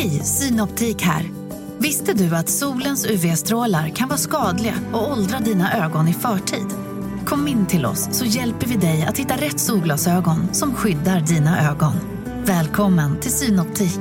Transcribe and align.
Hej, 0.00 0.24
Synoptik 0.24 1.02
här. 1.02 1.30
Visste 1.78 2.14
du 2.14 2.36
att 2.36 2.48
solens 2.48 3.06
UV-strålar 3.06 3.88
kan 3.88 4.08
vara 4.08 4.18
skadliga 4.18 4.74
och 4.92 5.12
åldra 5.12 5.38
dina 5.38 5.84
ögon 5.84 6.08
i 6.08 6.12
förtid? 6.12 6.66
Kom 7.26 7.48
in 7.48 7.66
till 7.66 7.86
oss 7.86 8.08
så 8.12 8.24
hjälper 8.24 8.66
vi 8.66 8.76
dig 8.76 9.02
att 9.02 9.18
hitta 9.18 9.36
rätt 9.36 9.60
solglasögon 9.60 10.54
som 10.54 10.74
skyddar 10.74 11.20
dina 11.20 11.70
ögon. 11.70 11.92
Välkommen 12.44 13.20
till 13.20 13.32
Synoptik. 13.32 14.00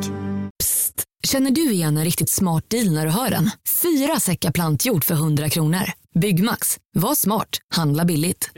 Psst! 0.60 1.04
Känner 1.28 1.52
du 1.52 1.72
igen 1.72 1.98
en 1.98 2.04
riktigt 2.04 2.30
smart 2.30 2.70
deal 2.70 2.92
när 2.92 3.06
du 3.06 3.12
hör 3.12 3.30
den? 3.30 3.52
Fyra 3.82 4.20
säckar 4.20 4.52
plantjord 4.52 5.04
för 5.04 5.16
100 5.16 5.50
kronor. 5.50 5.84
Byggmax. 6.20 6.78
Var 6.94 7.16
smart. 7.16 7.50
Handla 7.76 8.06
billigt. 8.06 8.50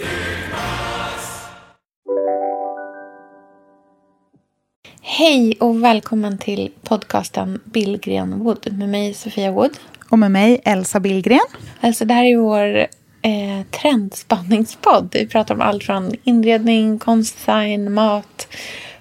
Hej 5.14 5.58
och 5.60 5.84
välkommen 5.84 6.38
till 6.38 6.72
podcasten 6.84 7.62
Billgren 7.64 8.40
Wood 8.40 8.68
med 8.78 8.90
mig 8.90 9.14
Sofia 9.14 9.52
Wood. 9.52 9.72
Och 10.10 10.20
med 10.20 10.32
mig 10.32 10.62
Elsa 10.66 11.00
Billgren. 11.00 11.40
Alltså 11.82 12.06
det 12.06 12.14
här 12.14 12.26
är 12.26 12.38
vår 12.38 12.78
eh, 13.22 13.66
trendspanningspodd. 13.82 15.10
Vi 15.12 15.28
pratar 15.28 15.56
om 15.56 15.62
allt 15.62 15.84
från 15.84 16.12
inredning, 16.24 17.00
konstdesign, 17.00 17.94
mat, 17.94 18.48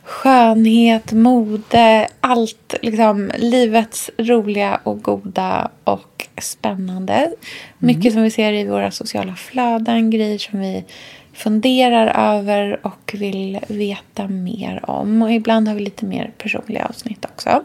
skönhet, 0.05 1.13
mode, 1.13 2.09
allt 2.21 2.75
liksom 2.83 3.33
livets 3.39 4.11
roliga 4.19 4.81
och 4.83 5.03
goda 5.03 5.71
och 5.85 6.27
spännande. 6.43 7.33
Mycket 7.79 8.05
Mm. 8.05 8.13
som 8.15 8.23
vi 8.23 8.31
ser 8.31 8.53
i 8.53 8.65
våra 8.65 8.91
sociala 8.91 9.35
flöden, 9.37 10.11
grejer 10.11 10.39
som 10.39 10.61
vi 10.61 10.85
funderar 11.33 12.37
över 12.39 12.87
och 12.87 13.15
vill 13.15 13.59
veta 13.69 14.29
mer 14.29 14.91
om. 14.91 15.23
Och 15.23 15.33
ibland 15.33 15.69
har 15.69 15.75
vi 15.75 15.81
lite 15.81 16.05
mer 16.05 16.31
personliga 16.39 16.87
avsnitt 16.87 17.25
också. 17.25 17.63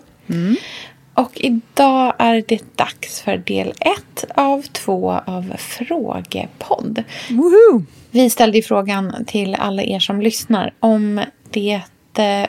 Och 1.13 1.31
idag 1.35 2.13
är 2.17 2.43
det 2.47 2.77
dags 2.77 3.21
för 3.21 3.37
del 3.37 3.73
ett 3.79 4.25
av 4.35 4.61
två 4.61 5.11
av 5.25 5.53
Frågepodd. 5.57 7.03
Woohoo! 7.29 7.85
Vi 8.11 8.29
ställde 8.29 8.61
frågan 8.61 9.25
till 9.27 9.55
alla 9.55 9.83
er 9.83 9.99
som 9.99 10.21
lyssnar 10.21 10.73
om 10.79 11.21
det 11.49 11.81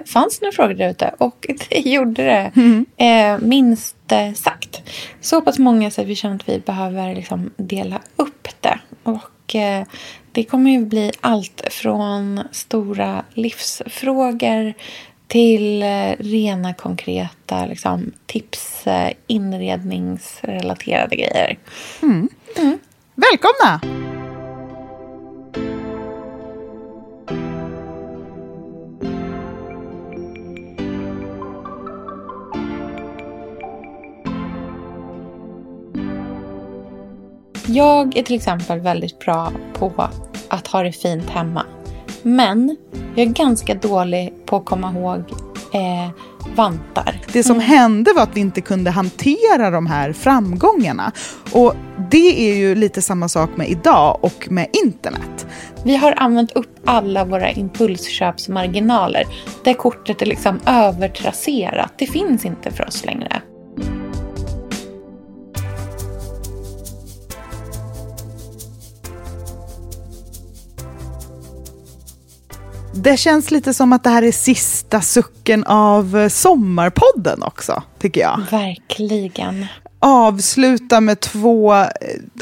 fanns 0.07 0.41
några 0.41 0.53
frågor 0.53 0.75
där 0.75 0.91
ute. 0.91 1.15
Och 1.19 1.47
det 1.69 1.79
gjorde 1.79 2.23
det. 2.23 2.53
Eh, 3.05 3.39
minst 3.39 4.13
eh, 4.13 4.33
sagt. 4.33 4.83
Så 5.21 5.43
pass 5.43 5.59
många 5.59 5.91
så 5.91 6.01
att 6.01 6.07
vi 6.07 6.15
känner 6.15 6.35
att 6.35 6.49
vi 6.49 6.59
behöver 6.59 7.15
liksom 7.15 7.51
dela 7.57 8.01
upp 8.17 8.49
det. 8.61 8.79
Och 9.03 9.21
eh, 9.55 9.87
det 10.33 10.45
kommer 10.45 10.71
ju 10.71 10.87
bli 10.87 11.13
allt 11.21 11.63
från 11.71 12.41
stora 12.53 13.25
livsfrågor 13.35 14.75
till 15.27 15.83
eh, 15.83 16.13
rena 16.19 16.75
konkreta 16.75 17.67
liksom, 17.67 18.13
tips, 18.27 18.87
eh, 18.87 19.13
inredningsrelaterade 19.27 21.17
grejer. 21.17 21.59
Välkomna! 23.15 24.06
Jag 37.77 38.17
är 38.17 38.23
till 38.23 38.37
exempel 38.37 38.81
väldigt 38.81 39.19
bra 39.19 39.53
på 39.75 40.09
att 40.49 40.67
ha 40.67 40.83
det 40.83 40.93
fint 40.93 41.31
hemma. 41.31 41.67
Men 42.23 42.77
jag 43.15 43.27
är 43.27 43.31
ganska 43.31 43.75
dålig 43.75 44.33
på 44.47 44.57
att 44.57 44.65
komma 44.65 44.93
ihåg 44.93 45.19
eh, 45.73 46.11
vantar. 46.55 47.21
Det 47.33 47.43
som 47.43 47.61
hände 47.61 48.13
var 48.13 48.23
att 48.23 48.37
vi 48.37 48.41
inte 48.41 48.61
kunde 48.61 48.91
hantera 48.91 49.71
de 49.71 49.87
här 49.87 50.13
framgångarna. 50.13 51.13
Och 51.53 51.75
det 52.11 52.51
är 52.51 52.55
ju 52.55 52.75
lite 52.75 53.03
samma 53.03 53.29
sak 53.29 53.51
med 53.57 53.69
idag 53.69 54.19
och 54.23 54.47
med 54.51 54.69
internet. 54.85 55.47
Vi 55.85 55.97
har 55.97 56.15
använt 56.17 56.53
upp 56.53 56.81
alla 56.85 57.25
våra 57.25 57.51
impulsköpsmarginaler. 57.51 59.25
Det 59.65 59.75
kortet 59.75 60.23
är 60.23 60.27
liksom 60.27 60.61
övertrasserat. 60.67 61.93
Det 61.99 62.07
finns 62.07 62.45
inte 62.45 62.71
för 62.71 62.87
oss 62.89 63.05
längre. 63.05 63.43
Det 72.97 73.17
känns 73.17 73.51
lite 73.51 73.75
som 73.75 73.93
att 73.93 74.05
det 74.05 74.11
här 74.11 74.23
är 74.23 74.33
sista 74.33 75.01
sucken 75.01 75.65
av 75.65 76.19
eh, 76.19 76.29
sommarpodden 76.29 77.43
också, 77.43 77.83
tycker 77.99 78.21
jag. 78.21 78.41
Verkligen. 78.51 79.67
Avsluta 79.99 81.01
med 81.01 81.21
två 81.21 81.75
eh, 81.75 81.87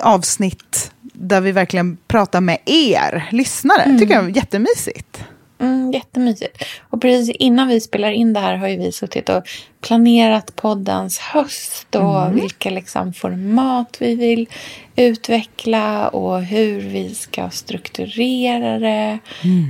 avsnitt 0.00 0.90
där 1.02 1.40
vi 1.40 1.52
verkligen 1.52 1.96
pratar 2.06 2.40
med 2.40 2.58
er 2.66 3.28
lyssnare. 3.32 3.98
tycker 3.98 4.14
jag 4.14 4.24
är 4.24 4.36
jättemysigt. 4.36 5.24
Mm, 5.64 5.92
jättemysigt. 5.92 6.64
Och 6.90 7.00
precis 7.00 7.36
innan 7.38 7.68
vi 7.68 7.80
spelar 7.80 8.10
in 8.10 8.32
det 8.32 8.40
här 8.40 8.56
har 8.56 8.68
ju 8.68 8.76
vi 8.76 8.92
suttit 8.92 9.28
och 9.28 9.42
planerat 9.80 10.56
poddens 10.56 11.18
höst 11.18 11.94
och 11.94 12.36
vilka 12.36 12.70
liksom 12.70 13.12
format 13.12 13.96
vi 14.00 14.14
vill 14.14 14.48
utveckla 14.96 16.08
och 16.08 16.42
hur 16.42 16.80
vi 16.80 17.14
ska 17.14 17.50
strukturera 17.50 18.78
det. 18.78 19.18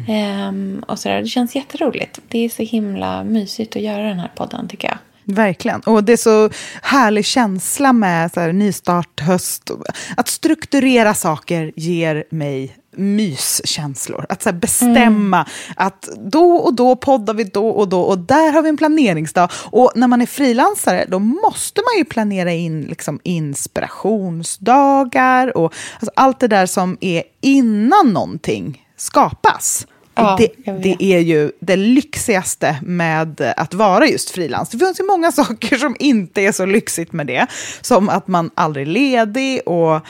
Ehm, 0.08 0.84
och 0.88 0.98
sådär. 0.98 1.20
Det 1.20 1.26
känns 1.26 1.56
jätteroligt. 1.56 2.18
Det 2.28 2.38
är 2.38 2.48
så 2.48 2.62
himla 2.62 3.24
mysigt 3.24 3.76
att 3.76 3.82
göra 3.82 4.02
den 4.02 4.18
här 4.18 4.30
podden 4.36 4.68
tycker 4.68 4.88
jag. 4.88 4.98
Verkligen. 5.24 5.80
Och 5.80 6.04
det 6.04 6.12
är 6.12 6.16
så 6.16 6.50
härlig 6.82 7.24
känsla 7.24 7.92
med 7.92 8.32
så 8.32 8.40
här, 8.40 8.52
nystart, 8.52 9.20
höst. 9.20 9.70
Att 10.16 10.28
strukturera 10.28 11.14
saker 11.14 11.72
ger 11.76 12.24
mig 12.30 12.76
myskänslor. 12.96 14.26
Att 14.28 14.42
så 14.42 14.52
bestämma 14.52 15.46
att 15.76 16.08
då 16.16 16.56
och 16.56 16.74
då 16.74 16.96
poddar 16.96 17.34
vi 17.34 17.44
då 17.44 17.68
och 17.68 17.88
då 17.88 18.00
och 18.00 18.18
där 18.18 18.52
har 18.52 18.62
vi 18.62 18.68
en 18.68 18.76
planeringsdag. 18.76 19.50
Och 19.54 19.92
när 19.94 20.08
man 20.08 20.22
är 20.22 20.26
frilansare 20.26 21.04
då 21.08 21.18
måste 21.18 21.80
man 21.80 21.98
ju 21.98 22.04
planera 22.04 22.52
in 22.52 22.82
liksom, 22.82 23.20
inspirationsdagar 23.22 25.56
och 25.56 25.74
alltså, 25.94 26.10
allt 26.16 26.40
det 26.40 26.48
där 26.48 26.66
som 26.66 26.98
är 27.00 27.22
innan 27.40 28.12
någonting 28.12 28.86
skapas. 28.96 29.86
Ja, 30.14 30.38
det, 30.38 30.48
det 30.82 30.96
är 31.00 31.18
ju 31.18 31.52
det 31.60 31.76
lyxigaste 31.76 32.76
med 32.82 33.54
att 33.56 33.74
vara 33.74 34.06
just 34.06 34.30
frilans. 34.30 34.68
Det 34.68 34.78
finns 34.78 35.00
ju 35.00 35.04
många 35.04 35.32
saker 35.32 35.76
som 35.76 35.96
inte 35.98 36.40
är 36.40 36.52
så 36.52 36.66
lyxigt 36.66 37.12
med 37.12 37.26
det. 37.26 37.46
Som 37.80 38.08
att 38.08 38.28
man 38.28 38.50
aldrig 38.54 38.88
är 38.88 38.92
ledig 38.92 39.68
och 39.68 40.00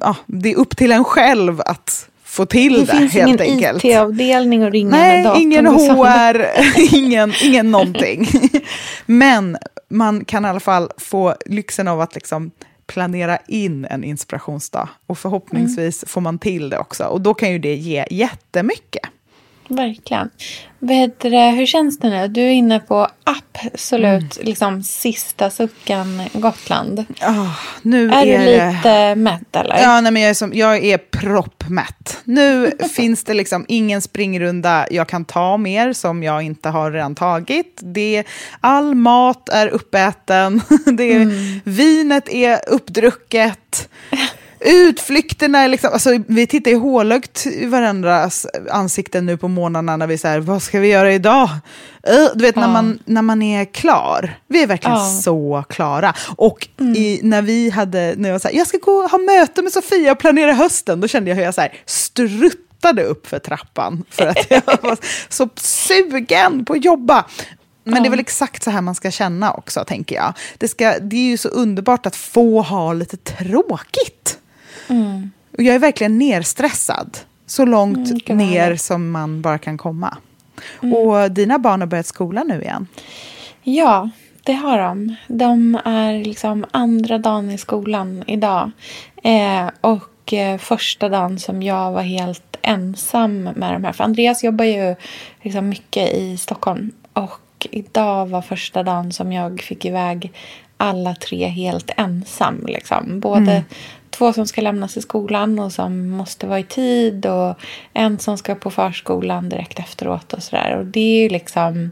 ja, 0.00 0.16
det 0.26 0.52
är 0.52 0.56
upp 0.56 0.76
till 0.76 0.92
en 0.92 1.04
själv 1.04 1.60
att 1.60 2.08
få 2.24 2.46
till 2.46 2.72
det, 2.72 2.80
Det 2.80 2.86
finns 2.98 3.12
helt 3.12 3.40
ingen 3.40 3.40
enkelt. 3.40 3.84
IT-avdelning 3.84 4.62
att 4.62 4.72
ringa 4.72 4.90
Nej, 4.90 5.24
datorn. 5.24 5.42
ingen 5.42 5.66
och. 5.66 5.80
HR, 5.80 6.46
ingen, 6.96 7.32
ingen 7.42 7.70
någonting. 7.70 8.28
Men 9.06 9.56
man 9.88 10.24
kan 10.24 10.44
i 10.44 10.48
alla 10.48 10.60
fall 10.60 10.90
få 10.98 11.34
lyxen 11.46 11.88
av 11.88 12.00
att 12.00 12.14
liksom 12.14 12.50
planera 12.86 13.38
in 13.48 13.84
en 13.84 14.04
inspirationsdag. 14.04 14.88
Och 15.06 15.18
förhoppningsvis 15.18 16.04
får 16.06 16.20
man 16.20 16.38
till 16.38 16.70
det 16.70 16.78
också. 16.78 17.04
Och 17.04 17.20
då 17.20 17.34
kan 17.34 17.50
ju 17.50 17.58
det 17.58 17.74
ge 17.74 18.04
jättemycket. 18.10 19.02
Verkligen. 19.70 20.30
Vet 20.78 21.20
du, 21.20 21.28
hur 21.28 21.66
känns 21.66 21.98
det 21.98 22.10
nu? 22.10 22.28
Du 22.28 22.40
är 22.40 22.50
inne 22.50 22.80
på 22.80 23.08
absolut 23.24 24.36
Mm. 24.36 24.46
liksom, 24.46 24.82
sista 24.82 25.50
sucken 25.50 26.22
Gotland. 26.32 27.04
Ah, 27.20 27.46
nu 27.82 28.10
Är, 28.10 28.26
är, 28.26 28.38
du 28.38 28.44
det... 28.44 28.72
lite 28.72 29.14
mätt 29.14 29.56
eller? 29.56 29.78
Ja, 29.78 30.00
nej, 30.00 30.12
men 30.12 30.22
jag 30.22 30.30
är, 30.30 30.34
som, 30.34 30.52
jag 30.54 30.84
är 30.84 30.98
proppmätt. 30.98 32.20
Nu 32.24 32.72
finns 32.96 33.24
det 33.24 33.34
liksom 33.34 33.64
ingen 33.68 34.02
springrunda 34.02 34.86
jag 34.90 35.08
kan 35.08 35.24
ta 35.24 35.56
mer 35.56 35.92
som 35.92 36.22
jag 36.22 36.42
inte 36.42 36.68
har 36.68 36.90
redan 36.90 37.14
tagit. 37.14 37.80
Det, 37.82 38.24
all 38.60 38.94
mat 38.94 39.48
är 39.48 39.68
uppäten, 39.68 40.62
det 40.96 41.12
är, 41.12 41.60
vinet 41.70 42.28
är 42.28 42.58
uppdrucket. 42.68 43.89
Utflykterna 44.60 45.66
liksom, 45.66 45.90
alltså, 45.92 46.18
vi 46.26 46.46
tittar 46.46 46.70
ju 46.70 46.76
hålögt 46.76 47.46
i 47.46 47.66
varandras 47.66 48.46
ansikten 48.70 49.26
nu 49.26 49.36
på 49.36 49.48
morgnarna 49.48 49.96
när 49.96 50.06
vi 50.06 50.18
säger 50.18 50.40
vad 50.40 50.62
ska 50.62 50.80
vi 50.80 50.88
göra 50.88 51.12
idag? 51.12 51.48
Eh, 52.02 52.26
Du 52.34 52.44
vet 52.44 52.56
när, 52.56 52.62
Ja. 52.62 52.68
man, 52.68 52.98
när 53.04 53.22
man 53.22 53.42
är 53.42 53.64
klar. 53.64 54.38
Vi 54.48 54.62
är 54.62 54.66
verkligen 54.66 54.96
Ja. 54.96 55.20
så 55.22 55.64
klara. 55.68 56.14
Och 56.36 56.68
i, 56.96 57.20
när 57.22 57.42
vi 57.42 57.70
hade, 57.70 58.14
när 58.16 58.28
jag 58.28 58.34
var 58.34 58.38
så 58.38 58.48
här, 58.48 58.54
jag 58.54 58.66
ska 58.66 58.78
gå 58.78 59.06
ha 59.08 59.18
möte 59.18 59.62
med 59.62 59.72
Sofia 59.72 60.12
och 60.12 60.18
planera 60.18 60.52
hösten, 60.52 61.00
då 61.00 61.08
kände 61.08 61.30
jag 61.30 61.36
hur 61.36 61.42
jag 61.42 61.54
så 61.54 61.60
här, 61.60 61.74
struttade 61.86 63.04
upp 63.04 63.26
för 63.26 63.38
trappan. 63.38 64.04
För 64.10 64.26
att 64.26 64.50
jag 64.50 64.62
var 64.82 64.96
så 65.28 65.48
sugen 65.56 66.64
på 66.64 66.72
att 66.72 66.84
jobba. 66.84 67.24
Men 67.84 68.02
det 68.02 68.08
är 68.08 68.10
väl 68.10 68.20
exakt 68.20 68.62
så 68.62 68.70
här 68.70 68.80
man 68.80 68.94
ska 68.94 69.10
känna 69.10 69.52
också, 69.52 69.84
tänker 69.84 70.16
jag. 70.16 70.32
Det, 70.58 70.68
ska, 70.68 70.98
det 70.98 71.16
är 71.16 71.30
ju 71.30 71.36
så 71.36 71.48
underbart 71.48 72.06
att 72.06 72.16
få 72.16 72.62
ha 72.62 72.92
lite 72.92 73.16
tråkigt. 73.16 74.38
Och 75.56 75.62
jag 75.62 75.74
är 75.74 75.78
verkligen 75.78 76.18
nerstressad. 76.18 77.18
Så 77.46 77.64
långt 77.64 78.28
Mm, 78.28 78.48
ner 78.48 78.76
som 78.76 79.10
man 79.10 79.42
bara 79.42 79.58
kan 79.58 79.78
komma. 79.78 80.16
Och 80.80 81.30
dina 81.30 81.58
barn 81.58 81.80
har 81.80 81.86
börjat 81.86 82.06
skolan 82.06 82.48
nu 82.48 82.62
igen. 82.62 82.86
Ja, 83.62 84.10
det 84.44 84.52
har 84.52 84.78
de. 84.78 85.16
De 85.28 85.80
är 85.84 86.24
liksom 86.24 86.64
andra 86.70 87.18
dagen 87.18 87.50
i 87.50 87.58
skolan 87.58 88.24
idag. 88.26 88.70
Eh, 89.22 89.70
och 89.80 90.32
eh, 90.32 90.58
första 90.58 91.08
dagen 91.08 91.38
som 91.38 91.62
jag 91.62 91.92
var 91.92 92.02
helt 92.02 92.56
ensam 92.62 93.42
med 93.42 93.72
de 93.72 93.84
här. 93.84 93.92
För 93.92 94.04
Andreas 94.04 94.44
jobbar 94.44 94.64
ju 94.64 94.94
liksom 95.42 95.68
mycket 95.68 96.12
i 96.12 96.36
Stockholm. 96.36 96.90
Och 97.12 97.66
idag 97.70 98.26
var 98.26 98.42
första 98.42 98.82
dagen 98.82 99.12
som 99.12 99.32
jag 99.32 99.60
fick 99.60 99.84
iväg 99.84 100.32
alla 100.76 101.14
tre 101.14 101.46
helt 101.46 101.90
ensam. 101.96 102.64
Liksom. 102.66 103.20
Både 103.20 103.52
mm. 103.52 103.62
Två 104.10 104.32
som 104.32 104.46
ska 104.46 104.60
lämnas 104.60 104.96
i 104.96 105.00
skolan 105.00 105.58
och 105.58 105.72
som 105.72 106.10
måste 106.10 106.46
vara 106.46 106.58
i 106.58 106.64
tid 106.64 107.26
och 107.26 107.54
en 107.92 108.18
som 108.18 108.38
ska 108.38 108.54
på 108.54 108.70
förskolan 108.70 109.48
direkt 109.48 109.78
efteråt 109.78 110.32
och 110.32 110.42
sådär. 110.42 110.76
Och 110.76 110.86
det 110.86 111.00
är 111.00 111.22
ju 111.22 111.28
liksom 111.28 111.90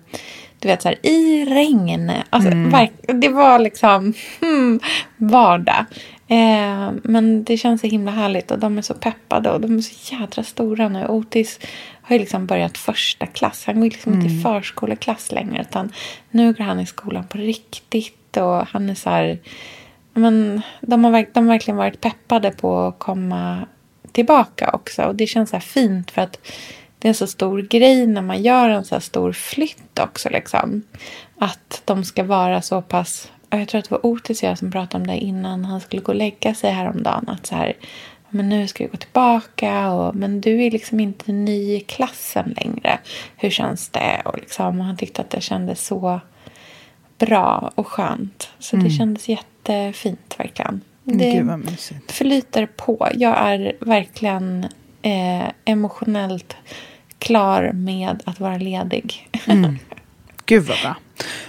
du 0.59 0.69
vet 0.69 0.83
så 0.83 0.89
här, 0.89 1.07
i 1.07 1.45
regn. 1.45 2.13
Alltså, 2.31 2.51
mm. 2.51 2.89
det 3.07 3.29
var 3.29 3.59
liksom 3.59 4.15
hmm, 4.41 4.81
vardag. 5.17 5.85
Eh, 6.29 6.91
men 7.03 7.45
det 7.45 7.57
känns 7.57 7.81
så 7.81 7.87
himla 7.87 8.11
härligt 8.11 8.51
och 8.51 8.59
de 8.59 8.79
är 8.79 8.83
så 8.83 8.95
peppade 8.95 9.51
och 9.51 9.61
de 9.61 9.77
är 9.77 9.83
så 9.83 10.15
jädra 10.15 10.43
stora 10.43 10.89
nu. 10.89 11.07
Otis 11.07 11.61
har 12.03 12.17
ju 12.17 12.21
liksom 12.21 12.47
börjat 12.47 12.79
första 12.79 13.27
klass. 13.27 13.65
Han 13.67 13.81
går 13.81 13.85
liksom 13.85 14.13
mm. 14.13 14.27
inte 14.27 14.39
i 14.39 14.43
förskoleklass 14.43 15.33
längre 15.33 15.67
utan 15.71 15.93
nu 16.31 16.53
går 16.53 16.65
han 16.65 16.81
i 16.81 16.87
skolan 16.87 17.25
på 17.27 17.39
riktigt 17.39 18.37
och 18.37 18.67
han 18.67 18.91
är 18.91 18.95
så 18.95 19.11
här... 19.11 19.39
Men 20.19 20.63
de 20.81 21.05
har, 21.05 21.27
de 21.33 21.47
har 21.47 21.53
verkligen 21.53 21.77
varit 21.77 22.01
peppade 22.01 22.51
på 22.51 22.79
att 22.81 22.99
komma 22.99 23.67
tillbaka 24.13 24.71
också 24.73 25.03
och 25.03 25.15
det 25.15 25.27
känns 25.27 25.51
så 25.51 25.61
fint 25.61 26.11
för 26.11 26.23
att 26.23 26.39
det 26.99 27.09
är 27.09 27.11
en 27.11 27.15
så 27.15 27.27
stor 27.27 27.63
grej 27.63 28.07
när 28.07 28.23
man 28.23 28.43
gör 28.43 28.69
en 28.69 28.85
så 28.85 29.01
stor 29.01 29.33
flytt 29.33 29.99
också. 29.99 30.29
Liksom. 30.31 30.83
Att 31.39 31.83
de 31.85 32.05
ska 32.05 32.25
vara 32.25 32.63
så 32.63 32.83
pass... 32.83 33.33
Jag 33.51 33.69
tror 33.69 33.79
att 33.79 33.89
det 33.89 33.95
var 33.95 34.07
Otis 34.07 34.43
och 34.43 34.49
jag 34.49 34.59
som 34.59 34.73
pratade 34.73 35.03
om 35.03 35.07
det 35.07 35.17
innan 35.17 35.65
han 35.65 35.81
skulle 35.81 36.03
gå 36.03 36.13
och 36.13 36.19
lägga 36.19 36.55
sig 36.55 36.71
häromdagen. 36.71 37.29
Att 37.29 37.47
så 37.47 37.55
här, 37.55 37.77
men 38.31 38.49
nu 38.49 38.69
ska 38.69 38.85
vi 38.85 38.91
gå 38.91 38.97
tillbaka. 38.97 39.91
Och, 39.91 40.15
men 40.15 40.41
du 40.41 40.65
är 40.65 40.71
liksom 40.71 41.01
inte 41.01 41.33
ny 41.33 41.75
i 41.75 41.81
klassen 41.81 42.55
längre. 42.57 42.99
Hur 43.37 43.51
känns 43.51 43.89
det? 43.89 44.23
Och, 44.25 44.39
liksom, 44.39 44.81
och 44.81 44.87
han 44.87 44.97
tyckte 44.97 45.23
att 45.23 45.31
det 45.31 45.41
kändes 45.41 45.87
så 45.87 46.21
bra 47.19 47.73
och 47.75 47.87
skönt. 47.87 48.51
Så 48.59 48.77
mm. 48.77 48.89
det 48.89 48.95
kändes 48.95 49.29
jättefint 49.69 50.35
verkligen. 50.39 50.81
Det 51.05 51.33
Gud, 51.33 51.79
flyter 52.09 52.67
på. 52.67 53.09
Jag 53.15 53.39
är 53.39 53.77
verkligen 53.81 54.65
eh, 55.03 55.49
emotionellt 55.65 56.57
klar 57.19 57.71
med 57.75 58.23
att 58.27 58.41
vara 58.41 58.57
ledig. 58.57 59.29
Mm. 59.47 59.79
Gud 60.47 60.63
vad 60.63 60.79
bra. 60.83 60.97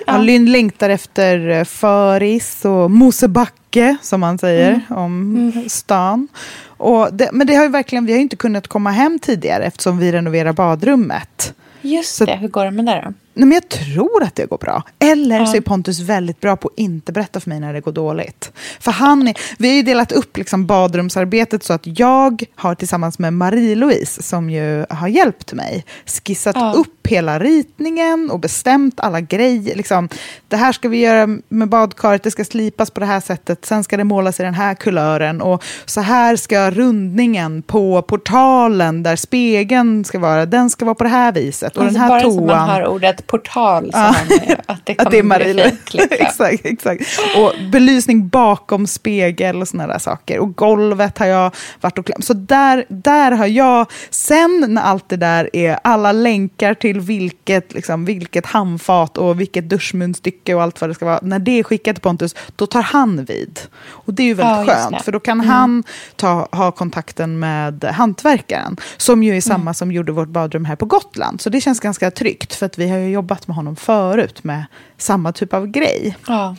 Ja. 0.08 0.18
Lynn 0.18 0.52
längtar 0.52 0.90
efter 0.90 1.50
eh, 1.50 1.64
föris 1.64 2.66
och 2.66 2.92
Mosebacke, 2.92 3.98
som 4.02 4.20
man 4.20 4.38
säger 4.38 4.70
mm. 4.70 4.82
om 4.90 5.36
mm. 5.36 5.70
stan. 5.70 6.28
Och 6.64 7.14
det, 7.14 7.30
men 7.34 7.48
det 7.48 7.56
har 7.56 7.64
ju 7.64 7.70
verkligen, 7.70 8.06
vi 8.06 8.12
har 8.12 8.18
ju 8.18 8.24
inte 8.24 8.36
kunnat 8.36 8.68
komma 8.68 8.92
hem 8.92 9.20
tidigare 9.20 9.64
eftersom 9.64 9.98
vi 9.98 10.12
renoverar 10.12 10.54
badrummet. 10.54 11.54
Just 11.82 12.16
Så, 12.16 12.26
det, 12.26 12.36
hur 12.36 12.48
går 12.48 12.66
det 12.66 12.72
med 12.72 12.86
det 12.86 13.04
då? 13.06 13.14
Nej, 13.40 13.48
men 13.48 13.52
jag 13.56 13.70
tror 13.70 14.24
att 14.24 14.36
det 14.36 14.46
går 14.46 14.58
bra. 14.58 14.84
Eller 15.00 15.40
ja. 15.40 15.46
så 15.46 15.58
är 15.58 15.62
Pontus 15.62 16.00
väldigt 16.00 16.40
bra 16.40 16.56
på 16.56 16.68
att 16.68 16.80
inte 16.80 17.12
berätta 17.12 17.40
för 17.40 17.50
mig 17.50 17.60
när 17.60 17.74
det 17.74 17.82
går 17.82 17.92
dåligt. 17.92 18.52
För 18.80 18.92
han 18.92 19.28
är, 19.28 19.38
vi 19.58 19.68
har 19.68 19.76
ju 19.76 19.84
delat 19.84 20.12
upp 20.12 20.38
liksom 20.38 20.66
badrumsarbetet 20.66 21.64
så 21.64 21.74
att 21.74 22.00
jag 22.00 22.44
har 22.56 22.76
tillsammans 22.76 23.20
med 23.20 23.34
Marie-Louise, 23.34 24.24
som 24.24 24.50
ju 24.50 24.86
har 24.90 25.08
hjälpt 25.08 25.54
mig, 25.54 25.86
skissat 26.06 26.56
ja. 26.56 26.74
upp 26.78 27.08
hela 27.08 27.40
ritningen 27.40 28.32
och 28.32 28.40
bestämt 28.40 29.00
alla 29.00 29.22
grejer. 29.22 29.76
Liksom, 29.76 30.10
det 30.48 30.58
här 30.58 30.72
ska 30.72 30.90
vi 30.90 30.98
göra 30.98 31.28
med 31.50 31.70
badkaret, 31.70 32.24
det 32.24 32.32
ska 32.32 32.46
slipas 32.46 32.92
på 32.92 33.00
det 33.00 33.06
här 33.06 33.20
sättet, 33.20 33.66
sen 33.66 33.84
ska 33.84 33.98
det 33.98 34.04
målas 34.04 34.40
i 34.40 34.44
den 34.44 34.54
här 34.54 34.76
kulören 34.76 35.42
och 35.42 35.64
så 35.86 36.02
här 36.02 36.36
ska 36.36 36.72
rundningen 36.72 37.62
på 37.62 38.02
portalen 38.02 39.04
där 39.04 39.16
spegeln 39.16 40.06
ska 40.06 40.20
vara, 40.20 40.46
den 40.46 40.70
ska 40.70 40.86
vara 40.86 40.96
på 40.96 41.04
det 41.04 41.10
här 41.10 41.32
viset. 41.32 41.78
Och 41.78 41.84
alltså 41.84 41.94
den 41.94 42.02
här 42.02 42.10
bara 42.10 42.22
toan... 42.22 42.46
man 42.46 42.70
hör 42.70 42.88
ordet 42.88 43.28
portal, 43.30 43.92
så 43.92 43.98
ja. 43.98 44.16
att 44.66 44.86
det 44.86 45.00
att 45.00 45.12
det 45.12 45.18
är 45.18 45.24
Marie. 45.24 45.54
Liksom. 45.54 46.00
exakt, 46.12 46.66
exakt. 46.66 47.04
Och 47.38 47.54
belysning 47.72 48.28
bakom 48.28 48.88
spegel 48.88 49.62
och 49.62 49.68
sådana 49.68 49.94
där 49.94 50.00
saker. 50.00 50.40
Och 50.40 50.56
golvet 50.56 51.18
har 51.18 51.26
jag 51.26 51.56
varit 51.82 51.98
och 51.98 52.06
klämt. 52.06 52.26
Så 52.26 52.34
där, 52.34 52.86
där 52.88 53.32
har 53.32 53.46
jag, 53.46 53.92
sen 54.10 54.66
när 54.68 54.82
allt 54.82 55.10
det 55.10 55.18
där 55.18 55.50
är 55.54 55.80
alla 55.84 56.12
länkar 56.12 56.74
till 56.74 57.00
vilket, 57.00 57.74
liksom, 57.74 58.06
vilket 58.06 58.46
handfat 58.46 59.18
och 59.18 59.40
vilket 59.40 59.70
duschmunstycke 59.70 60.56
och 60.56 60.64
allt 60.64 60.82
vad 60.82 60.90
det 60.90 60.94
ska 60.94 61.06
vara. 61.06 61.20
När 61.22 61.40
det 61.40 61.60
är 61.60 61.64
skickat 61.64 61.96
till 61.96 62.04
Pontus, 62.04 62.36
då 62.56 62.66
tar 62.66 62.82
han 62.82 63.26
vid. 63.26 63.60
Och 63.88 64.14
det 64.14 64.24
är 64.24 64.28
ju 64.28 64.34
väldigt 64.34 64.68
ja, 64.68 64.90
skönt, 64.90 65.02
för 65.02 65.12
då 65.12 65.20
kan 65.20 65.40
mm. 65.40 65.50
han 65.50 65.84
ta, 66.16 66.48
ha 66.52 66.72
kontakten 66.72 67.40
med 67.40 67.84
hantverkaren, 67.84 68.78
som 68.98 69.24
ju 69.24 69.38
är 69.38 69.42
samma 69.42 69.62
mm. 69.62 69.74
som 69.74 69.92
gjorde 69.92 70.12
vårt 70.12 70.30
badrum 70.30 70.66
här 70.66 70.76
på 70.76 70.86
Gotland. 70.86 71.42
Så 71.42 71.50
det 71.50 71.62
känns 71.62 71.80
ganska 71.80 72.12
tryggt, 72.12 72.56
för 72.56 72.66
att 72.66 72.78
vi 72.78 72.90
har 72.90 72.98
ju 72.98 73.09
jobbat 73.10 73.48
med 73.48 73.56
honom 73.56 73.76
förut 73.76 74.44
med 74.44 74.66
samma 74.98 75.32
typ 75.32 75.54
av 75.54 75.68
grej. 75.68 76.18
Ja. 76.28 76.56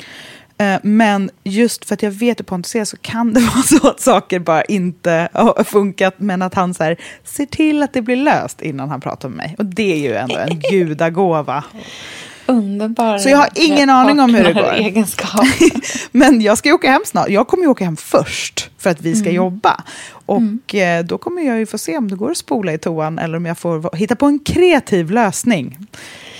Eh, 0.61 0.79
men 0.83 1.31
just 1.45 1.85
för 1.85 1.95
att 1.95 2.03
jag 2.03 2.11
vet 2.11 2.39
hur 2.39 2.45
Pontus 2.45 2.75
är 2.75 2.85
så 2.85 2.97
kan 2.97 3.33
det 3.33 3.41
vara 3.55 3.63
så 3.63 3.89
att 3.89 4.01
saker 4.01 4.39
bara 4.39 4.65
inte 4.65 5.29
har 5.33 5.65
funkat. 5.65 6.15
Men 6.17 6.43
att 6.43 6.55
han 6.55 6.75
så 6.75 6.85
här, 6.85 6.97
ser 7.25 7.47
till 7.47 7.83
att 7.83 7.93
det 7.93 8.03
blir 8.03 8.17
löst 8.17 8.63
innan 8.63 8.89
han 8.89 9.01
pratar 9.01 9.29
med 9.29 9.37
mig. 9.37 9.55
Och 9.59 9.67
det 9.67 9.93
är 9.93 9.97
ju 9.97 10.15
ändå 10.15 10.37
en 10.37 10.61
gudagåva. 10.71 11.65
Underbar 12.47 13.19
Så 13.19 13.29
jag 13.29 13.39
har 13.39 13.49
ingen 13.55 13.91
aning 13.91 14.21
om 14.21 14.35
hur 14.35 14.45
det 14.45 14.53
går. 14.53 14.73
Egenskap. 14.73 15.45
men 16.11 16.41
jag 16.41 16.59
ska 16.59 16.69
ju 16.69 16.75
åka 16.75 16.91
hem 16.91 17.03
snart. 17.07 17.29
Jag 17.29 17.49
kommer 17.49 17.65
ju 17.65 17.69
åka 17.69 17.85
hem 17.85 17.97
först 17.97 18.71
för 18.79 18.91
att 18.91 19.01
vi 19.01 19.15
ska 19.15 19.25
mm. 19.25 19.35
jobba. 19.35 19.85
Och 20.27 20.39
mm. 20.75 21.07
då 21.07 21.19
kommer 21.19 21.43
jag 21.43 21.59
ju 21.59 21.67
få 21.67 21.79
se 21.79 21.99
om 21.99 22.11
det 22.11 22.17
går 22.17 22.31
att 22.31 22.37
spola 22.37 22.73
i 22.73 22.79
toan 22.79 23.19
eller 23.19 23.37
om 23.37 23.47
jag 23.47 23.59
får 23.59 23.97
hitta 23.97 24.17
på 24.17 24.27
en 24.27 24.39
kreativ 24.39 25.11
lösning. 25.11 25.79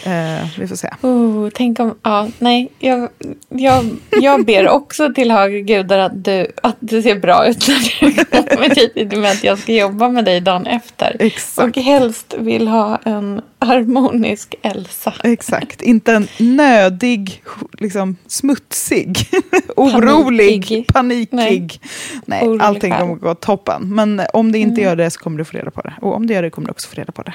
Uh, 0.07 0.59
vi 0.59 0.69
får 0.69 0.77
se. 0.77 0.89
Oh, 1.03 1.49
tänk 1.55 1.81
om, 1.81 1.95
ja, 2.03 2.29
nej, 2.39 2.69
jag, 2.79 3.09
jag, 3.49 3.85
jag 4.21 4.45
ber 4.45 4.69
också 4.69 5.13
till 5.15 5.31
högre 5.31 5.61
gudar 5.61 5.99
att, 5.99 6.25
du, 6.25 6.47
att 6.63 6.77
det 6.81 7.03
ser 7.03 7.19
bra 7.19 7.47
ut 7.47 7.69
när 7.69 8.01
du 8.01 8.25
kommer 8.57 8.75
hit 8.75 9.19
med 9.19 9.31
att 9.31 9.45
jag 9.45 9.59
ska 9.59 9.73
jobba 9.73 10.09
med 10.09 10.25
dig 10.25 10.41
dagen 10.41 10.67
efter. 10.67 11.17
Exakt. 11.19 11.69
Och 11.69 11.83
helst 11.83 12.35
vill 12.39 12.69
ha 12.69 12.99
en 13.05 13.41
harmonisk 13.59 14.55
Elsa. 14.63 15.15
Exakt, 15.25 15.83
inte 15.83 16.13
en 16.13 16.29
nödig, 16.39 17.43
liksom 17.73 18.17
smutsig, 18.27 19.19
orolig, 19.77 20.87
panikig. 20.89 21.29
Nej, 21.33 21.81
nej 22.25 22.43
orolig 22.43 22.63
allting 22.65 22.93
kommer 22.93 23.15
att 23.15 23.21
gå 23.21 23.35
toppen. 23.35 23.95
Men 23.95 24.23
om 24.33 24.53
det 24.53 24.59
inte 24.59 24.81
mm. 24.81 24.85
gör 24.85 24.97
det 24.97 25.11
så 25.11 25.21
kommer 25.21 25.39
du 25.39 25.45
få 25.45 25.57
reda 25.57 25.71
på 25.71 25.81
det. 25.81 25.95
Och 26.01 26.15
om 26.15 26.27
det 26.27 26.35
gör 26.35 26.43
det 26.43 26.51
kommer 26.51 26.69
du 26.69 26.71
också 26.71 26.89
få 26.89 26.97
reda 26.97 27.13
på 27.13 27.23
det. 27.23 27.33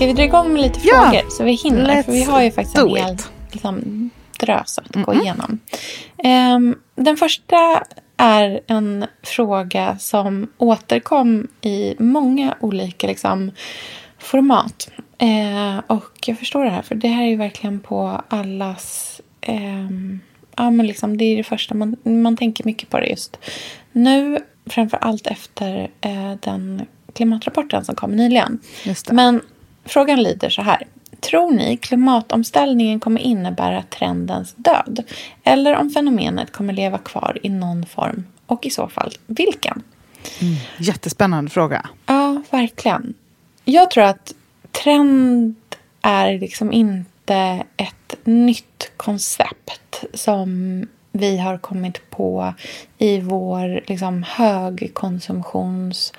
Ska 0.00 0.06
vi 0.06 0.12
dra 0.12 0.24
igång 0.24 0.52
med 0.52 0.62
lite 0.62 0.80
ja. 0.82 1.10
frågor 1.10 1.30
så 1.30 1.44
vi 1.44 1.52
hinner? 1.52 1.94
Let's 1.94 2.02
för 2.02 2.12
vi 2.12 2.22
har 2.22 2.42
ju 2.42 2.50
faktiskt 2.50 2.78
en 2.78 2.88
hel 2.88 3.16
liksom, 3.50 4.10
drös 4.38 4.78
att 4.78 4.96
mm 4.96 5.06
-hmm. 5.06 5.14
gå 5.14 5.22
igenom. 5.22 5.58
Um, 6.56 6.78
den 6.94 7.16
första 7.16 7.82
är 8.16 8.60
en 8.66 9.06
fråga 9.22 9.98
som 9.98 10.52
återkom 10.58 11.48
i 11.60 11.94
många 11.98 12.54
olika 12.60 13.06
liksom, 13.06 13.50
format. 14.18 14.90
Uh, 15.22 15.78
och 15.86 16.18
jag 16.26 16.38
förstår 16.38 16.64
det 16.64 16.70
här, 16.70 16.82
för 16.82 16.94
det 16.94 17.08
här 17.08 17.22
är 17.22 17.28
ju 17.28 17.36
verkligen 17.36 17.80
på 17.80 18.20
allas... 18.28 19.20
Um, 19.48 20.20
ja, 20.56 20.70
men 20.70 20.86
liksom, 20.86 21.16
det 21.16 21.24
är 21.24 21.36
det 21.36 21.44
första 21.44 21.74
man, 21.74 21.96
man 22.02 22.36
tänker 22.36 22.64
mycket 22.64 22.90
på 22.90 23.00
det 23.00 23.06
just 23.06 23.38
nu. 23.92 24.38
Framför 24.66 24.96
allt 24.96 25.26
efter 25.26 25.90
uh, 26.06 26.34
den 26.40 26.86
klimatrapporten 27.14 27.84
som 27.84 27.94
kom 27.94 28.16
nyligen. 28.16 28.60
Men 29.10 29.40
Frågan 29.90 30.22
lyder 30.22 30.50
så 30.50 30.62
här. 30.62 30.86
Tror 31.20 31.52
ni 31.52 31.76
klimatomställningen 31.76 33.00
kommer 33.00 33.20
innebära 33.20 33.82
trendens 33.82 34.54
död? 34.56 35.04
Eller 35.44 35.76
om 35.76 35.90
fenomenet 35.90 36.52
kommer 36.52 36.72
leva 36.72 36.98
kvar 36.98 37.38
i 37.42 37.48
någon 37.48 37.86
form? 37.86 38.26
Och 38.46 38.66
i 38.66 38.70
så 38.70 38.88
fall, 38.88 39.12
vilken? 39.26 39.82
Mm, 40.40 40.54
jättespännande 40.78 41.50
fråga. 41.50 41.88
Ja, 42.06 42.42
verkligen. 42.50 43.14
Jag 43.64 43.90
tror 43.90 44.04
att 44.04 44.34
trend 44.84 45.54
är 46.02 46.38
liksom 46.38 46.72
inte 46.72 47.64
ett 47.76 48.16
nytt 48.24 48.92
koncept 48.96 50.04
som 50.14 50.86
vi 51.12 51.38
har 51.38 51.58
kommit 51.58 52.10
på 52.10 52.54
i 52.98 53.20
vår 53.20 53.80
liksom, 53.86 54.22
högkonsumtions 54.22 56.12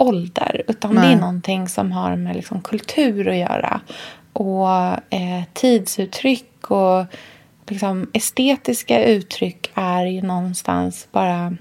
ålder. 0.00 0.62
Utan 0.68 0.94
Nej. 0.94 1.08
det 1.08 1.14
är 1.14 1.20
någonting 1.20 1.68
som 1.68 1.92
har 1.92 2.16
med 2.16 2.36
liksom 2.36 2.62
kultur 2.62 3.28
att 3.28 3.36
göra. 3.36 3.80
Och 4.32 4.68
eh, 5.14 5.42
tidsuttryck 5.52 6.70
och 6.70 7.04
liksom 7.68 8.10
estetiska 8.12 9.04
uttryck 9.04 9.70
är 9.74 10.06
ju 10.06 10.22
någonstans 10.22 11.08
bara 11.12 11.56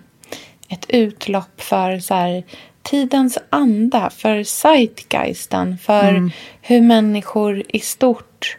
ett 0.69 0.85
utlopp 0.89 1.61
för 1.61 1.99
så 1.99 2.13
här, 2.13 2.43
tidens 2.81 3.37
anda, 3.49 4.09
för 4.09 4.43
zeitgeisten, 4.43 5.77
för 5.77 6.31
hur 6.61 6.81
människor 6.81 7.63
i 7.67 7.79
stort 7.79 8.57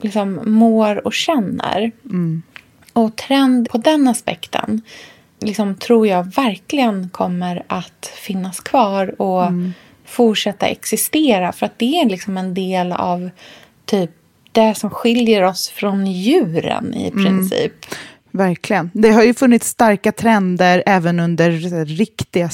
liksom, 0.00 0.40
mår 0.44 1.06
och 1.06 1.14
känner. 1.14 1.92
Och 2.92 3.16
trend 3.16 3.70
på 3.70 3.78
den 3.78 4.08
aspekten 4.08 4.82
liksom, 5.46 5.74
tror 5.74 6.06
jag 6.06 6.34
verkligen 6.34 7.08
kommer 7.08 7.62
att 7.66 8.12
finnas 8.14 8.60
kvar 8.60 9.20
och 9.20 9.52
fortsätta 10.04 10.66
existera. 10.66 11.52
För 11.52 11.66
att 11.66 11.78
det 11.78 12.00
är 12.00 12.06
liksom 12.06 12.36
en 12.36 12.54
del 12.54 12.92
av 12.92 13.30
typ 13.84 14.10
det 14.52 14.74
som 14.74 14.90
skiljer 14.90 15.42
oss 15.42 15.68
från 15.68 16.06
djuren 16.06 16.94
i 16.94 17.10
princip. 17.10 17.72
Verkligen. 18.30 18.90
Det 18.94 19.10
har 19.10 19.22
ju 19.22 19.34
funnits 19.34 19.68
starka 19.68 20.12
trender 20.12 20.82
även 20.86 21.20
under 21.20 21.50
riktiga 21.84 22.48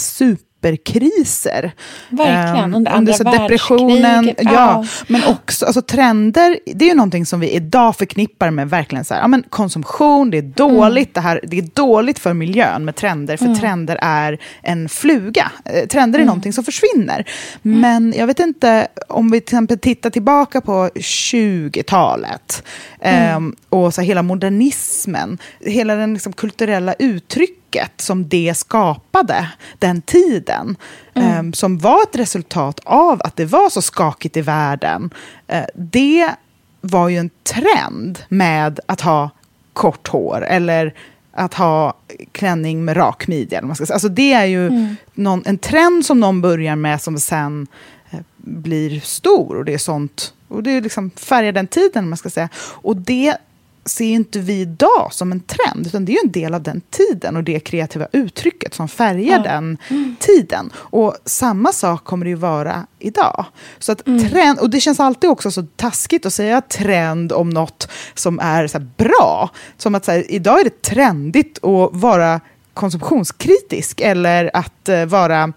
superkriser. 0.63 1.73
Verkligen, 2.09 2.65
Ehm, 2.65 2.75
under 2.75 2.93
andra 2.93 3.13
depressionen. 3.13 4.03
världskriget, 4.03 4.53
Ja, 4.53 4.53
ja. 4.53 4.85
men 5.07 5.25
också 5.25 5.67
alltså, 5.67 5.83
trender. 5.83 6.59
Det 6.75 6.85
är 6.85 6.89
ju 6.89 6.95
någonting 6.95 7.27
som 7.27 7.41
vi 7.41 7.51
idag 7.51 7.97
förknippar 7.97 8.51
med 8.51 8.71
verkligen 8.71 9.05
så 9.05 9.15
här, 9.15 9.21
ja, 9.21 9.29
men 9.29 9.45
konsumtion. 9.49 10.31
Det 10.31 10.39
är 10.39 10.43
dåligt. 10.43 11.15
Det, 11.15 11.21
här, 11.21 11.41
det 11.43 11.59
är 11.59 11.69
dåligt 11.75 12.19
för 12.19 12.33
miljön 12.35 12.85
med 12.85 12.97
trender. 12.97 13.37
För 13.37 13.55
trender 13.55 13.99
är 14.03 14.39
en 14.63 14.89
fluga. 14.89 15.53
Eh, 15.65 15.87
Trender 15.87 16.19
är 16.21 16.25
någonting 16.25 16.53
som 16.53 16.65
försvinner. 16.65 17.25
Men 17.63 18.15
jag 18.17 18.27
vet 18.27 18.41
inte 18.41 18.87
om 19.09 19.31
vi 19.31 19.41
till 19.41 19.55
exempel 19.55 19.79
tittar 19.79 20.11
tillbaka 20.11 20.61
på 20.61 20.91
20-talet 20.95 22.63
ehm, 23.01 23.57
och 23.69 23.95
så 23.95 24.01
här, 24.01 24.09
hela 24.09 24.23
modernismen, 24.23 25.39
hela 25.61 25.95
den 25.95 26.15
liksom, 26.15 26.33
kulturella 26.33 26.95
uttrycket 26.99 27.62
som 27.97 28.29
det 28.29 28.55
skapade 28.57 29.49
den 29.79 30.03
tiden, 30.03 30.77
ehm, 31.15 31.53
som 31.53 31.79
var 31.79 32.03
ett 32.03 32.17
resultat 32.17 32.81
av 32.85 33.21
att 33.25 33.37
det 33.37 33.45
var 33.45 33.71
så 33.71 33.83
skakigt 33.83 34.37
i 34.37 34.41
världen. 34.41 35.11
Eh, 35.47 35.65
det 35.75 36.35
var 36.81 37.09
ju 37.09 37.19
en 37.19 37.31
trend 37.43 38.19
med 38.29 38.81
att 38.87 39.01
ha 39.01 39.31
kort 39.73 40.09
hår 40.09 40.45
eller 40.45 40.95
att 41.33 41.55
ha 41.55 41.95
klänning 42.33 42.85
med 42.85 42.97
rak 42.97 43.29
midja. 43.29 43.59
eller 43.59 43.63
vad 43.63 43.69
man 43.69 43.77
ska 43.77 43.87
säga. 43.87 43.95
Alltså 43.95 44.09
det 44.09 44.33
är 44.33 44.45
ju 44.45 44.95
någon, 45.15 45.43
en 45.47 45.59
trend 45.59 46.07
som 46.07 46.21
någon 46.21 46.41
börjar 46.41 46.77
med 46.77 47.03
som 47.03 47.19
sen 47.19 47.67
eh, 48.11 48.21
blir 48.37 49.01
stor. 49.01 49.57
Och 49.57 49.65
det 49.65 49.75
är 49.75 49.79
sånt, 49.79 50.35
och 50.49 50.63
det 50.63 50.71
är 50.71 50.81
liksom 50.81 51.11
färgar 51.11 51.53
den 51.53 51.67
tiden, 51.67 52.09
man 52.09 52.19
ska 52.19 52.31
säga. 52.31 52.49
Och 52.57 52.97
det 52.97 53.37
ser 53.85 54.05
inte 54.05 54.39
vi 54.39 54.61
idag 54.61 55.09
som 55.11 55.33
en 55.33 55.41
trend, 55.41 55.87
utan 55.87 56.05
det 56.05 56.13
är 56.13 56.25
en 56.25 56.33
del 56.33 56.55
av 56.55 56.63
den 56.63 56.81
tiden 56.91 57.37
och 57.37 57.45
det 57.45 57.61
kreativa 57.61 58.07
uttrycket 58.13 58.75
som 58.75 58.89
färgar 58.89 59.43
den 59.43 59.79
tiden. 60.19 60.71
Och 60.75 61.17
samma 61.25 61.73
sak 61.73 62.05
kommer 62.05 62.25
det 62.25 62.31
ju 62.31 62.37
vara 62.37 62.87
idag. 62.99 63.45
Så 63.79 63.93
att 63.93 64.05
trend, 64.05 64.59
och 64.59 64.71
det 64.71 64.81
känns 64.81 65.01
alltid 65.01 65.31
också 65.31 65.51
så 65.51 65.63
taskigt 65.77 66.27
att 66.27 66.33
säga 66.33 66.61
trend 66.61 67.33
om 67.33 67.51
något 67.51 67.89
som 68.15 68.41
är 68.41 68.67
så 68.67 68.79
bra. 68.79 69.51
Som 69.77 69.95
att 69.95 70.05
så 70.05 70.13
här, 70.13 70.31
idag 70.31 70.61
är 70.61 70.65
det 70.65 70.83
trendigt 70.83 71.65
att 71.65 71.91
vara 71.93 72.41
konsumtionskritisk 72.75 74.01
eller 74.01 74.51
att 74.55 74.89
eh, 74.89 75.05
vara 75.05 75.53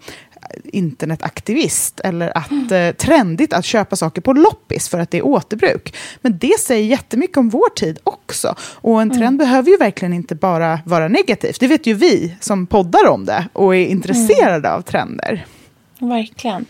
internetaktivist 0.64 2.00
eller 2.00 2.38
att 2.38 2.72
eh, 2.72 2.90
trendigt 2.90 3.52
att 3.52 3.64
köpa 3.64 3.96
saker 3.96 4.22
på 4.22 4.32
loppis 4.32 4.88
för 4.88 4.98
att 4.98 5.10
det 5.10 5.18
är 5.18 5.26
återbruk. 5.26 5.94
Men 6.20 6.38
det 6.38 6.60
säger 6.60 6.86
jättemycket 6.86 7.36
om 7.36 7.48
vår 7.48 7.68
tid 7.74 7.98
också. 8.04 8.54
Och 8.60 9.02
en 9.02 9.10
trend 9.10 9.38
behöver 9.38 9.70
ju 9.70 9.76
verkligen 9.76 10.12
inte 10.12 10.34
bara 10.34 10.80
vara 10.84 11.08
negativt. 11.08 11.60
Det 11.60 11.66
vet 11.66 11.86
ju 11.86 11.94
vi 11.94 12.36
som 12.40 12.66
poddar 12.66 13.08
om 13.08 13.24
det 13.24 13.48
och 13.52 13.76
är 13.76 13.86
intresserade 13.86 14.72
av 14.72 14.82
trender. 14.82 15.46
Verkligen. 15.98 16.66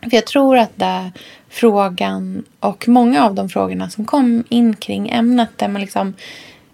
För 0.00 0.14
jag 0.14 0.26
tror 0.26 0.58
att 0.58 0.72
det 0.74 1.12
frågan 1.48 2.44
och 2.60 2.88
många 2.88 3.24
av 3.24 3.34
de 3.34 3.48
frågorna 3.48 3.90
som 3.90 4.04
kom 4.04 4.44
in 4.48 4.76
kring 4.76 5.10
ämnet 5.10 5.48
där 5.56 5.68
man 5.68 5.80
liksom 5.80 6.14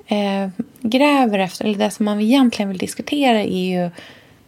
eh, 0.07 0.49
gräver 0.81 1.39
efter, 1.39 1.65
eller 1.65 1.79
det 1.79 1.91
som 1.91 2.05
man 2.05 2.21
egentligen 2.21 2.69
vill 2.69 2.79
diskutera 2.79 3.41
är 3.41 3.85
ju 3.85 3.91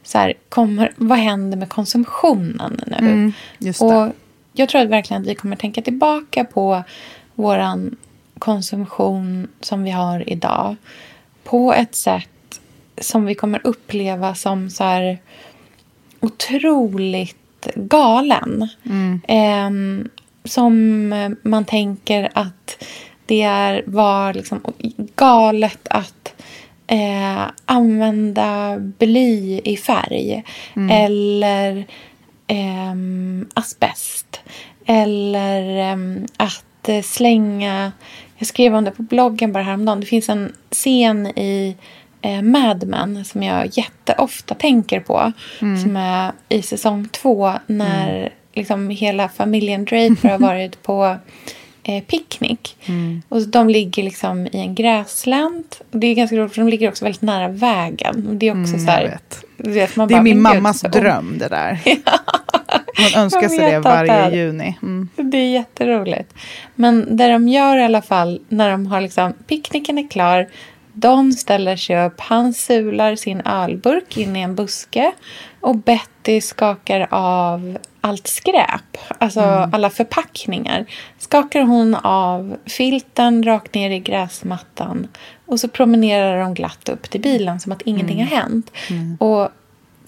så 0.09 0.19
här, 0.19 0.35
kommer, 0.49 0.93
vad 0.97 1.19
händer 1.19 1.59
med 1.59 1.69
konsumtionen 1.69 2.81
nu? 2.87 2.97
Mm. 2.97 3.33
Och 3.81 4.12
jag 4.53 4.69
tror 4.69 4.81
att 4.81 4.88
verkligen 4.88 5.23
att 5.23 5.29
vi 5.29 5.35
kommer 5.35 5.57
tänka 5.57 5.83
tillbaka 5.83 6.45
på 6.45 6.83
våran 7.35 7.97
konsumtion 8.38 9.49
som 9.61 9.83
vi 9.83 9.91
har 9.91 10.29
idag 10.29 10.77
på 11.45 11.73
ett 11.73 11.95
sätt 11.95 12.61
som 13.00 13.25
vi 13.25 13.35
kommer 13.35 13.61
uppleva 13.65 14.35
som 14.35 14.71
så 14.71 14.85
här 14.85 15.19
otroligt 16.21 17.69
galen. 17.75 18.69
Ehm, 19.29 20.09
som 20.45 21.09
man 21.43 21.65
tänker 21.65 22.29
att 22.33 22.85
det 23.27 23.43
är, 23.43 23.83
var 23.87 24.35
liksom 24.35 24.61
galet 25.17 25.88
att 25.91 26.35
eh, 26.88 27.42
använda 27.64 28.76
bly 28.78 29.61
i 29.64 29.76
färg. 29.76 30.45
Eller 30.90 31.87
ehm, 32.47 33.47
asbest. 33.54 34.40
Eller 34.87 35.76
ehm, 35.92 36.26
att 36.37 36.88
eh, 36.88 37.02
slänga... 37.02 37.92
Jag 38.38 38.49
skrev 38.49 38.75
om 38.75 38.85
det 38.85 38.90
på 38.90 39.02
bloggen 39.02 39.52
bara 39.52 39.62
häromdagen. 39.62 40.00
Det 40.00 40.07
finns 40.07 40.28
en 40.28 40.52
scen 40.71 41.26
i 41.26 41.76
eh, 42.23 42.42
Mad 42.42 42.87
Men 42.87 43.25
som 43.25 43.42
jag 43.42 43.78
jätteofta 43.78 44.54
tänker 44.54 45.00
på. 45.00 45.33
Som 45.83 45.97
är 45.97 46.33
i 46.49 46.62
säsong 46.62 47.09
två 47.09 47.52
när 47.66 48.33
liksom 48.54 48.90
hela 48.90 49.28
familjen 49.28 49.85
Draper 49.85 50.28
har 50.28 50.38
varit 50.38 50.83
på 50.83 51.16
eh, 51.88 52.02
picknick. 52.02 52.76
Och 53.28 53.49
de 53.49 53.68
ligger 53.68 54.02
liksom 54.02 54.47
i 54.47 54.59
en 54.61 54.75
gräslänt. 54.75 55.80
Och 55.92 55.99
det 55.99 56.07
är 56.07 56.14
ganska 56.14 56.37
roligt 56.37 56.52
för 56.54 56.61
de 56.62 56.68
ligger 56.68 56.88
också 56.88 57.04
väldigt 57.04 57.23
nära 57.23 57.49
vägen. 57.49 58.38
Det 58.38 58.49
är 58.49 58.50
också 58.62 58.75
Mm, 58.75 58.87
så 58.87 58.90
här, 58.90 59.02
vet. 59.04 59.45
Det 59.57 59.80
är 59.80 59.90
bara, 59.97 60.23
min 60.23 60.35
gud, 60.35 60.42
mammas 60.42 60.80
så- 60.80 60.88
dröm 60.88 61.38
det 61.38 61.49
där. 61.49 61.78
Hon 62.99 63.23
önskar 63.23 63.49
sig 63.49 63.59
det 63.59 63.71
det 63.71 63.78
varje 63.80 64.12
är- 64.12 64.30
juni. 64.30 64.78
Mm. 64.83 65.09
Det 65.16 65.37
är 65.38 65.50
jätteroligt. 65.50 66.35
Men 66.75 67.16
det 67.16 67.28
de 67.33 67.49
gör 67.49 67.76
i 67.76 67.83
alla 67.85 68.02
fall 68.02 68.40
när 68.49 68.71
de 68.71 68.87
har 68.87 69.00
liksom 69.00 69.33
picknicken 69.47 69.99
är 69.99 70.09
klar. 70.09 70.49
Don 70.92 71.33
ställer 71.33 71.76
sig 71.76 72.07
upp. 72.07 72.21
Han 72.21 72.54
sular 72.54 73.16
sin 73.16 73.40
ölburk 73.40 74.16
in 74.16 74.37
i 74.37 74.40
en 74.40 74.54
buske. 74.54 75.12
Och 75.61 75.77
Betty 75.77 76.41
skakar 76.41 77.09
av 77.11 77.79
allt 78.00 78.27
skräp. 78.27 78.99
Alltså 79.19 79.41
alla 79.73 79.91
förpackningar. 79.91 80.85
Skakar 81.19 81.62
hon 81.62 81.95
av 81.95 82.57
filten 82.67 83.43
rakt 83.43 83.75
ner 83.75 83.91
i 83.91 83.99
gräsmattan. 83.99 85.07
Och 85.47 85.61
så 85.61 85.69
promenerar 85.69 86.41
de 86.41 86.55
glatt 86.55 86.88
upp 86.88 87.11
till 87.11 87.21
bilen 87.21 87.61
som 87.61 87.73
att 87.73 87.83
ingenting 87.83 88.19
har 88.19 88.37
hänt. 88.37 88.71
Och 89.19 89.49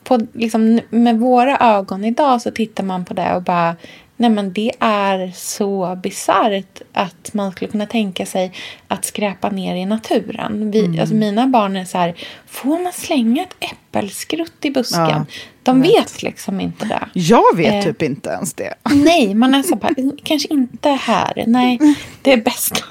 på, 0.04 0.26
liksom, 0.32 0.80
med 0.90 1.18
våra 1.18 1.58
ögon 1.58 2.04
idag 2.04 2.42
så 2.42 2.50
tittar 2.50 2.84
man 2.84 3.04
på 3.04 3.14
det 3.14 3.34
och 3.36 3.42
bara 3.42 3.76
Nej 4.20 4.30
men 4.30 4.52
det 4.52 4.72
är 4.80 5.32
så 5.34 5.98
bisarrt 6.02 6.80
att 6.92 7.34
man 7.34 7.52
skulle 7.52 7.70
kunna 7.70 7.86
tänka 7.86 8.26
sig 8.26 8.52
att 8.88 9.04
skräpa 9.04 9.50
ner 9.50 9.74
i 9.76 9.86
naturen. 9.86 10.70
Vi, 10.70 11.00
alltså 11.00 11.14
mina 11.14 11.46
barn 11.46 11.76
är 11.76 11.84
så 11.84 11.98
här, 11.98 12.14
får 12.46 12.78
man 12.82 12.92
slänga 12.92 13.42
ett 13.42 13.54
äppelskrutt 13.72 14.64
i 14.64 14.70
busken? 14.70 15.00
Ja, 15.08 15.24
De 15.62 15.82
vet 15.82 16.22
liksom 16.22 16.60
inte 16.60 16.84
det. 16.84 17.00
Jag 17.12 17.56
vet 17.56 17.74
Eh. 17.74 17.82
typ 17.82 18.02
inte 18.02 18.30
ens 18.30 18.54
det. 18.54 18.74
Nej, 18.90 19.34
man 19.34 19.54
är 19.54 19.62
så 19.62 19.76
bara, 19.76 19.94
kanske 20.24 20.48
inte 20.48 20.88
här. 20.90 21.44
Nej, 21.46 21.78
det 22.22 22.32
är 22.32 22.36
bäst. 22.42 22.84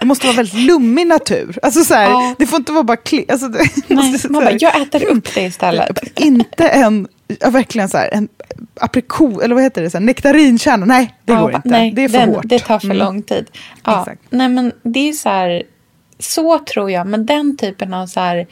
Det 0.00 0.06
måste 0.06 0.26
vara 0.26 0.36
väldigt 0.36 0.54
lummig 0.66 1.06
natur. 1.06 1.58
Alltså 1.62 1.84
så 1.84 1.94
här, 1.94 2.10
Ja. 2.10 2.34
Det 2.38 2.46
får 2.46 2.56
inte 2.56 2.72
vara 2.72 2.84
bara 2.84 2.96
kli, 2.96 3.24
alltså, 3.28 3.48
det 3.48 3.58
Nej, 3.86 4.18
man 4.28 4.32
bara, 4.32 4.44
här- 4.44 4.58
jag 4.60 4.80
äter 4.82 5.04
upp 5.04 5.34
det 5.34 5.42
istället. 5.42 6.20
Inte 6.20 6.68
en, 6.68 7.08
ja, 7.40 7.50
verkligen 7.50 7.88
så 7.88 7.96
här, 7.98 8.08
en 8.12 8.28
aprikos, 8.80 9.42
eller 9.42 9.54
vad 9.54 9.64
heter 9.64 9.82
det, 9.82 9.90
så 9.90 9.98
här, 9.98 10.04
nektarinkärna. 10.04 10.86
Nej, 10.86 11.14
det 11.24 11.32
Ja, 11.32 11.40
går 11.40 11.54
inte. 11.54 11.68
Nej, 11.68 11.90
det 11.92 12.04
är 12.04 12.08
för 12.08 12.18
den, 12.18 12.28
hårt. 12.28 12.42
Det 12.44 12.58
tar 12.58 12.78
för 12.78 12.86
Mm. 12.86 12.96
lång 12.98 13.22
tid. 13.22 13.46
Ja, 13.84 14.00
Exakt. 14.00 14.22
nej, 14.30 14.48
men 14.48 14.72
det 14.82 15.08
är 15.08 15.12
så 15.12 15.28
här, 15.28 15.62
så 16.18 16.58
tror 16.58 16.90
jag, 16.90 17.06
men 17.06 17.26
den 17.26 17.56
typen 17.56 17.94
av 17.94 18.06
så 18.06 18.20
här 18.20 18.46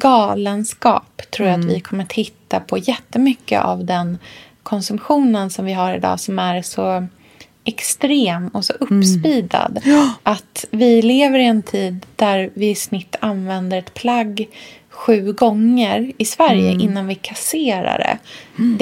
galenskap 0.00 1.22
tror 1.30 1.48
jag 1.48 1.60
att 1.60 1.66
vi 1.66 1.80
kommer 1.80 2.04
titta 2.04 2.60
på 2.60 2.78
jättemycket 2.78 3.62
av 3.62 3.84
den 3.84 4.18
konsumtionen 4.62 5.50
som 5.50 5.64
vi 5.64 5.72
har 5.72 5.94
idag 5.94 6.20
som 6.20 6.38
är 6.38 6.62
så 6.62 7.06
extrem 7.64 8.48
och 8.48 8.64
så 8.64 8.72
uppspeedad. 8.72 9.80
Att 10.22 10.64
vi 10.70 11.02
lever 11.02 11.38
i 11.38 11.44
en 11.44 11.62
tid 11.62 12.06
där 12.16 12.50
vi 12.54 12.70
i 12.70 12.74
snitt 12.74 13.16
använder 13.20 13.78
ett 13.78 13.94
plagg 13.94 14.46
sju 14.96 15.32
gånger 15.32 16.12
i 16.18 16.24
Sverige 16.24 16.72
innan 16.72 17.06
vi 17.06 17.14
kasserar 17.14 17.98
det. 17.98 18.18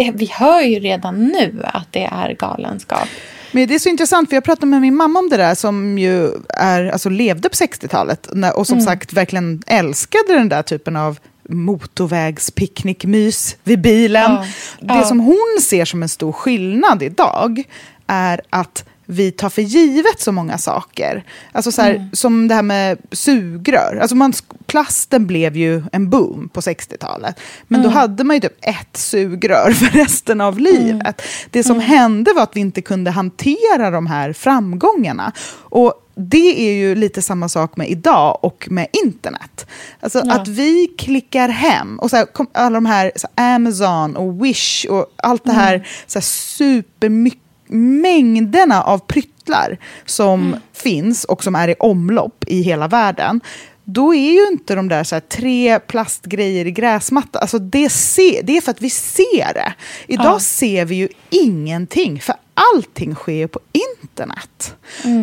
det. 0.02 0.12
Vi 0.14 0.26
hör 0.33 0.61
ju 0.61 0.80
redan 0.80 1.25
nu 1.25 1.61
att 1.64 1.92
det 1.92 2.04
är 2.12 2.33
galenskap. 2.38 3.09
Men 3.52 3.68
det 3.68 3.75
är 3.75 3.78
så 3.78 3.88
intressant, 3.88 4.28
för 4.28 4.37
jag 4.37 4.44
pratade 4.44 4.66
med 4.66 4.80
min 4.80 4.97
mamma 4.97 5.18
om 5.18 5.28
det 5.28 5.37
där 5.37 5.54
som 5.54 5.99
ju 5.99 6.30
är, 6.49 6.85
alltså, 6.90 7.09
levde 7.09 7.49
på 7.49 7.54
60-talet 7.54 8.28
när- 8.33 8.56
och 8.59 8.66
som 8.66 8.75
Mm. 8.78 8.87
sagt 8.87 9.12
verkligen 9.12 9.62
älskade 9.66 10.25
den 10.35 10.49
där 10.49 10.62
typen 10.62 10.97
av 10.97 11.18
motorvägspicknickmys 11.49 13.56
vid 13.64 13.80
bilen. 13.80 14.33
Ja. 14.33 14.44
Det 14.80 14.94
Ja. 14.94 15.02
som 15.04 15.21
hon 15.21 15.59
ser 15.62 15.85
som 15.85 16.02
en 16.02 16.09
stor 16.09 16.33
skillnad 16.33 17.02
idag 17.02 17.62
är 18.06 18.40
att 18.50 18.85
vi 19.06 19.32
tar 19.32 19.49
för 19.49 19.62
givet 19.62 20.20
så 20.20 20.32
många 20.32 20.58
saker. 20.58 21.25
Alltså 21.52 21.73
så 21.73 21.82
här, 21.82 22.08
Som 22.12 22.49
det 22.49 22.54
här 22.54 22.62
med 22.62 22.99
sugrör. 23.12 23.99
Alltså 24.02 24.16
man, 24.16 24.32
plasten 24.66 25.26
blev 25.26 25.56
ju 25.56 25.82
en 25.92 26.11
boom 26.11 26.49
på 26.49 26.61
60-talet. 26.61 27.40
Men 27.68 27.82
då 27.82 27.88
hade 27.88 28.25
man 28.25 28.37
ju 28.37 28.40
typ 28.40 28.56
ett 28.61 28.96
sugrör 28.96 29.70
för 29.75 29.87
resten 29.87 30.40
av 30.40 30.58
livet. 30.58 31.23
Det 31.50 31.64
som 31.64 31.80
hände 31.80 32.32
var 32.32 32.42
att 32.42 32.56
vi 32.56 32.61
inte 32.61 32.82
kunde 32.82 33.11
hantera 33.11 33.90
de 33.90 34.06
här 34.06 34.32
framgångarna. 34.32 35.32
Och 35.58 35.94
det 36.16 36.68
är 36.70 36.73
ju 36.75 36.94
lite 36.94 37.23
samma 37.23 37.49
sak 37.49 37.76
med 37.76 37.88
idag 37.90 38.38
och 38.42 38.66
med 38.70 38.87
internet. 39.04 39.66
Alltså 40.00 40.23
Ja. 40.25 40.34
att 40.34 40.49
vi 40.49 40.87
klickar 40.99 41.49
hem, 41.49 41.99
och 41.99 42.11
så 42.11 42.16
här, 42.16 42.26
alla 42.52 42.75
de 42.75 42.87
här 42.87 43.12
så 43.16 43.28
Amazon 43.34 44.16
och 44.16 44.44
Wish 44.44 44.87
och 44.90 45.06
allt 45.16 45.44
det 45.44 45.52
här, 45.52 45.88
så 46.06 46.18
här 46.18 46.25
supermycket 46.25 47.44
mängderna 47.66 48.83
av 48.83 48.99
pryttlar 48.99 49.78
som 50.04 50.56
finns 50.73 51.25
och 51.25 51.44
som 51.44 51.54
är 51.54 51.68
i 51.68 51.75
omlopp 51.78 52.44
i 52.47 52.62
hela 52.62 52.88
världen, 52.88 53.40
då 53.85 54.14
är 54.14 54.33
ju 54.33 54.47
inte 54.47 54.75
de 54.75 54.88
där, 54.88 55.04
så 55.04 55.14
här, 55.14 55.21
tre 55.21 55.80
plastgrejer 55.80 56.66
i 56.66 56.71
gräsmatta, 56.71 57.38
alltså 57.38 57.59
det, 57.59 57.88
se, 57.90 58.40
det 58.44 58.56
är 58.56 58.61
för 58.61 58.71
att 58.71 58.83
vi 58.83 58.90
ser 58.90 59.54
det. 59.54 59.75
Idag 60.06 60.26
Ja. 60.26 60.40
ser 60.40 60.85
vi 60.85 60.94
ju 60.94 61.09
ingenting, 61.30 62.21
för 62.21 62.35
allting 62.75 63.14
sker 63.14 63.33
ju 63.33 63.49
på 63.49 63.61
internet. 63.73 64.75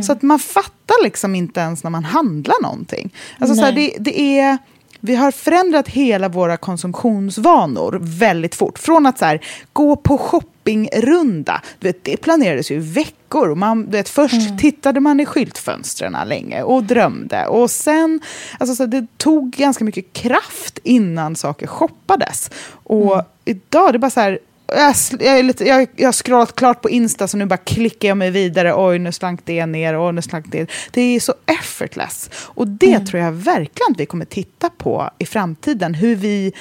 Så 0.05 0.11
att 0.11 0.21
man 0.21 0.39
fattar 0.39 1.03
liksom 1.03 1.35
inte 1.35 1.59
ens 1.59 1.83
när 1.83 1.91
man 1.91 2.03
handlar 2.03 2.61
någonting. 2.63 3.13
Alltså, 3.39 3.55
så 3.55 3.61
här, 3.61 3.71
det, 3.71 3.95
det 3.99 4.39
är... 4.39 4.57
Vi 5.01 5.15
har 5.15 5.31
förändrat 5.31 5.87
hela 5.87 6.29
våra 6.29 6.57
konsumtionsvanor 6.57 7.99
väldigt 8.01 8.55
fort. 8.55 8.79
Från 8.79 9.05
att 9.05 9.17
så 9.17 9.25
här, 9.25 9.45
gå 9.73 9.95
på 9.95 10.17
shoppingrunda, 10.17 11.61
du 11.79 11.87
vet, 11.87 12.03
det 12.03 12.17
planerades 12.17 12.71
ju 12.71 12.79
veckor. 12.79 13.49
Och 13.49 13.57
man, 13.57 13.85
du 13.85 13.91
vet, 13.91 14.09
först 14.09 14.59
tittade 14.59 14.99
man 14.99 15.19
i 15.19 15.25
skyltfönstren 15.25 16.17
länge 16.27 16.63
och 16.63 16.83
drömde. 16.83 17.47
Och 17.47 17.71
sen, 17.71 18.19
alltså, 18.59 18.75
så 18.75 18.85
det 18.85 19.07
tog 19.17 19.51
ganska 19.51 19.83
mycket 19.83 20.13
kraft 20.13 20.79
innan 20.83 21.35
saker 21.35 21.67
shoppades. 21.67 22.51
Och 22.83 23.21
idag, 23.45 23.93
det 23.93 23.97
är 23.97 23.99
bara 23.99 24.11
så 24.11 24.19
här, 24.19 24.39
jag, 24.75 24.95
jag, 25.19 25.39
är 25.39 25.43
lite, 25.43 25.65
jag, 25.65 25.87
jag 25.95 26.07
har 26.07 26.13
scrollat 26.13 26.55
klart 26.55 26.81
på 26.81 26.89
Insta 26.89 27.27
så 27.27 27.37
nu 27.37 27.45
bara 27.45 27.57
klickar 27.57 28.07
jag 28.07 28.17
mig 28.17 28.31
vidare. 28.31 28.73
Oj, 28.75 28.99
nu 28.99 29.11
slank 29.11 29.41
det 29.45 29.65
ner. 29.65 30.07
Oj, 30.07 30.13
nu 30.13 30.21
slank 30.21 30.45
det. 30.51 30.71
Det 30.91 31.01
är 31.01 31.19
så 31.19 31.33
effortless. 31.45 32.29
Och 32.33 32.67
det 32.67 32.99
tror 32.99 33.21
jag 33.21 33.31
verkligen 33.31 33.91
att 33.91 33.99
vi 33.99 34.05
kommer 34.05 34.25
titta 34.25 34.69
på 34.69 35.09
i 35.17 35.25
framtiden. 35.25 35.93
Hur 35.93 36.15
vi 36.15 36.53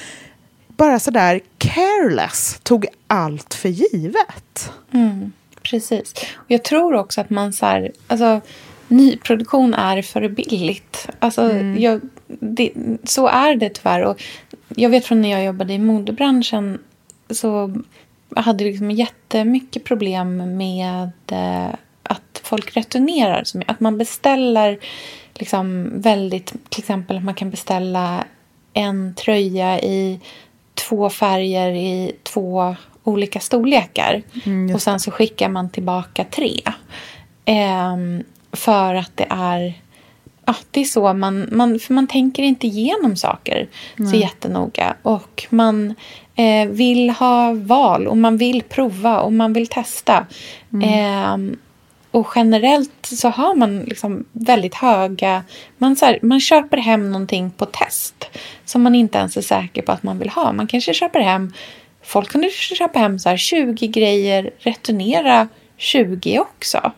bara 0.67 0.99
sådär 0.99 1.39
careless 1.57 2.59
tog 2.63 2.85
allt 3.07 3.53
för 3.53 3.69
givet. 3.69 4.71
Precis. 5.63 6.13
Och 6.33 6.45
jag 6.47 6.63
tror 6.63 6.93
också 6.93 7.21
att 7.21 7.29
man 7.29 7.53
så 7.53 7.65
här, 7.65 7.91
alltså, 8.07 8.41
nyproduktion 8.87 9.73
är 9.73 10.01
för 10.01 10.29
billigt. 10.29 11.09
Alltså, 11.19 11.51
jag, 11.57 12.01
det, 12.27 12.71
så 13.03 13.27
är 13.27 13.55
det 13.55 13.69
tyvärr. 13.69 14.01
Och 14.01 14.21
jag 14.67 14.89
vet 14.89 15.05
från 15.05 15.21
när 15.21 15.31
jag 15.31 15.45
jobbade 15.45 15.73
i 15.73 15.77
modebranschen 15.77 16.79
så 17.29 17.75
hade 18.35 18.63
liksom 18.63 18.91
jättemycket 18.91 19.83
problem 19.83 20.57
med 20.57 21.11
eh, 21.31 21.75
att 22.03 22.41
folk 22.43 22.77
returnerar. 22.77 23.43
Att 23.67 23.79
man 23.79 23.97
beställer 23.97 24.79
liksom 25.33 25.91
väldigt, 26.01 26.53
till 26.69 26.81
exempel 26.81 27.17
att 27.17 27.23
man 27.23 27.33
kan 27.33 27.49
beställa 27.49 28.23
en 28.73 29.13
tröja 29.15 29.79
i 29.79 30.19
två 30.73 31.09
färger 31.09 31.71
i 31.71 32.11
två 32.23 32.75
olika 33.03 33.39
storlekar. 33.39 34.21
och 34.73 34.81
sen 34.81 34.99
så 34.99 35.11
skickar 35.11 35.49
man 35.49 35.69
tillbaka 35.69 36.25
tre. 36.31 36.61
Ehm, 37.45 38.23
för 38.51 38.95
att 38.95 39.11
det 39.17 39.27
är... 39.29 39.73
Ja, 40.51 40.55
det 40.71 40.79
är 40.81 40.85
så 40.85 41.13
man, 41.13 41.47
man... 41.51 41.79
För 41.79 41.93
man 41.93 42.07
tänker 42.07 42.43
inte 42.43 42.67
igenom 42.67 43.15
saker 43.15 43.67
så 44.11 44.15
jättenoga. 44.15 44.95
Och 45.01 45.47
man 45.49 45.95
eh, 46.35 46.69
vill 46.69 47.09
ha 47.09 47.53
val 47.53 48.07
och 48.07 48.17
man 48.17 48.37
vill 48.37 48.61
prova 48.61 49.19
och 49.19 49.33
man 49.33 49.53
vill 49.53 49.67
testa. 49.67 50.25
Ehm, 50.83 51.57
och 52.11 52.27
generellt 52.35 53.05
så 53.05 53.29
har 53.29 53.55
man 53.55 53.79
liksom 53.79 54.25
väldigt 54.31 54.75
höga... 54.75 55.43
Man, 55.77 55.95
så 55.95 56.05
här, 56.05 56.19
man 56.21 56.39
köper 56.39 56.77
hem 56.77 57.11
någonting 57.11 57.51
på 57.51 57.65
test 57.65 58.25
som 58.65 58.81
man 58.81 58.95
inte 58.95 59.17
ens 59.17 59.37
är 59.37 59.41
säker 59.41 59.81
på 59.81 59.91
att 59.91 60.03
man 60.03 60.19
vill 60.19 60.29
ha. 60.29 60.51
Man 60.51 60.67
kanske 60.67 60.93
köper 60.93 61.19
hem... 61.19 61.53
Folk 62.03 62.29
kunde 62.29 62.49
köpa 62.49 62.99
hem 62.99 63.19
så 63.19 63.29
här 63.29 63.37
20 63.37 63.87
grejer, 63.87 64.51
returnera 64.57 65.47
20 65.77 66.39
också. 66.39 66.91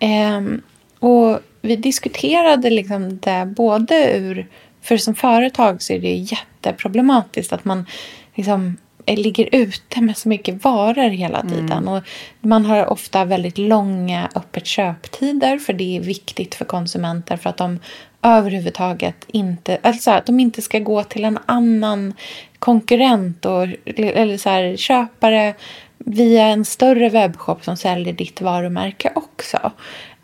Ehm, 0.00 0.62
och 0.98 1.40
vi 1.62 1.76
diskuterade 1.76 2.70
liksom 2.70 3.18
det 3.18 3.52
både 3.56 4.16
ur... 4.18 4.46
För 4.82 4.96
som 4.96 5.14
företag 5.14 5.82
så 5.82 5.92
är 5.92 6.00
det 6.00 6.14
jätteproblematiskt 6.14 7.52
att 7.52 7.64
man 7.64 7.86
liksom 8.34 8.76
ligger 9.06 9.48
ute 9.52 10.00
med 10.00 10.16
så 10.16 10.28
mycket 10.28 10.64
varor 10.64 11.08
hela 11.08 11.42
tiden. 11.42 11.88
Och 11.88 12.02
man 12.40 12.66
har 12.66 12.86
ofta 12.86 13.24
väldigt 13.24 13.58
långa 13.58 14.28
öppet 14.34 14.66
köptider 14.66 15.58
för 15.58 15.72
det 15.72 15.96
är 15.96 16.00
viktigt 16.00 16.54
för 16.54 16.64
konsumenter 16.64 17.36
för 17.36 17.50
att 17.50 17.56
de 17.56 17.78
överhuvudtaget 18.22 19.26
inte, 19.28 19.78
alltså 19.82 20.10
att 20.10 20.26
de 20.26 20.40
inte 20.40 20.62
ska 20.62 20.78
gå 20.78 21.04
till 21.04 21.24
en 21.24 21.38
annan 21.46 22.14
konkurrent 22.58 23.44
och, 23.44 23.66
eller 23.84 24.36
så 24.36 24.48
här, 24.48 24.76
köpare 24.76 25.54
via 25.98 26.46
en 26.46 26.64
större 26.64 27.08
webbshop 27.08 27.64
som 27.64 27.76
säljer 27.76 28.12
ditt 28.12 28.40
varumärke 28.40 29.12
också. 29.14 29.72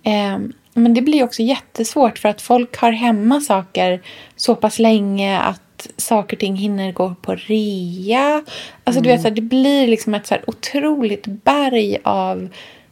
Eh, 0.03 0.39
men 0.79 0.95
det 0.95 1.03
blir 1.03 1.25
också 1.25 1.43
jättesvårt 1.43 2.19
för 2.19 2.29
att 2.29 2.43
folk 2.43 2.77
har 2.77 2.93
hemma 2.93 3.41
saker 3.41 4.03
så 4.37 4.55
pass 4.55 4.79
länge 4.79 5.39
att 5.39 5.89
saker 5.97 6.37
och 6.37 6.41
ting 6.41 6.57
hinner 6.57 6.93
gå 6.93 7.15
på 7.23 7.35
rea. 7.35 8.45
Alltså 8.85 9.03
du 9.03 9.09
vet, 9.09 9.21
så 9.21 9.29
här, 9.29 9.35
det 9.35 9.43
blir 9.43 9.87
liksom 9.87 10.15
ett 10.15 10.27
så 10.27 10.35
här 10.35 10.45
otroligt 10.47 11.27
berg 11.27 11.99
av 12.05 12.49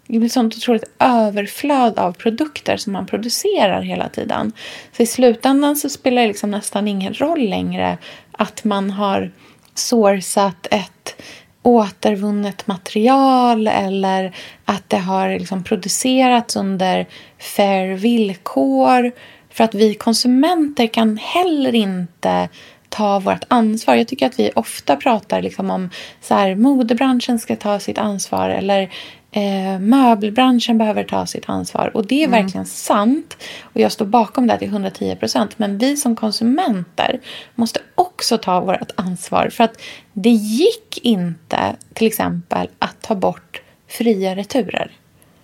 det 0.08 0.18
blir 0.18 0.28
sånt 0.28 0.56
otroligt 0.56 0.84
överflöd 0.98 1.98
av 1.98 2.12
produkter 2.12 2.76
som 2.76 2.92
man 2.92 3.06
producerar 3.06 3.82
hela 3.82 4.08
tiden. 4.08 4.52
Så 4.92 5.02
i 5.02 5.06
slutändan 5.06 5.76
så 5.76 5.88
spelar 5.88 6.22
det 6.22 6.28
liksom 6.28 6.50
nästan 6.50 6.88
ingen 6.88 7.14
roll 7.14 7.48
längre 7.48 7.98
att 8.32 8.64
man 8.64 8.90
har 8.90 9.32
sourcat 9.74 10.66
ett 10.70 11.22
återvunnet 11.66 12.66
material 12.66 13.66
eller 13.66 14.36
att 14.64 14.90
det 14.90 14.98
har 14.98 15.38
liksom 15.38 15.64
producerats 15.64 16.56
under 16.56 17.06
fair 17.38 17.94
villkor. 17.94 19.12
För 19.50 19.64
att 19.64 19.74
vi 19.74 19.94
konsumenter 19.94 20.86
kan 20.86 21.16
heller 21.16 21.74
inte 21.74 22.48
ta 22.88 23.18
vårt 23.18 23.44
ansvar. 23.48 23.94
Jag 23.94 24.08
tycker 24.08 24.26
att 24.26 24.38
vi 24.38 24.50
ofta 24.54 24.96
pratar 24.96 25.42
liksom 25.42 25.70
om 25.70 25.90
så 26.20 26.34
här, 26.34 26.54
modebranschen 26.54 27.38
ska 27.38 27.56
ta 27.56 27.78
sitt 27.78 27.98
ansvar 27.98 28.48
eller 28.50 28.90
eh, 29.36 29.78
möbelbranschen 29.78 30.78
behöver 30.78 31.04
ta 31.04 31.26
sitt 31.26 31.48
ansvar. 31.48 31.90
Och 31.94 32.06
det 32.06 32.24
är 32.24 32.28
verkligen 32.28 32.66
sant. 32.66 33.36
Och 33.62 33.80
jag 33.80 33.92
står 33.92 34.06
bakom 34.06 34.46
det 34.46 34.58
till 34.58 34.68
110 34.68 35.16
procent. 35.16 35.58
Men 35.58 35.78
vi 35.78 35.96
som 35.96 36.16
konsumenter 36.16 37.20
måste 37.54 37.80
också 37.94 38.38
ta 38.38 38.60
vårt 38.60 38.90
ansvar. 38.94 39.48
För 39.52 39.64
att 39.64 39.80
det 40.12 40.30
gick 40.30 40.98
inte 41.02 41.76
till 41.94 42.06
exempel 42.06 42.68
att 42.78 43.02
ta 43.02 43.14
bort 43.14 43.62
fria 43.88 44.36
returer. 44.36 44.90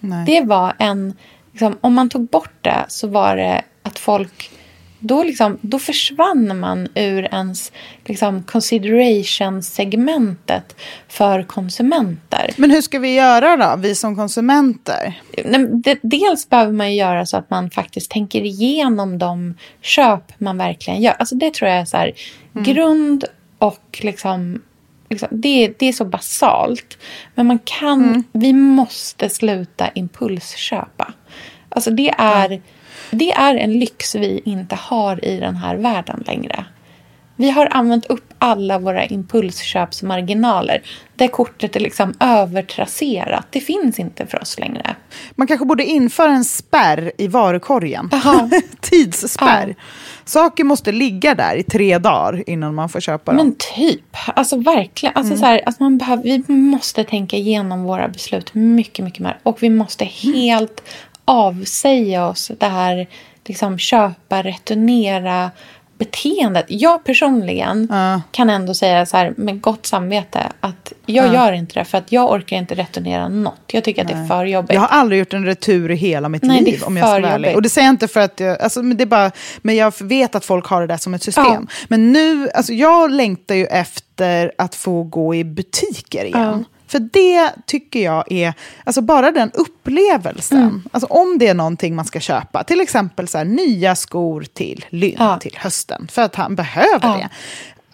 Nej. 0.00 0.26
Det 0.26 0.40
var 0.40 0.72
en... 0.78 1.16
Liksom, 1.52 1.78
om 1.80 1.94
man 1.94 2.08
tog 2.08 2.28
bort 2.28 2.56
det 2.60 2.84
så 2.88 3.08
var 3.08 3.36
det 3.36 3.62
att 3.82 3.98
folk... 3.98 4.50
Då, 5.04 5.22
liksom, 5.22 5.58
då 5.60 5.78
försvann 5.78 6.60
man 6.60 6.88
ur 6.94 7.34
ens 7.34 7.72
liksom, 8.04 8.42
consideration-segmentet 8.42 10.76
för 11.08 11.42
konsumenter. 11.42 12.50
Men 12.56 12.70
hur 12.70 12.80
ska 12.80 12.98
vi 12.98 13.14
göra 13.14 13.56
då, 13.56 13.76
vi 13.82 13.94
som 13.94 14.16
konsumenter? 14.16 15.20
Dels 16.02 16.48
behöver 16.48 16.72
man 16.72 16.94
göra 16.94 17.26
så 17.26 17.36
att 17.36 17.50
man 17.50 17.70
faktiskt 17.70 18.10
tänker 18.10 18.40
igenom 18.40 19.18
de 19.18 19.54
köp 19.80 20.40
man 20.40 20.58
verkligen 20.58 21.02
gör. 21.02 21.14
Alltså 21.18 21.34
det 21.34 21.54
tror 21.54 21.70
jag 21.70 21.80
är 21.80 21.84
så 21.84 21.96
här, 21.96 22.12
grund 22.52 23.24
och 23.58 24.00
liksom, 24.02 24.62
liksom 25.10 25.28
det, 25.30 25.74
det 25.78 25.86
är 25.86 25.92
så 25.92 26.04
basalt. 26.04 26.98
Men 27.34 27.46
man 27.46 27.58
kan, 27.58 28.24
vi 28.32 28.52
måste 28.52 29.28
sluta 29.28 29.88
impulsköpa. 29.94 31.12
Alltså 31.68 31.90
det 31.90 32.14
är, 32.18 32.62
det 33.10 33.32
är 33.32 33.56
en 33.56 33.78
lyx 33.78 34.14
vi 34.14 34.42
inte 34.44 34.74
har 34.76 35.24
i 35.24 35.40
den 35.40 35.56
här 35.56 35.76
världen 35.76 36.24
längre. 36.26 36.64
Vi 37.36 37.50
har 37.50 37.68
använt 37.70 38.06
upp 38.06 38.32
alla 38.38 38.78
våra 38.78 39.06
impulsköpsmarginaler. 39.06 40.82
Det 41.14 41.28
kortet 41.28 41.76
är 41.76 41.80
liksom 41.80 42.14
övertrasserat. 42.20 43.46
Det 43.50 43.60
finns 43.60 43.98
inte 43.98 44.26
för 44.26 44.42
oss 44.42 44.58
längre. 44.58 44.96
Man 45.34 45.46
kanske 45.46 45.66
borde 45.66 45.84
införa 45.84 46.32
en 46.32 46.44
spärr 46.44 47.12
i 47.18 47.28
varukorgen. 47.28 48.10
Tidsspärr. 48.80 49.68
Ja. 49.68 49.74
Saker 50.24 50.64
måste 50.64 50.92
ligga 50.92 51.34
där 51.34 51.56
i 51.56 51.62
tre 51.62 51.98
dagar 51.98 52.50
innan 52.50 52.74
man 52.74 52.88
får 52.88 53.00
köpa 53.00 53.32
dem. 53.32 53.36
Men 53.46 53.54
typ. 53.76 54.16
Alltså 54.26 54.56
verkligen. 54.56 55.16
Alltså, 55.16 55.32
mm. 55.32 55.40
så 55.40 55.46
här, 55.46 55.60
alltså 55.66 55.82
man 55.82 55.98
behöver, 55.98 56.22
vi 56.22 56.52
måste 56.52 57.04
tänka 57.04 57.36
igenom 57.36 57.82
våra 57.82 58.08
beslut 58.08 58.54
mycket, 58.54 59.04
mycket 59.04 59.20
mer. 59.20 59.38
Och 59.42 59.62
vi 59.62 59.70
måste 59.70 60.04
helt 60.04 60.82
avsäga 61.24 62.26
oss 62.26 62.50
det 62.58 62.66
här 62.66 63.06
liksom, 63.44 63.78
köpa, 63.78 64.42
returnera 64.42 65.50
beteendet. 66.04 66.66
Jag 66.68 67.04
personligen 67.04 67.90
uh. 67.92 68.20
kan 68.30 68.50
ändå 68.50 68.74
säga 68.74 69.06
så 69.06 69.16
här 69.16 69.34
med 69.36 69.60
gott 69.60 69.86
samvete 69.86 70.52
att 70.60 70.92
jag 71.06 71.26
uh. 71.26 71.34
gör 71.34 71.52
inte 71.52 71.80
det 71.80 71.84
för 71.84 71.98
att 71.98 72.12
jag 72.12 72.30
orkar 72.32 72.56
inte 72.56 72.74
returnera 72.74 73.28
något. 73.28 73.60
Jag 73.66 73.84
tycker 73.84 74.04
Nej. 74.04 74.14
att 74.14 74.18
det 74.18 74.24
är 74.24 74.38
för 74.38 74.44
jobbigt. 74.44 74.74
Jag 74.74 74.80
har 74.80 74.88
aldrig 74.88 75.18
gjort 75.18 75.34
en 75.34 75.44
retur 75.44 75.90
i 75.90 75.94
hela 75.94 76.28
mitt 76.28 76.42
Nej, 76.42 76.62
liv 76.62 76.82
om 76.84 76.96
jag 76.96 77.08
ska 77.08 77.20
vara 77.20 77.32
ärlig. 77.32 77.56
Och 77.56 77.62
det 77.62 77.68
säger 77.68 77.88
jag 77.88 77.92
inte 77.92 78.08
för 78.08 78.20
att 78.20 78.40
jag, 78.40 78.62
alltså, 78.62 78.82
men 78.82 78.96
det 78.96 79.04
är 79.04 79.06
bara, 79.06 79.30
men 79.62 79.76
jag 79.76 79.94
vet 80.00 80.34
att 80.34 80.44
folk 80.44 80.66
har 80.66 80.80
det 80.80 80.86
där 80.86 80.96
som 80.96 81.14
ett 81.14 81.22
system. 81.22 81.62
Uh. 81.62 81.68
Men 81.88 82.12
nu, 82.12 82.48
alltså 82.54 82.72
jag 82.72 83.10
längtar 83.10 83.54
ju 83.54 83.66
efter 83.66 84.52
att 84.58 84.74
få 84.74 85.02
gå 85.02 85.34
i 85.34 85.44
butiker 85.44 86.24
igen. 86.24 86.64
För 86.92 86.98
det 86.98 87.52
tycker 87.66 88.00
jag 88.00 88.32
är, 88.32 88.54
alltså 88.84 89.00
bara 89.00 89.30
den 89.30 89.50
upplevelsen. 89.54 90.58
Mm. 90.58 90.82
Alltså 90.92 91.06
om 91.06 91.38
det 91.38 91.48
är 91.48 91.54
någonting 91.54 91.94
man 91.94 92.04
ska 92.04 92.20
köpa, 92.20 92.64
till 92.64 92.80
exempel 92.80 93.28
så 93.28 93.38
här, 93.38 93.44
nya 93.44 93.94
skor 93.94 94.46
till 94.52 94.84
Lynn 94.88 95.16
ja. 95.18 95.38
till 95.38 95.56
hösten, 95.58 96.08
för 96.12 96.22
att 96.22 96.34
han 96.34 96.54
behöver 96.54 97.08
ja. 97.08 97.16
det. 97.16 97.28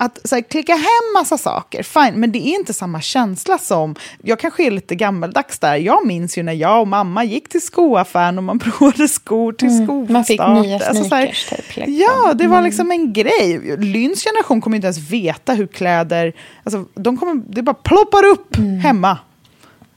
Att 0.01 0.19
så 0.25 0.35
här, 0.35 0.43
klicka 0.43 0.73
hem 0.73 1.13
massa 1.15 1.39
saker, 1.39 1.83
fine, 1.83 2.21
men 2.21 2.33
det 2.33 2.39
är 2.39 2.55
inte 2.55 2.75
samma 2.75 3.01
känsla 3.01 3.59
som... 3.59 3.95
Jag 4.23 4.39
kanske 4.41 4.67
är 4.67 4.71
lite 4.71 4.95
gammaldags 4.95 5.59
där. 5.59 5.77
Jag 5.77 6.07
minns 6.07 6.39
ju 6.39 6.43
när 6.43 6.53
jag 6.53 6.81
och 6.81 6.89
mamma 6.89 7.25
gick 7.25 7.49
till 7.49 7.63
skoaffären 7.63 8.39
och 8.39 8.45
man 8.45 8.59
provade 8.79 9.09
skor 9.09 9.53
till 9.53 9.69
mm, 9.69 9.87
skolstart. 9.87 10.13
Man 10.13 10.25
fick 10.25 10.41
nya 10.41 10.79
sneakers 10.79 10.89
alltså, 10.89 11.15
här, 11.15 11.27
typ. 11.27 11.77
Liksom. 11.77 11.95
Ja, 11.95 12.35
det 12.35 12.47
var 12.47 12.57
mm. 12.57 12.65
liksom 12.65 12.91
en 12.91 13.13
grej. 13.13 13.77
Lynns 13.79 14.25
generation 14.25 14.61
kommer 14.61 14.77
inte 14.77 14.87
ens 14.87 15.11
veta 15.11 15.55
hur 15.55 15.67
kläder... 15.67 16.33
Alltså, 16.65 16.85
de 16.95 17.17
kommer, 17.17 17.35
det 17.35 17.63
bara 17.63 17.75
ploppar 17.75 18.25
upp 18.25 18.57
mm. 18.57 18.81
hemma. 18.81 19.19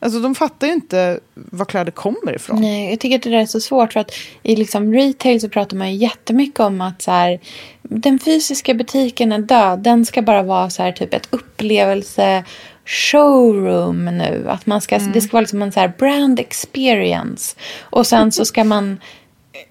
Alltså 0.04 0.20
de 0.20 0.36
fattar 0.36 0.68
ju 0.68 0.74
inte 0.74 1.20
var 1.34 1.66
kläder 1.66 1.92
kommer 1.92 2.36
ifrån. 2.36 2.62
Nej, 2.62 2.90
jag 2.90 3.00
tycker 3.00 3.16
att 3.16 3.24
det 3.24 3.30
där 3.30 3.38
är 3.38 3.46
så 3.46 3.60
svårt. 3.60 3.94
För 3.94 4.00
att 4.00 4.12
i 4.44 4.56
liksom 4.56 4.94
retail 4.94 5.42
så 5.42 5.50
pratar 5.50 5.78
man 5.78 5.92
ju 5.92 5.96
jättemycket 5.98 6.60
om 6.60 6.82
att 6.82 7.02
så 7.02 7.12
här, 7.12 7.40
den 7.82 8.20
fysiska 8.20 8.74
butiken 8.74 9.32
är 9.32 9.40
död. 9.40 9.80
Den 9.80 10.06
ska 10.06 10.22
bara 10.22 10.44
vara 10.44 10.70
så 10.70 10.84
här, 10.84 10.92
typ 10.92 11.14
ett 11.14 11.28
upplevelse 11.30 12.44
showroom 12.86 14.06
nu. 14.06 14.46
Att 14.50 14.66
man 14.66 14.82
ska, 14.82 14.96
mm. 14.96 15.12
Det 15.12 15.22
ska 15.22 15.32
vara 15.32 15.42
liksom 15.42 15.62
en 15.62 15.72
så 15.72 15.80
här 15.80 15.94
brand 15.98 16.40
experience. 16.40 17.56
Och 17.80 18.08
sen 18.08 18.32
så 18.32 18.46
ska 18.46 18.64
man 18.64 19.00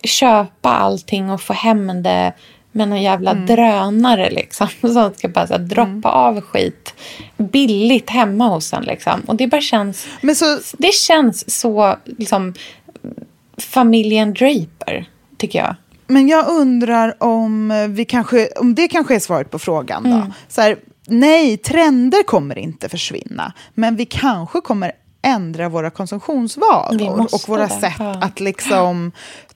köpa 0.04 0.70
allting 0.70 1.30
och 1.30 1.40
få 1.40 1.52
hem 1.52 2.02
det 2.02 2.32
med 2.72 2.88
någon 2.88 3.02
jävla 3.02 3.30
mm. 3.30 3.46
drönare 3.46 4.30
liksom. 4.30 4.68
Som 4.80 5.12
ska 5.16 5.28
bara 5.28 5.46
så 5.46 5.52
här, 5.52 5.60
droppa 5.60 5.86
mm. 5.86 6.04
av 6.04 6.40
skit 6.40 6.94
billigt 7.36 8.10
hemma 8.10 8.48
hos 8.48 8.72
en. 8.72 8.84
Liksom. 8.84 9.20
Och 9.26 9.36
det 9.36 9.46
bara 9.46 9.60
känns... 9.60 10.06
Så... 10.34 10.58
Det 10.78 10.94
känns 10.94 11.60
så 11.60 11.96
liksom 12.04 12.54
familjen 13.56 14.34
Draper, 14.34 15.08
tycker 15.36 15.58
jag. 15.58 15.74
Men 16.06 16.28
jag 16.28 16.48
undrar 16.48 17.22
om, 17.22 17.86
vi 17.90 18.04
kanske, 18.04 18.48
om 18.56 18.74
det 18.74 18.88
kanske 18.88 19.14
är 19.14 19.18
svaret 19.18 19.50
på 19.50 19.58
frågan. 19.58 20.02
Då. 20.02 20.10
Mm. 20.10 20.32
Så 20.48 20.60
här, 20.60 20.78
nej, 21.06 21.56
trender 21.56 22.22
kommer 22.22 22.58
inte 22.58 22.88
försvinna. 22.88 23.52
Men 23.74 23.96
vi 23.96 24.06
kanske 24.06 24.60
kommer 24.60 24.92
ändra 25.22 25.68
våra 25.68 25.90
konsumtionsvanor 25.90 27.20
och 27.32 27.48
våra 27.48 27.66
det. 27.66 27.80
sätt 27.80 27.92
ja. 27.98 28.22
att 28.22 28.40
liksom 28.40 29.12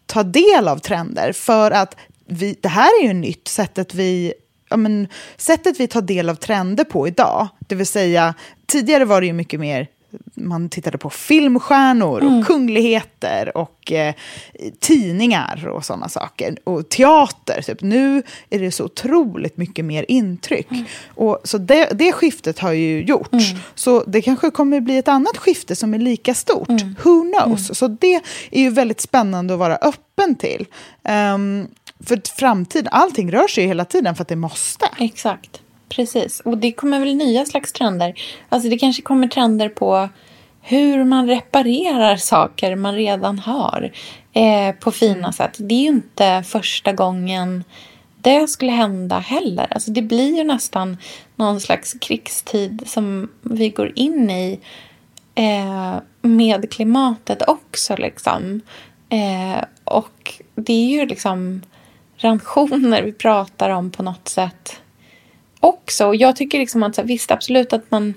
ta 0.06 0.22
del 0.22 0.68
av 0.68 0.78
trender. 0.78 1.32
För 1.32 1.70
att 1.70 1.96
vi, 2.26 2.56
det 2.60 2.68
här 2.68 3.02
är 3.02 3.06
ju 3.06 3.12
nytt, 3.12 3.48
sättet 3.48 3.94
vi 3.94 4.34
ja, 4.68 4.76
men, 4.76 5.08
sättet 5.36 5.80
vi 5.80 5.86
tar 5.86 6.02
del 6.02 6.28
av 6.28 6.34
trender 6.34 6.84
på 6.84 7.08
idag. 7.08 7.48
Det 7.58 7.74
vill 7.74 7.86
säga, 7.86 8.34
tidigare 8.66 9.04
var 9.04 9.20
det 9.20 9.26
ju 9.26 9.32
mycket 9.32 9.60
mer 9.60 9.88
man 10.34 10.68
tittade 10.68 10.98
på 10.98 11.10
filmstjärnor 11.10 12.20
och 12.20 12.28
mm. 12.28 12.44
kungligheter 12.44 13.56
och 13.56 13.92
eh, 13.92 14.14
tidningar 14.80 15.68
och 15.68 15.84
sådana 15.84 16.08
saker. 16.08 16.56
Och 16.64 16.88
teater. 16.88 17.62
Typ. 17.62 17.82
Nu 17.82 18.22
är 18.50 18.58
det 18.58 18.70
så 18.70 18.84
otroligt 18.84 19.56
mycket 19.56 19.84
mer 19.84 20.04
intryck. 20.08 20.70
Mm. 20.70 20.84
Och, 21.08 21.40
så 21.44 21.58
det, 21.58 21.88
det 21.92 22.12
skiftet 22.12 22.58
har 22.58 22.72
ju 22.72 23.04
gjorts. 23.04 23.50
Mm. 23.50 23.62
Så 23.74 24.04
det 24.04 24.22
kanske 24.22 24.50
kommer 24.50 24.80
bli 24.80 24.96
ett 24.96 25.08
annat 25.08 25.36
skifte 25.36 25.76
som 25.76 25.94
är 25.94 25.98
lika 25.98 26.34
stort. 26.34 26.68
Mm. 26.68 26.96
Who 27.04 27.20
knows? 27.20 27.68
Mm. 27.68 27.74
Så 27.74 27.88
det 27.88 28.20
är 28.50 28.60
ju 28.60 28.70
väldigt 28.70 29.00
spännande 29.00 29.54
att 29.54 29.60
vara 29.60 29.76
öppen 29.76 30.34
till. 30.34 30.66
Um, 31.34 31.68
för 32.06 32.20
framtiden, 32.38 32.88
allting 32.92 33.32
rör 33.32 33.48
sig 33.48 33.64
ju 33.64 33.68
hela 33.68 33.84
tiden 33.84 34.14
för 34.14 34.22
att 34.22 34.28
det 34.28 34.36
måste. 34.36 34.88
Exakt. 34.98 35.60
Precis, 35.88 36.40
och 36.40 36.58
det 36.58 36.72
kommer 36.72 37.00
väl 37.00 37.14
nya 37.14 37.44
slags 37.44 37.72
trender. 37.72 38.14
Alltså 38.48 38.68
det 38.68 38.78
kanske 38.78 39.02
kommer 39.02 39.28
trender 39.28 39.68
på 39.68 40.08
hur 40.60 41.04
man 41.04 41.26
reparerar 41.26 42.16
saker 42.16 42.76
man 42.76 42.94
redan 42.94 43.38
har 43.38 43.92
eh, 44.32 44.74
på 44.74 44.92
fina 44.92 45.18
mm. 45.18 45.32
sätt. 45.32 45.56
Det 45.58 45.74
är 45.74 45.80
ju 45.80 45.88
inte 45.88 46.42
första 46.46 46.92
gången 46.92 47.64
det 48.20 48.48
skulle 48.48 48.72
hända 48.72 49.18
heller. 49.18 49.66
Alltså 49.70 49.90
det 49.90 50.02
blir 50.02 50.36
ju 50.36 50.44
nästan 50.44 50.96
någon 51.36 51.60
slags 51.60 51.92
krigstid 52.00 52.82
som 52.86 53.30
vi 53.42 53.68
går 53.68 53.92
in 53.94 54.30
i 54.30 54.60
eh, 55.34 55.96
med 56.22 56.70
klimatet 56.70 57.48
också. 57.48 57.96
Liksom. 57.96 58.60
Eh, 59.08 59.64
och 59.84 60.42
det 60.54 60.72
är 60.72 60.86
ju 60.86 61.06
liksom 61.06 61.62
ransoner 62.24 63.02
vi 63.02 63.12
pratar 63.12 63.70
om 63.70 63.90
på 63.90 64.02
något 64.02 64.28
sätt 64.28 64.80
också. 65.60 66.06
Och 66.06 66.16
jag 66.16 66.36
tycker 66.36 66.58
liksom 66.58 66.82
att 66.82 66.98
visst, 66.98 67.30
absolut 67.30 67.72
att 67.72 67.90
man... 67.90 68.14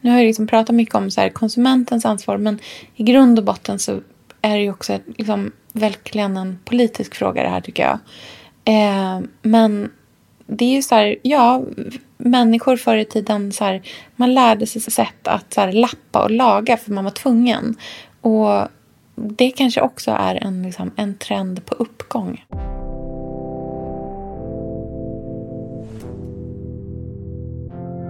Nu 0.00 0.10
har 0.10 0.18
jag 0.18 0.26
liksom 0.26 0.46
pratat 0.46 0.76
mycket 0.76 0.94
om 0.94 1.10
så 1.10 1.20
här, 1.20 1.28
konsumentens 1.28 2.04
ansvar 2.04 2.36
men 2.36 2.58
i 2.94 3.02
grund 3.02 3.38
och 3.38 3.44
botten 3.44 3.78
så 3.78 4.00
är 4.42 4.56
det 4.56 4.62
ju 4.62 4.70
också 4.70 4.98
liksom, 5.16 5.52
verkligen 5.72 6.36
en 6.36 6.58
politisk 6.64 7.14
fråga 7.14 7.42
det 7.42 7.48
här 7.48 7.60
tycker 7.60 7.82
jag. 7.82 7.98
Eh, 8.64 9.20
men 9.42 9.90
det 10.46 10.64
är 10.64 10.74
ju 10.74 10.82
så 10.82 10.94
här, 10.94 11.16
ja, 11.22 11.62
människor 12.16 12.76
förr 12.76 12.96
i 12.96 13.04
tiden 13.04 13.52
så 13.52 13.64
här, 13.64 13.82
man 14.16 14.34
lärde 14.34 14.66
sig 14.66 14.82
sätt 14.82 15.28
att 15.28 15.54
så 15.54 15.60
här, 15.60 15.72
lappa 15.72 16.22
och 16.22 16.30
laga 16.30 16.76
för 16.76 16.92
man 16.92 17.04
var 17.04 17.10
tvungen. 17.10 17.76
Och 18.20 18.68
det 19.14 19.50
kanske 19.50 19.80
också 19.80 20.10
är 20.10 20.34
en, 20.34 20.62
liksom, 20.62 20.90
en 20.96 21.14
trend 21.14 21.66
på 21.66 21.74
uppgång. 21.74 22.44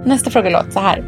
Nästa 0.07 0.31
fråga 0.31 0.51
låter 0.51 0.71
så 0.71 0.81
här. 0.81 1.05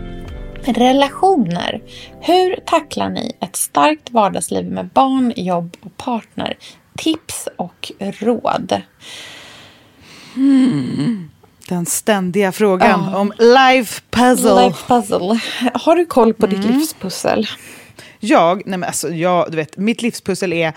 Relationer. 0.65 1.83
Hur 2.21 2.57
tacklar 2.67 3.09
ni 3.09 3.37
ett 3.41 3.57
starkt 3.57 4.11
vardagsliv 4.11 4.73
med 4.73 4.89
barn, 4.89 5.33
jobb 5.37 5.77
och 5.81 5.97
partner? 5.97 6.57
Tips 6.97 7.49
och 7.57 7.93
råd. 7.99 8.83
Hmm. 10.35 11.31
Den 11.69 11.87
ständiga 11.87 12.53
frågan 12.53 13.01
oh. 13.01 13.15
om 13.17 13.33
life 13.39 14.03
puzzle. 14.11 14.67
life 14.67 14.87
puzzle. 14.87 15.41
Har 15.75 15.97
du 15.97 16.07
koll 16.07 16.35
på 16.35 16.47
mm. 16.47 16.61
ditt 16.61 16.71
livspussel? 16.71 17.47
Jag, 18.21 18.63
nej 18.67 18.79
men 18.79 18.87
alltså 18.87 19.09
jag, 19.09 19.51
du 19.51 19.57
vet, 19.57 19.77
mitt 19.77 20.03
livspussel 20.03 20.53
är 20.53 20.73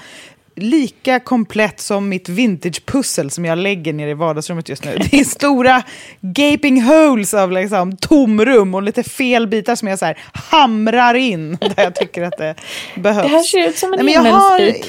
lika 0.62 1.20
komplett 1.20 1.80
som 1.80 2.10
mitt 2.10 2.30
vintagepussel 2.30 3.32
som 3.32 3.46
jag 3.46 3.58
lägger 3.58 3.94
ner 3.94 4.08
i 4.08 4.14
vardagsrummet 4.14 4.70
just 4.70 4.84
nu. 4.84 4.98
Det 5.12 5.20
är 5.20 5.24
stora 5.24 5.84
gaping 6.22 6.82
holes 6.82 7.34
av 7.34 7.52
liksom 7.52 7.98
tomrum 7.98 8.76
och 8.76 8.84
lite 8.84 9.04
fel 9.04 9.48
bitar 9.48 9.76
som 9.76 9.88
jag 9.88 10.00
så 10.00 10.06
här 10.06 10.18
hamrar 10.34 11.14
in 11.14 11.58
där 11.62 11.84
jag 11.84 11.96
tycker 11.96 12.24
att 12.24 12.38
det 12.38 12.56
behövs. 12.96 13.24
Det 13.24 13.38
här 13.38 13.44
ser 13.44 13.70
ut 13.70 13.78
som 13.78 13.94
en 13.94 14.06
Nej, 14.06 14.16
himmelsbit. 14.16 14.88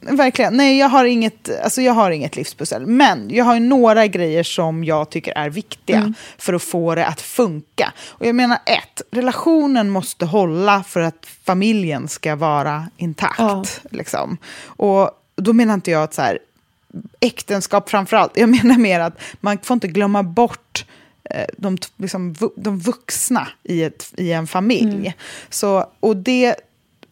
Verkligen. 0.00 0.56
Nej, 0.56 0.78
jag 0.78 0.88
har, 0.88 1.04
inget, 1.04 1.62
alltså 1.64 1.82
jag 1.82 1.92
har 1.92 2.10
inget 2.10 2.36
livspussel. 2.36 2.86
Men 2.86 3.30
jag 3.30 3.44
har 3.44 3.60
några 3.60 4.06
grejer 4.06 4.42
som 4.42 4.84
jag 4.84 5.10
tycker 5.10 5.32
är 5.32 5.50
viktiga 5.50 5.96
mm. 5.96 6.14
för 6.38 6.54
att 6.54 6.62
få 6.62 6.94
det 6.94 7.06
att 7.06 7.20
funka. 7.20 7.92
Och 8.08 8.26
jag 8.26 8.34
menar 8.34 8.58
ett, 8.66 9.02
relationen 9.10 9.90
måste 9.90 10.26
hålla 10.26 10.82
för 10.82 11.00
att 11.00 11.26
familjen 11.46 12.08
ska 12.08 12.36
vara 12.36 12.86
intakt. 12.96 13.38
Ja. 13.38 13.64
Liksom. 13.90 14.38
Och 14.64 14.95
då 15.36 15.52
menar 15.52 15.74
inte 15.74 15.90
jag 15.90 16.02
att 16.02 16.14
så 16.14 16.22
här, 16.22 16.38
äktenskap 17.20 17.90
framför 17.90 18.16
allt. 18.16 18.32
Jag 18.34 18.48
menar 18.48 18.78
mer 18.78 19.00
att 19.00 19.20
man 19.40 19.58
får 19.58 19.74
inte 19.74 19.88
glömma 19.88 20.22
bort 20.22 20.84
eh, 21.30 21.46
de, 21.56 21.78
liksom, 21.96 22.34
de 22.56 22.78
vuxna 22.78 23.48
i, 23.62 23.82
ett, 23.82 24.12
i 24.16 24.32
en 24.32 24.46
familj. 24.46 24.96
Mm. 24.96 25.12
Så, 25.50 25.90
och 26.00 26.16
det, 26.16 26.54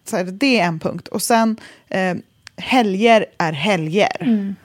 så 0.04 0.16
här, 0.16 0.24
det 0.24 0.60
är 0.60 0.64
en 0.64 0.78
punkt. 0.78 1.08
Och 1.08 1.22
sen, 1.22 1.56
eh, 1.88 2.14
helger 2.56 3.26
är 3.38 3.52
helger. 3.52 4.16
Mm. 4.20 4.56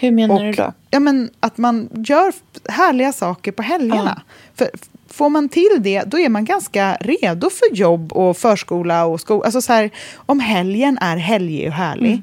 Hur 0.00 0.10
menar 0.10 0.34
och, 0.34 0.40
du 0.40 0.52
då? 0.52 0.72
Ja, 0.90 1.00
men 1.00 1.30
att 1.40 1.58
man 1.58 1.88
gör 1.92 2.32
härliga 2.68 3.12
saker 3.12 3.52
på 3.52 3.62
helgerna. 3.62 4.22
För 4.54 4.70
får 5.08 5.28
man 5.28 5.48
till 5.48 5.76
det, 5.78 6.02
då 6.06 6.18
är 6.18 6.28
man 6.28 6.44
ganska 6.44 6.96
redo 7.00 7.50
för 7.50 7.76
jobb 7.76 8.12
och 8.12 8.36
förskola 8.36 9.04
och 9.04 9.20
skola. 9.20 9.44
Alltså 9.44 9.60
så 9.60 9.72
här, 9.72 9.90
om 10.16 10.40
helgen 10.40 10.98
är 11.00 11.16
helgig 11.16 11.68
och 11.68 11.74
härlig, 11.74 12.10
Mm. 12.10 12.22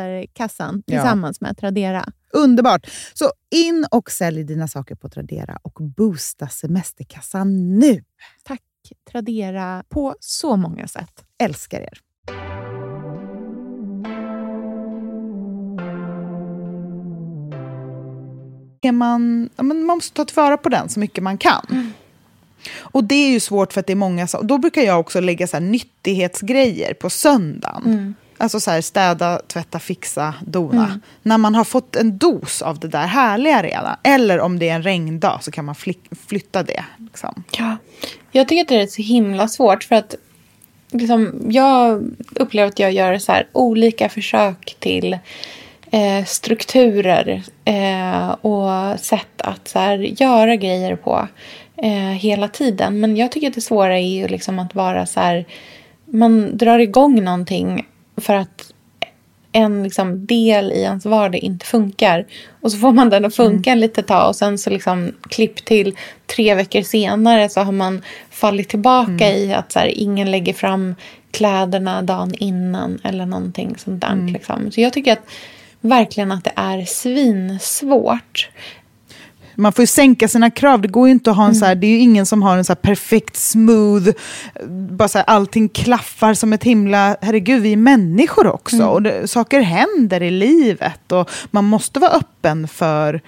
semesterkassan 0.00 0.82
Ja. 0.86 0.96
tillsammans 1.00 1.40
med 1.40 1.56
Tradera. 1.56 2.04
Underbart! 2.32 2.86
Så 3.14 3.32
in 3.50 3.86
och 3.90 4.10
sälj 4.10 4.44
dina 4.44 4.68
saker 4.68 4.94
på 4.94 5.08
Tradera 5.08 5.58
och 5.62 5.78
boosta 5.96 6.48
semesterkassan 6.48 7.78
nu. 7.78 8.04
Tack 8.44 8.60
Tradera 9.10 9.84
på 9.88 10.16
så 10.20 10.56
många 10.56 10.88
sätt. 10.88 11.24
Älskar 11.38 11.80
er! 11.80 11.98
Man, 18.92 19.50
man 19.56 19.82
måste 19.84 20.16
ta 20.16 20.24
tillvara 20.24 20.56
på 20.56 20.68
den 20.68 20.88
så 20.88 21.00
mycket 21.00 21.24
man 21.24 21.38
kan. 21.38 21.92
Och 22.78 23.04
det 23.04 23.14
är 23.14 23.30
ju 23.30 23.40
svårt 23.40 23.72
för 23.72 23.80
att 23.80 23.86
det 23.86 23.92
är 23.92 23.96
många 23.96 24.26
som... 24.26 24.46
Då 24.46 24.58
brukar 24.58 24.82
jag 24.82 25.00
också 25.00 25.20
lägga 25.20 25.46
så 25.46 25.56
här 25.56 25.64
nyttighetsgrejer 25.64 26.94
på 26.94 27.10
söndagen. 27.10 28.14
Alltså 28.40 28.60
så 28.60 28.70
här, 28.70 28.80
städa, 28.80 29.40
tvätta, 29.46 29.78
fixa, 29.78 30.34
dona. 30.46 31.00
När 31.22 31.38
man 31.38 31.54
har 31.54 31.64
fått 31.64 31.96
en 31.96 32.18
dos 32.18 32.62
av 32.62 32.78
det 32.78 32.88
där 32.88 33.06
härliga 33.06 33.62
redan. 33.62 33.96
Eller 34.02 34.40
om 34.40 34.58
det 34.58 34.68
är 34.68 34.74
en 34.74 34.82
regndag 34.82 35.38
så 35.42 35.50
kan 35.50 35.64
man 35.64 35.74
fly- 35.74 36.08
flytta 36.28 36.62
det. 36.62 36.84
Liksom. 36.98 37.44
Ja. 37.58 37.76
Jag 38.32 38.48
tycker 38.48 38.62
att 38.62 38.68
det 38.68 38.80
är 38.82 38.86
så 38.86 39.02
himla 39.02 39.48
svårt 39.48 39.84
för 39.84 39.96
att 39.96 40.14
liksom, 40.92 41.46
jag 41.48 42.10
upplever 42.34 42.68
att 42.68 42.78
jag 42.78 42.92
gör 42.92 43.18
så 43.18 43.32
här 43.32 43.46
olika 43.52 44.08
försök 44.08 44.76
till 44.78 45.18
eh, 45.90 46.24
strukturer 46.26 47.42
eh, 47.64 48.28
och 48.30 49.00
sätt 49.00 49.40
att 49.40 49.68
så 49.68 49.78
här, 49.78 49.98
göra 49.98 50.56
grejer 50.56 50.96
på 50.96 51.28
eh, 51.76 51.92
hela 51.98 52.48
tiden. 52.48 53.00
Men 53.00 53.16
jag 53.16 53.32
tycker 53.32 53.48
att 53.48 53.54
det 53.54 53.60
svåra 53.60 53.98
är 53.98 54.08
ju 54.08 54.28
liksom 54.28 54.58
att 54.58 54.74
vara 54.74 55.06
så 55.06 55.20
här, 55.20 55.46
man 56.04 56.56
drar 56.56 56.78
igång 56.78 57.24
någonting 57.24 57.86
för 58.20 58.34
att 58.34 58.72
en 59.52 59.82
liksom 59.82 60.26
del 60.26 60.72
i 60.72 60.82
ens 60.82 61.06
vardag 61.06 61.40
inte 61.40 61.66
funkar. 61.66 62.26
Och 62.60 62.72
så 62.72 62.78
får 62.78 62.92
man 62.92 63.10
den 63.10 63.24
att 63.24 63.34
funka 63.34 63.70
en 63.70 63.80
litet 63.80 64.06
tag 64.06 64.28
och 64.28 64.36
sen 64.36 64.58
så 64.58 64.70
liksom 64.70 65.12
klipp 65.28 65.64
till 65.64 65.96
tre 66.26 66.54
veckor 66.54 66.82
senare 66.82 67.48
så 67.48 67.60
har 67.60 67.72
man 67.72 68.02
fallit 68.30 68.68
tillbaka 68.68 69.32
i 69.32 69.54
att 69.54 69.72
så 69.72 69.78
här, 69.78 69.86
ingen 69.86 70.30
lägger 70.30 70.52
fram 70.52 70.94
kläderna 71.30 72.02
dagen 72.02 72.34
innan 72.34 72.98
eller 73.04 73.26
någonting 73.26 73.74
sånt 73.78 74.00
där. 74.00 74.32
Liksom. 74.32 74.70
Så 74.70 74.80
jag 74.80 74.92
tycker 74.92 75.12
att 75.12 75.26
verkligen 75.80 76.32
att 76.32 76.44
det 76.44 76.52
är 76.56 76.84
svinsvårt. 76.84 78.48
Man 79.54 79.72
får 79.72 79.82
ju 79.82 79.86
sänka 79.86 80.28
sina 80.28 80.50
krav. 80.50 80.80
Det 80.80 80.88
går 80.88 81.08
ju 81.08 81.12
inte 81.12 81.30
att 81.30 81.36
ha 81.36 81.46
en 81.46 81.54
så 81.54 81.64
här, 81.64 81.74
det 81.74 81.86
är 81.86 81.90
ju 81.90 81.98
ingen 81.98 82.26
som 82.26 82.42
har 82.42 82.56
en 82.56 82.64
så 82.64 82.74
perfekt 82.74 83.36
smooth, 83.36 84.10
bara 84.68 85.08
så 85.08 85.18
här, 85.18 85.24
allting 85.24 85.68
klaffar 85.68 86.34
som 86.34 86.52
ett 86.52 86.64
himla, 86.64 87.16
herregud 87.20 87.62
vi 87.62 87.72
är 87.72 87.76
människor 87.76 88.46
också. 88.46 88.86
Och 88.86 89.02
det, 89.02 89.30
saker 89.30 89.60
händer 89.60 90.22
i 90.22 90.30
livet 90.30 91.12
och 91.12 91.30
man 91.50 91.64
måste 91.64 92.00
vara 92.00 92.10
öppen 92.10 92.68
för 92.68 93.20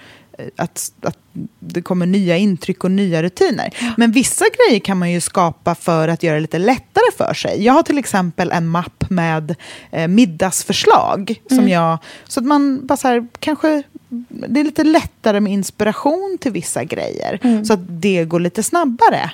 att, 0.55 0.91
att 1.01 1.17
det 1.59 1.81
kommer 1.81 2.05
nya 2.05 2.37
intryck 2.37 2.83
och 2.83 2.91
nya 2.91 3.23
rutiner. 3.23 3.73
Men 3.97 4.11
vissa 4.11 4.45
grejer 4.57 4.79
kan 4.79 4.97
man 4.97 5.11
ju 5.11 5.21
skapa 5.21 5.75
för 5.75 6.07
att 6.07 6.23
göra 6.23 6.35
det 6.35 6.41
lite 6.41 6.59
lättare 6.59 7.11
för 7.17 7.33
sig. 7.33 7.63
Jag 7.63 7.73
har 7.73 7.83
till 7.83 7.97
exempel 7.97 8.51
en 8.51 8.67
mapp 8.67 9.09
med 9.09 9.55
eh, 9.91 10.07
middagsförslag. 10.07 11.41
Som 11.49 11.69
jag, 11.69 11.97
så 12.27 12.39
att 12.39 12.45
man 12.45 12.87
bara 12.87 12.97
så 12.97 13.07
här, 13.07 13.27
kanske 13.39 13.83
det 14.27 14.59
är 14.59 14.63
lite 14.63 14.83
lättare 14.83 15.39
med 15.39 15.53
inspiration 15.53 16.37
till 16.41 16.51
vissa 16.51 16.83
grejer. 16.83 17.63
Så 17.65 17.73
att 17.73 17.79
det 17.87 18.25
går 18.25 18.39
lite 18.39 18.63
snabbare. 18.63 19.31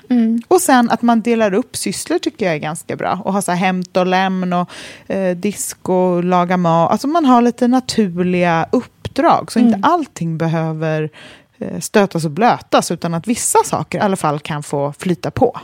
Och 0.48 0.62
sen 0.62 0.89
att 0.89 1.02
man 1.02 1.22
delar 1.22 1.54
upp 1.54 1.78
sysslor 1.78 2.17
tycker 2.19 2.45
jag 2.45 2.56
är 2.56 2.60
ganska 2.60 2.95
bra. 2.95 3.22
Och 3.26 3.34
har 3.34 3.41
så 3.41 3.52
här 3.52 3.60
hämt 3.60 3.98
och 3.98 4.06
lämn 4.06 4.54
och 4.54 4.69
eh, 5.08 5.38
disk 5.38 5.89
och 5.89 6.24
laga 6.24 6.58
mat. 6.58 6.91
Alltså 6.91 7.08
man 7.08 7.26
har 7.26 7.41
lite 7.41 7.67
naturliga 7.67 8.65
uppdrag. 9.10 9.52
Så 9.52 9.60
inte 9.60 9.80
allting 9.84 10.38
behöver 10.38 11.10
eh, 11.58 11.80
stötas 11.80 12.26
och 12.26 12.32
blötas. 12.32 12.91
Utan 12.91 13.13
att 13.13 13.28
vissa 13.28 13.60
saker 13.65 13.98
i 13.98 14.02
alla 14.02 14.15
fall 14.15 14.39
kan 14.39 14.63
få 14.63 14.93
flyta 15.00 15.32
på. 15.32 15.60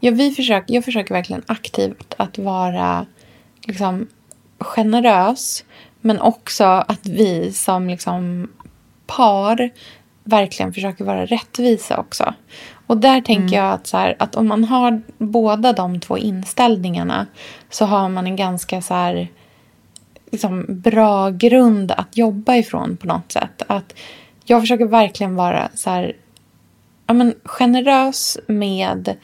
Ja, 0.00 0.10
vi 0.10 0.30
försöker, 0.30 0.74
jag 0.74 0.84
försöker 0.84 1.14
verkligen 1.14 1.42
aktivt 1.46 2.14
att 2.16 2.38
vara 2.38 3.06
liksom, 3.64 4.06
generös. 4.58 5.64
Men 6.00 6.20
också 6.20 6.64
att 6.64 7.06
vi 7.06 7.52
som 7.52 7.88
liksom, 7.88 8.48
par 9.06 9.70
verkligen 10.24 10.72
försöker 10.72 11.04
vara 11.04 11.26
rättvisa 11.26 11.96
också. 11.96 12.34
Och 12.86 12.96
där 12.96 13.20
tänker 13.20 13.56
jag 13.56 13.72
att, 13.72 13.86
så 13.86 13.96
här, 13.96 14.16
att 14.18 14.34
om 14.34 14.48
man 14.48 14.64
har 14.64 15.02
båda 15.18 15.72
de 15.72 16.00
två 16.00 16.18
inställningarna 16.18 17.26
så 17.70 17.84
har 17.84 18.08
man 18.08 18.26
en 18.26 18.36
ganska 18.36 18.82
så 18.82 18.94
här, 18.94 19.28
liksom, 20.32 20.64
bra 20.68 21.30
grund 21.30 21.92
att 21.92 22.16
jobba 22.16 22.56
ifrån 22.56 22.96
på 22.96 23.06
något 23.06 23.32
sätt. 23.32 23.62
Att 23.66 23.94
jag 24.44 24.60
försöker 24.60 24.86
verkligen 24.86 25.34
vara 25.34 25.68
så 25.74 25.90
här, 25.90 26.16
ja, 27.06 27.14
men, 27.14 27.34
generös 27.44 28.38
med 28.46 29.16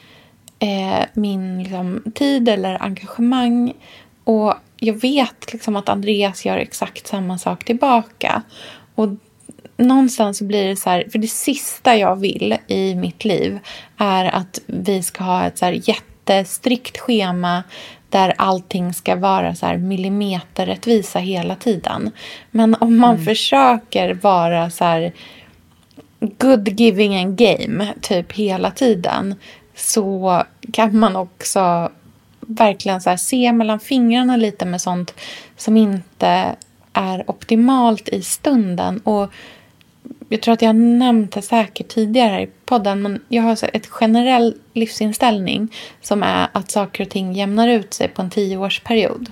eh, 0.59 1.05
min 1.13 1.63
liksom, 1.63 2.03
tid 2.15 2.49
eller 2.49 2.83
engagemang. 2.83 3.73
Och 4.23 4.53
jag 4.79 4.93
vet 4.93 5.53
liksom, 5.53 5.75
att 5.75 5.89
Andreas 5.89 6.45
gör 6.45 6.57
exakt 6.57 7.07
samma 7.07 7.37
sak 7.37 7.65
tillbaka. 7.65 8.41
Och 8.95 9.09
någonstans 9.77 10.41
blir 10.41 10.67
det 10.67 10.75
så 10.75 10.89
här, 10.89 11.07
för 11.11 11.19
det 11.19 11.27
sista 11.27 11.95
jag 11.95 12.15
vill 12.15 12.57
i 12.67 12.95
mitt 12.95 13.25
liv 13.25 13.59
är 13.97 14.25
att 14.25 14.59
vi 14.65 15.03
ska 15.03 15.23
ha 15.23 15.45
ett 15.45 15.57
så 15.57 15.65
här 15.65 15.73
jättestrikt 16.33 16.97
schema 16.97 17.63
där 18.09 18.33
allting 18.37 18.93
ska 18.93 19.15
vara 19.15 19.55
så 19.55 19.65
här 19.65 19.77
millimeterrättvisa 19.77 21.19
hela 21.19 21.55
tiden. 21.55 22.11
Men 22.51 22.75
om 22.79 22.97
man 22.97 23.25
försöker 23.25 24.13
vara 24.13 24.69
så 24.69 24.83
här 24.83 25.13
good 26.19 26.79
giving 26.79 27.23
and 27.23 27.37
game 27.37 27.93
typ 28.01 28.31
hela 28.31 28.71
tiden 28.71 29.35
så 29.75 30.43
kan 30.73 30.99
man 30.99 31.15
också 31.15 31.91
verkligen 32.39 33.01
så 33.01 33.17
se 33.17 33.51
mellan 33.51 33.79
fingrarna 33.79 34.37
lite 34.37 34.65
med 34.65 34.81
sånt 34.81 35.13
som 35.57 35.77
inte 35.77 36.55
är 36.93 37.29
optimalt 37.29 38.09
i 38.09 38.21
stunden. 38.21 38.99
Och 38.99 39.31
jag 40.29 40.41
tror 40.41 40.53
att 40.53 40.61
jag 40.61 40.69
har 40.69 40.73
nämnt 40.73 41.31
det 41.31 41.41
säkert 41.41 41.87
tidigare 41.87 42.29
här 42.29 42.39
i 42.39 42.49
podden, 42.65 43.01
men 43.01 43.21
jag 43.27 43.43
har 43.43 43.57
ett 43.73 43.87
generell 43.87 44.55
livsinställning 44.73 45.73
som 46.01 46.23
är 46.23 46.47
att 46.51 46.71
saker 46.71 47.03
och 47.03 47.09
ting 47.09 47.33
jämnar 47.33 47.67
ut 47.67 47.93
sig 47.93 48.07
på 48.07 48.21
en 48.21 48.29
tioårsperiod. 48.29 49.31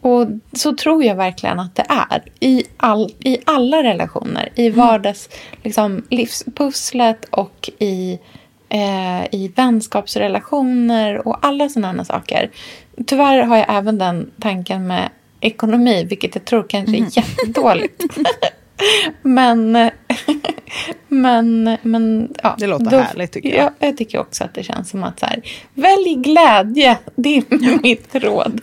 Och 0.00 0.26
så 0.52 0.74
tror 0.74 1.04
jag 1.04 1.14
verkligen 1.14 1.60
att 1.60 1.76
det 1.76 1.86
är. 1.88 2.22
I, 2.40 2.64
all, 2.76 3.10
i 3.18 3.38
alla 3.44 3.82
relationer. 3.82 4.48
I 4.54 4.70
vardags 4.70 5.28
liksom, 5.62 6.02
livspusslet 6.10 7.24
och 7.30 7.70
i, 7.78 8.18
eh, 8.68 9.34
i 9.34 9.52
vänskapsrelationer 9.56 11.28
och 11.28 11.46
alla 11.46 11.68
sådana 11.68 12.04
saker. 12.04 12.50
Tyvärr 13.06 13.42
har 13.42 13.56
jag 13.56 13.66
även 13.68 13.98
den 13.98 14.30
tanken 14.40 14.86
med 14.86 15.08
ekonomi, 15.40 16.04
vilket 16.04 16.34
jag 16.34 16.44
tror 16.44 16.64
kanske 16.68 16.96
är 16.96 17.06
jättedåligt. 17.18 18.02
men, 19.22 19.72
men, 21.08 21.76
men 21.82 22.34
ja. 22.42 22.56
Det 22.58 22.66
låter 22.66 23.02
härligt, 23.02 23.32
tycker 23.32 23.48
jag. 23.48 23.64
Ja, 23.78 23.86
jag 23.86 23.96
tycker 23.96 24.18
också 24.18 24.44
att 24.44 24.54
det 24.54 24.62
känns 24.62 24.90
som 24.90 25.04
att 25.04 25.20
så 25.20 25.26
här, 25.26 25.42
välj 25.74 26.14
glädje. 26.14 26.98
Det 27.16 27.36
är 27.36 27.82
mitt 27.82 28.14
råd. 28.14 28.60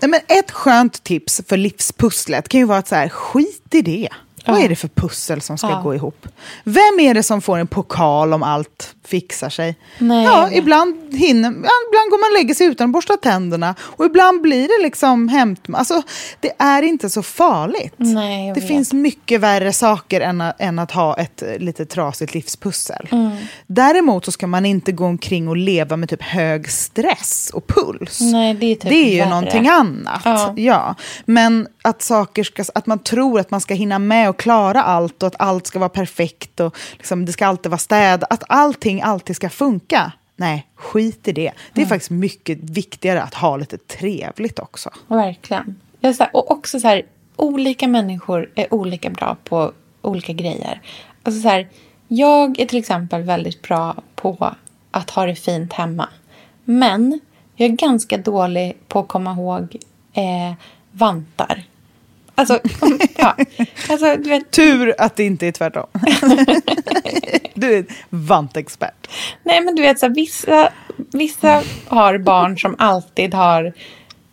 Nej, 0.00 0.10
men 0.10 0.20
ett 0.38 0.50
skönt 0.50 1.02
tips 1.02 1.40
för 1.48 1.56
livspusslet 1.56 2.48
kan 2.48 2.60
ju 2.60 2.66
vara 2.66 2.78
att 2.78 2.88
så 2.88 2.94
här, 2.94 3.08
skit 3.08 3.74
i 3.74 3.82
det. 3.82 4.08
Vad 4.46 4.62
är 4.64 4.68
det 4.68 4.76
för 4.76 4.88
pussel 4.88 5.40
som 5.40 5.58
ska 5.58 5.70
Ja. 5.70 5.80
gå 5.82 5.94
ihop? 5.94 6.26
Vem 6.64 7.00
är 7.00 7.14
det 7.14 7.22
som 7.22 7.42
får 7.42 7.58
en 7.58 7.66
pokal 7.66 8.32
om 8.32 8.42
allt 8.42 8.94
fixar 9.08 9.48
sig? 9.48 9.76
Nej, 9.98 10.24
ja, 10.24 10.50
ibland, 10.52 11.14
hinner, 11.14 11.48
ibland 11.48 12.10
går 12.10 12.20
man 12.20 12.30
och 12.30 12.38
lägger 12.38 12.54
sig 12.54 12.66
utan 12.66 12.84
att 12.84 12.92
borsta 12.92 13.16
tänderna. 13.16 13.74
Och 13.80 14.04
ibland 14.04 14.40
blir 14.40 14.68
det 14.68 14.82
liksom 14.82 15.28
hämt... 15.28 15.60
Alltså, 15.72 16.02
det 16.40 16.52
är 16.58 16.82
inte 16.82 17.10
så 17.10 17.22
farligt. 17.22 17.94
Nej, 17.96 18.52
det 18.54 18.60
vet. 18.60 18.68
finns 18.68 18.92
mycket 18.92 19.40
värre 19.40 19.72
saker 19.72 20.20
än 20.20 20.40
att, 20.40 20.60
än 20.60 20.78
att 20.78 20.90
ha 20.90 21.16
ett 21.16 21.42
eh, 21.42 21.58
lite 21.58 21.86
trasigt 21.86 22.34
livspussel. 22.34 23.08
Mm. 23.10 23.36
Däremot 23.66 24.24
så 24.24 24.32
ska 24.32 24.46
man 24.46 24.66
inte 24.66 24.92
gå 24.92 25.04
omkring 25.04 25.48
och 25.48 25.56
leva 25.56 25.96
med 25.96 26.08
typ 26.08 26.22
hög 26.22 26.70
stress 26.70 27.50
och 27.54 27.66
puls. 27.66 28.20
Nej, 28.20 28.54
det 28.54 28.66
är 28.66 28.74
typ 28.74 28.90
det 28.90 28.94
är 28.94 29.12
ju 29.12 29.18
värre. 29.18 29.28
någonting 29.30 29.68
annat. 29.68 30.22
Ja. 30.24 30.54
Ja. 30.56 30.94
Men 31.24 31.68
att, 31.82 32.02
saker 32.02 32.44
ska, 32.44 32.64
att 32.74 32.86
man 32.86 32.98
tror 32.98 33.40
att 33.40 33.50
man 33.50 33.60
ska 33.60 33.74
hinna 33.74 33.98
med 33.98 34.28
och 34.28 34.38
klara 34.38 34.82
allt 34.82 35.22
och 35.22 35.26
att 35.26 35.36
allt 35.38 35.66
ska 35.66 35.78
vara 35.78 35.88
perfekt 35.88 36.60
och 36.60 36.76
liksom, 36.92 37.24
det 37.24 37.32
ska 37.32 37.46
alltid 37.46 37.70
vara 37.70 37.78
städ. 37.78 38.24
Att 38.30 38.42
allting 38.48 38.97
alltid 39.00 39.36
ska 39.36 39.50
funka. 39.50 40.12
Nej, 40.36 40.66
skit 40.74 41.28
i 41.28 41.32
det. 41.32 41.52
Det 41.72 41.80
är 41.80 41.84
Mm. 41.84 41.88
faktiskt 41.88 42.10
mycket 42.10 42.58
viktigare 42.62 43.22
att 43.22 43.34
ha 43.34 43.56
lite 43.56 43.78
trevligt 43.78 44.58
också. 44.58 44.90
Verkligen. 45.06 45.76
Jag, 46.00 46.14
så 46.14 46.22
här, 46.24 46.36
och 46.36 46.50
också 46.50 46.80
så 46.80 46.88
här, 46.88 47.02
olika 47.36 47.88
människor 47.88 48.50
är 48.54 48.74
olika 48.74 49.10
bra 49.10 49.36
på 49.44 49.72
olika 50.02 50.32
grejer. 50.32 50.80
Alltså 51.22 51.40
så 51.42 51.48
här, 51.48 51.68
jag 52.08 52.60
är 52.60 52.66
till 52.66 52.78
exempel 52.78 53.22
väldigt 53.22 53.62
bra 53.62 53.94
på 54.14 54.54
att 54.90 55.10
ha 55.10 55.26
det 55.26 55.34
fint 55.34 55.72
hemma. 55.72 56.08
Men 56.64 57.20
jag 57.56 57.70
är 57.70 57.72
ganska 57.76 58.16
dålig 58.18 58.76
på 58.88 58.98
att 59.00 59.08
komma 59.08 59.32
ihåg 59.32 59.76
eh, 60.12 60.52
vantar. 60.92 61.62
Alltså, 62.38 62.60
ja. 63.16 63.36
alltså, 63.90 64.16
du 64.16 64.28
vet, 64.30 64.50
Tur 64.50 64.94
att 64.98 65.16
det 65.16 65.24
inte 65.24 65.46
är 65.46 65.52
tvärtom. 65.52 65.86
du 67.54 67.76
är 67.76 67.84
vantexpert. 68.10 69.08
Nej, 69.42 69.60
men 69.60 69.74
du 69.74 69.82
vet, 69.82 69.98
så 69.98 70.06
här, 70.06 70.14
vissa, 70.14 70.68
vissa 70.96 71.62
har 71.88 72.18
barn 72.18 72.58
som 72.58 72.76
alltid 72.78 73.34
har 73.34 73.72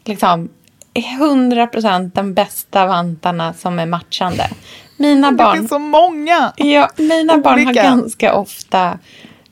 liksom 0.03 0.49
100% 0.93 2.11
den 2.15 2.33
bästa 2.33 2.85
vantarna 2.85 3.53
som 3.53 3.79
är 3.79 3.85
matchande. 3.85 4.49
Mina 4.97 5.31
Det 5.31 5.37
barn, 5.37 5.57
finns 5.57 5.69
så 5.69 5.79
många. 5.79 6.53
ja, 6.57 6.89
mina 6.97 7.37
barn 7.37 7.59
har 7.59 7.65
olika. 7.65 7.83
ganska 7.83 8.33
ofta 8.33 8.99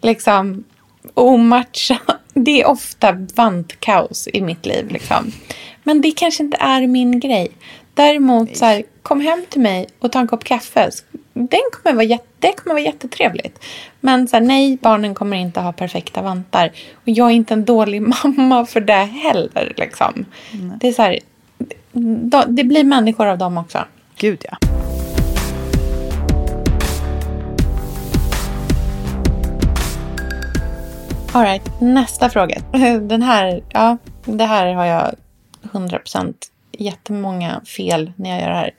liksom 0.02 0.64
omatcha. 1.14 1.98
Det 2.34 2.62
är 2.62 2.68
ofta 2.68 3.12
vantkaos 3.36 4.28
i 4.34 4.42
mitt 4.42 4.66
liv. 4.66 4.92
Liksom. 4.92 5.32
Men 5.84 6.02
det 6.02 6.12
kanske 6.12 6.44
inte 6.44 6.58
är 6.58 6.88
min 6.88 7.20
grej. 7.20 7.52
Däremot, 7.94 8.58
så 8.58 8.66
här, 8.66 8.84
kom 9.02 9.22
hem 9.22 9.46
till 9.50 9.62
mig 9.62 9.88
och 10.00 10.12
ta 10.12 10.20
en 10.20 10.28
kopp 10.28 10.44
kaffe. 10.44 10.92
Den 11.34 11.60
kommer 11.72 11.96
vara, 11.96 12.06
jätte, 12.06 12.28
det 12.40 12.54
kommer 12.54 12.74
vara 12.74 12.84
jättetrevligt. 12.84 13.60
Men 14.00 14.28
så 14.28 14.36
här, 14.36 14.44
nej, 14.44 14.78
barnen 14.82 15.16
kommer 15.16 15.38
inte 15.38 15.60
ha 15.60 15.72
perfekta 15.72 16.22
vantar. 16.22 16.72
Och 16.94 17.10
jag 17.10 17.28
är 17.28 17.32
inte 17.32 17.54
en 17.54 17.66
dålig 17.66 18.02
mamma 18.24 18.66
för 18.66 18.82
det 18.82 18.94
heller. 18.94 19.74
Liksom. 19.78 20.26
Det, 20.80 20.88
är 20.88 20.94
så 20.94 21.02
här, 21.02 21.20
det 22.48 22.64
blir 22.64 22.84
människor 22.84 23.28
av 23.28 23.38
dem 23.38 23.58
också. 23.58 23.86
Gud 24.18 24.46
ja. 24.50 24.58
All 31.36 31.44
right, 31.44 31.82
nästa 31.82 32.30
fråga. 32.30 32.58
Den 33.02 33.22
här, 33.22 33.64
ja, 33.70 33.98
det 34.26 34.46
här 34.46 34.74
har 34.74 34.86
jag 34.86 35.16
100% 35.62 36.34
jättemånga 36.78 37.62
fel 37.78 38.12
när 38.16 38.30
jag 38.30 38.42
gör 38.42 38.50
det 38.50 38.56
här. 38.56 38.72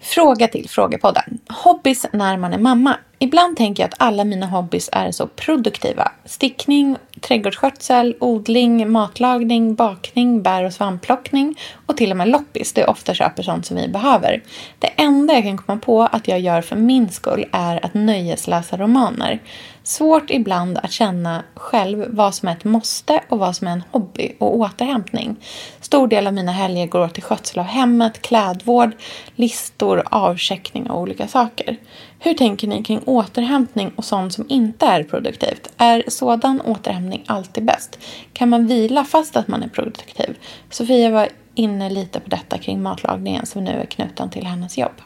Fråga 0.00 0.48
till 0.48 0.68
Frågepodden. 0.68 1.38
Hobbys 1.48 2.06
när 2.12 2.36
man 2.36 2.52
är 2.52 2.58
mamma. 2.58 2.96
Ibland 3.18 3.56
tänker 3.56 3.82
jag 3.82 3.88
att 3.88 4.02
alla 4.02 4.24
mina 4.24 4.46
hobbys 4.46 4.88
är 4.92 5.10
så 5.10 5.26
produktiva. 5.26 6.12
Stickning, 6.24 6.96
trädgårdsskötsel, 7.20 8.16
odling, 8.20 8.92
matlagning, 8.92 9.74
bakning, 9.74 10.42
bär 10.42 10.64
och 10.64 10.72
svampplockning 10.72 11.58
och 11.86 11.96
till 11.96 12.10
och 12.10 12.16
med 12.16 12.28
loppis. 12.28 12.72
Det 12.72 12.80
är 12.80 12.90
ofta 12.90 13.14
köper 13.14 13.42
sånt 13.42 13.66
som 13.66 13.76
vi 13.76 13.88
behöver. 13.88 14.42
Det 14.78 14.86
enda 14.86 15.34
jag 15.34 15.42
kan 15.42 15.58
komma 15.58 15.78
på 15.78 16.02
att 16.02 16.28
jag 16.28 16.40
gör 16.40 16.62
för 16.62 16.76
min 16.76 17.08
skull 17.08 17.44
är 17.52 17.84
att 17.84 17.94
nöjesläsa 17.94 18.76
romaner. 18.76 19.38
Svårt 19.88 20.30
ibland 20.30 20.78
att 20.78 20.92
känna 20.92 21.44
själv 21.54 22.06
vad 22.08 22.34
som 22.34 22.48
är 22.48 22.52
ett 22.52 22.64
måste 22.64 23.20
och 23.28 23.38
vad 23.38 23.56
som 23.56 23.66
är 23.66 23.72
en 23.72 23.82
hobby 23.90 24.32
och 24.38 24.56
återhämtning. 24.56 25.36
Stor 25.80 26.08
del 26.08 26.26
av 26.26 26.34
mina 26.34 26.52
helger 26.52 26.86
går 26.86 27.00
åt 27.00 27.14
till 27.14 27.22
skötsel 27.22 27.58
av 27.58 27.64
hemmet, 27.64 28.22
klädvård, 28.22 28.90
listor, 29.34 30.02
avcheckning 30.10 30.90
och 30.90 31.00
olika 31.00 31.28
saker. 31.28 31.76
Hur 32.18 32.34
tänker 32.34 32.68
ni 32.68 32.82
kring 32.82 33.02
återhämtning 33.06 33.92
och 33.96 34.04
sånt 34.04 34.32
som 34.32 34.46
inte 34.48 34.86
är 34.86 35.02
produktivt? 35.02 35.72
Är 35.76 36.04
sådan 36.08 36.60
återhämtning 36.60 37.24
alltid 37.26 37.64
bäst? 37.64 37.98
Kan 38.32 38.48
man 38.48 38.66
vila 38.66 39.04
fast 39.04 39.36
att 39.36 39.48
man 39.48 39.62
är 39.62 39.68
produktiv? 39.68 40.38
Sofia 40.70 41.10
var 41.10 41.28
inne 41.54 41.90
lite 41.90 42.20
på 42.20 42.28
detta 42.30 42.58
kring 42.58 42.82
matlagningen 42.82 43.46
som 43.46 43.64
nu 43.64 43.70
är 43.70 43.86
knuten 43.86 44.30
till 44.30 44.46
hennes 44.46 44.78
jobb. 44.78 45.02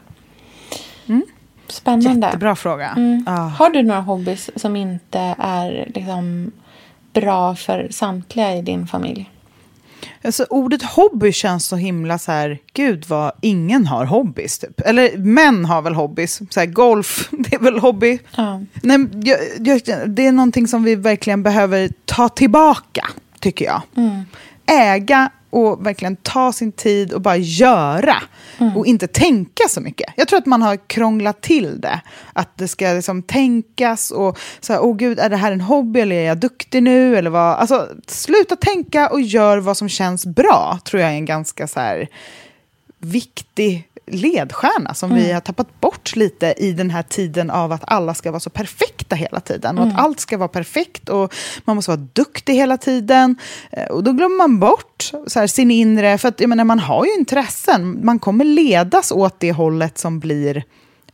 Mm. 1.07 1.23
Spännande. 1.73 2.27
Jättebra 2.27 2.55
fråga. 2.55 2.89
Mm. 2.89 3.23
Ja. 3.25 3.31
Har 3.31 3.69
du 3.69 3.83
några 3.83 4.01
hobbys 4.01 4.49
som 4.55 4.75
inte 4.75 5.35
är 5.37 5.91
liksom 5.95 6.51
bra 7.13 7.55
för 7.55 7.87
samtliga 7.91 8.55
i 8.55 8.61
din 8.61 8.87
familj? 8.87 9.29
Alltså, 10.23 10.45
ordet 10.49 10.83
hobby 10.83 11.31
känns 11.31 11.65
så 11.65 11.75
himla 11.75 12.17
så 12.17 12.31
här, 12.31 12.59
gud 12.73 13.05
vad 13.07 13.31
ingen 13.41 13.87
har 13.87 14.05
hobbys 14.05 14.59
typ. 14.59 14.81
Eller 14.81 15.17
män 15.17 15.65
har 15.65 15.81
väl 15.81 15.93
hobbys, 15.93 16.41
så 16.49 16.59
här, 16.59 16.67
golf, 16.67 17.29
det 17.31 17.55
är 17.55 17.59
väl 17.59 17.79
hobby. 17.79 18.19
Ja. 18.37 18.61
Nej, 18.73 19.07
jag, 19.23 19.39
jag, 19.59 20.09
det 20.09 20.27
är 20.27 20.31
någonting 20.31 20.67
som 20.67 20.83
vi 20.83 20.95
verkligen 20.95 21.43
behöver 21.43 21.89
ta 22.05 22.29
tillbaka, 22.29 23.07
tycker 23.39 23.65
jag. 23.65 23.81
Äga 24.65 25.29
och 25.53 25.85
verkligen 25.85 26.15
ta 26.15 26.53
sin 26.53 26.71
tid 26.71 27.13
och 27.13 27.21
bara 27.21 27.37
göra. 27.37 28.15
Och 28.75 28.85
inte 28.85 29.07
tänka 29.07 29.63
så 29.69 29.81
mycket. 29.81 30.13
Jag 30.15 30.27
tror 30.27 30.39
att 30.39 30.45
man 30.45 30.61
har 30.61 30.77
krånglat 30.87 31.41
till 31.41 31.81
det. 31.81 32.01
Att 32.33 32.57
det 32.57 32.67
ska 32.67 32.87
liksom 32.87 33.23
tänkas 33.23 34.11
och 34.11 34.39
så 34.59 34.73
här, 34.73 34.83
åh 34.83 34.95
gud, 34.97 35.19
är 35.19 35.29
det 35.29 35.37
här 35.37 35.51
en 35.51 35.61
hobby 35.61 35.99
eller 35.99 36.15
är 36.15 36.27
jag 36.27 36.37
duktig 36.37 36.83
nu? 36.83 37.17
Eller 37.17 37.29
vad? 37.29 37.55
Alltså, 37.55 37.87
sluta 38.07 38.55
tänka 38.55 39.09
och 39.09 39.21
gör 39.21 39.57
vad 39.57 39.77
som 39.77 39.89
känns 39.89 40.25
bra, 40.25 40.79
tror 40.85 41.01
jag 41.01 41.11
är 41.11 41.15
en 41.15 41.25
ganska 41.25 41.67
så 41.67 41.79
här 41.79 42.07
viktig 42.99 43.87
ledstjärna 44.07 44.93
som 44.93 45.15
vi 45.15 45.31
har 45.31 45.41
tappat 45.41 45.81
bort 45.81 46.15
lite 46.15 46.53
i 46.57 46.71
den 46.71 46.89
här 46.89 47.03
tiden 47.03 47.49
av 47.49 47.71
att 47.71 47.83
alla 47.87 48.13
ska 48.13 48.31
vara 48.31 48.39
så 48.39 48.49
perfekta 48.49 49.15
hela 49.15 49.39
tiden. 49.39 49.77
Och 49.77 49.87
att 49.87 49.99
allt 49.99 50.19
ska 50.19 50.37
vara 50.37 50.47
perfekt 50.47 51.09
och 51.09 51.33
man 51.65 51.75
måste 51.75 51.91
vara 51.91 52.07
duktig 52.13 52.53
hela 52.53 52.77
tiden. 52.77 53.35
Eh, 53.71 53.85
Och 53.85 54.03
då 54.03 54.11
glömmer 54.11 54.37
man 54.37 54.59
bort 54.59 55.11
så 55.27 55.39
här, 55.39 55.47
sin 55.47 55.71
inre, 55.71 56.17
för 56.17 56.27
att 56.27 56.39
jag 56.39 56.49
menar, 56.49 56.63
man 56.63 56.79
har 56.79 57.05
ju 57.05 57.13
intressen. 57.13 58.05
Man 58.05 58.19
kommer 58.19 58.45
ledas 58.45 59.11
åt 59.11 59.39
det 59.39 59.51
hållet 59.51 59.97
som 59.97 60.19
blir 60.19 60.63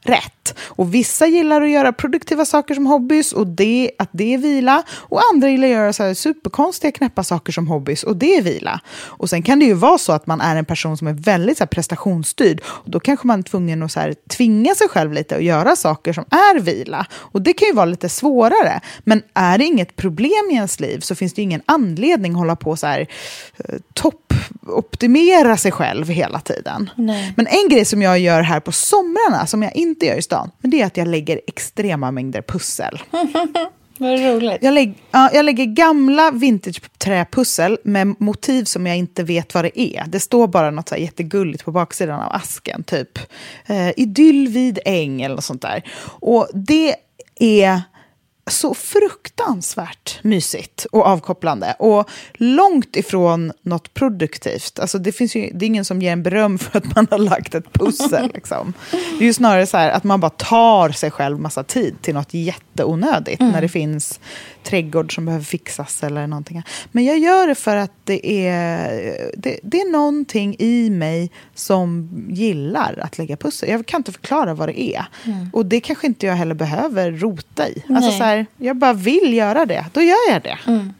rätt. 0.03 0.55
Och 0.59 0.93
vissa 0.93 1.27
gillar 1.27 1.62
att 1.62 1.69
göra 1.69 1.93
produktiva 1.93 2.45
saker 2.45 2.75
som 2.75 2.85
hobbys 2.85 3.33
och 3.33 3.47
det, 3.47 3.91
att 3.97 4.09
det 4.12 4.33
är 4.33 4.38
vila. 4.38 4.83
Och 4.89 5.21
andra 5.33 5.50
gillar 5.50 5.67
att 5.67 5.73
göra 5.73 5.93
så 5.93 6.04
här 6.04 6.13
superkonstiga 6.13 6.91
knäppa 6.91 7.23
saker 7.23 7.52
som 7.52 7.67
hobbys 7.67 8.04
och 8.04 8.15
det 8.15 8.37
är 8.37 8.41
vila. 8.41 8.79
Och 9.06 9.29
sen 9.29 9.43
kan 9.43 9.60
det 9.60 9.65
ju 9.65 9.73
vara 9.73 9.97
så 9.97 10.12
att 10.12 10.27
man 10.27 10.41
är 10.41 10.56
en 10.56 10.65
person 10.65 10.97
som 10.97 11.08
är 11.08 11.13
väldigt 11.13 11.58
så 11.58 11.63
här, 11.63 11.67
prestationsstyrd. 11.67 12.62
Och 12.65 12.89
då 12.89 13.00
kanske 13.00 13.27
man 13.27 13.39
är 13.39 13.43
tvungen 13.43 13.83
att 13.83 13.91
så 13.91 14.00
här, 14.00 14.15
tvinga 14.29 14.75
sig 14.75 14.87
själv 14.87 15.13
lite 15.13 15.35
och 15.35 15.41
göra 15.41 15.75
saker 15.75 16.13
som 16.13 16.25
är 16.29 16.60
vila. 16.60 17.06
Och 17.13 17.41
det 17.41 17.54
kan 17.54 17.67
ju 17.67 17.73
vara 17.73 17.85
lite 17.85 18.10
svårare. 18.10 18.81
Men 19.00 19.21
är 19.33 19.58
det 19.58 19.65
inget 19.65 19.95
problem 19.95 20.50
i 20.52 20.54
ens 20.54 20.79
liv 20.79 21.00
så 21.00 21.15
finns 21.15 21.33
det 21.33 21.41
ingen 21.41 21.62
anledning 21.65 22.31
att 22.31 22.37
hålla 22.37 22.56
på 22.56 22.75
så 22.75 22.87
här 22.87 23.08
eh, 23.58 23.75
toppoptimera 23.93 25.58
sig 25.58 25.71
själv 25.71 26.10
hela 26.10 26.39
tiden. 26.39 26.89
Nej. 26.95 27.33
Men 27.37 27.47
en 27.47 27.69
grej 27.69 27.85
som 27.85 28.02
jag 28.02 28.19
gör 28.19 28.41
här 28.41 28.60
på 28.60 28.71
somrarna, 28.71 29.47
som 29.47 29.63
jag 29.63 29.75
inte 29.75 29.88
inte 29.90 30.06
gör 30.06 30.15
i 30.15 30.21
stan, 30.21 30.52
men 30.60 30.71
det 30.71 30.81
är 30.81 30.85
att 30.85 30.98
jag 30.98 31.08
lägger 31.08 31.42
extrema 31.48 32.12
mängder 32.12 32.42
pussel. 32.42 33.00
Vad 34.00 34.19
roligt. 34.19 34.58
Jag, 34.62 34.73
lägg, 34.73 34.94
ja, 35.12 35.29
jag 35.33 35.46
lägger 35.46 35.65
gamla 35.65 36.31
vintage-träpussel 36.31 37.77
med 37.83 38.15
motiv 38.19 38.63
som 38.63 38.87
jag 38.87 38.98
inte 38.98 39.23
vet 39.23 39.54
vad 39.54 39.63
det 39.63 39.79
är. 39.79 40.04
Det 40.08 40.19
står 40.19 40.48
bara 40.48 40.71
något 40.71 40.90
så 40.90 40.96
här 40.96 41.02
jättegulligt 41.02 41.65
på 41.65 41.71
baksidan 41.71 42.21
av 42.21 42.33
asken, 42.33 42.83
typ 42.83 43.19
eh, 43.65 43.90
idyll 43.98 44.48
vid 44.48 44.79
äng 44.85 45.21
eller 45.21 45.35
något 45.35 45.44
sånt 45.44 45.62
där. 45.62 45.83
Och 46.04 46.48
det 46.54 46.96
är 47.40 47.81
så 48.50 48.73
fruktansvärt 48.73 50.19
mysigt 50.23 50.85
och 50.91 51.06
avkopplande. 51.06 51.75
Och 51.79 52.10
långt 52.33 52.95
ifrån 52.95 53.52
något 53.62 53.93
produktivt. 53.93 54.79
Alltså 54.79 54.97
det, 54.97 55.12
finns 55.12 55.35
ju, 55.35 55.52
det 55.54 55.65
är 55.65 55.67
ingen 55.67 55.85
som 55.85 56.02
ger 56.02 56.12
en 56.12 56.23
beröm 56.23 56.58
för 56.58 56.77
att 56.77 56.95
man 56.95 57.08
har 57.12 57.17
lagt 57.17 57.56
ett 57.56 57.73
pussel. 57.73 58.31
Liksom. 58.33 58.73
Det 58.91 59.23
är 59.23 59.27
ju 59.27 59.33
snarare 59.33 59.67
så 59.67 59.77
att 59.77 60.04
man 60.04 60.19
bara 60.19 60.29
tar 60.29 60.89
sig 60.89 61.12
själv 61.12 61.39
massa 61.39 61.63
tid 61.63 62.02
till 62.02 62.13
något 62.13 62.33
jätteonödigt. 62.33 63.41
Mm. 63.41 63.54
När 63.54 63.62
det 63.62 63.69
finns 63.69 64.19
trädgård 64.63 65.15
som 65.15 65.25
behöver 65.25 65.45
fixas 65.45 66.03
eller 66.03 66.27
någonting. 66.27 66.63
Men 66.91 67.05
jag 67.05 67.19
gör 67.19 67.47
det 67.47 67.55
för 67.55 67.75
att 67.75 67.91
det 68.03 68.47
är, 68.47 68.89
det, 69.37 69.60
det 69.63 69.81
är 69.81 69.91
någonting 69.91 70.55
i 70.60 70.89
mig 70.89 71.31
som 71.53 72.10
gillar 72.29 72.99
att 73.01 73.17
lägga 73.17 73.37
pussel. 73.37 73.69
Jag 73.69 73.85
kan 73.85 73.99
inte 73.99 74.12
förklara 74.12 74.53
vad 74.53 74.69
det 74.69 74.81
är. 74.81 75.05
Mm. 75.25 75.49
Och 75.53 75.65
det 75.65 75.79
kanske 75.79 76.07
inte 76.07 76.25
jag 76.25 76.35
heller 76.35 76.55
behöver 76.55 77.12
rota 77.12 77.69
i. 77.69 77.83
Alltså 77.89 78.12
så 78.12 78.23
här, 78.23 78.45
jag 78.57 78.75
bara 78.75 78.93
vill 78.93 79.33
göra 79.33 79.65
det, 79.65 79.85
då 79.93 80.01
gör 80.01 80.31
jag 80.31 80.41
det. 80.41 80.57
Mm. 80.67 80.93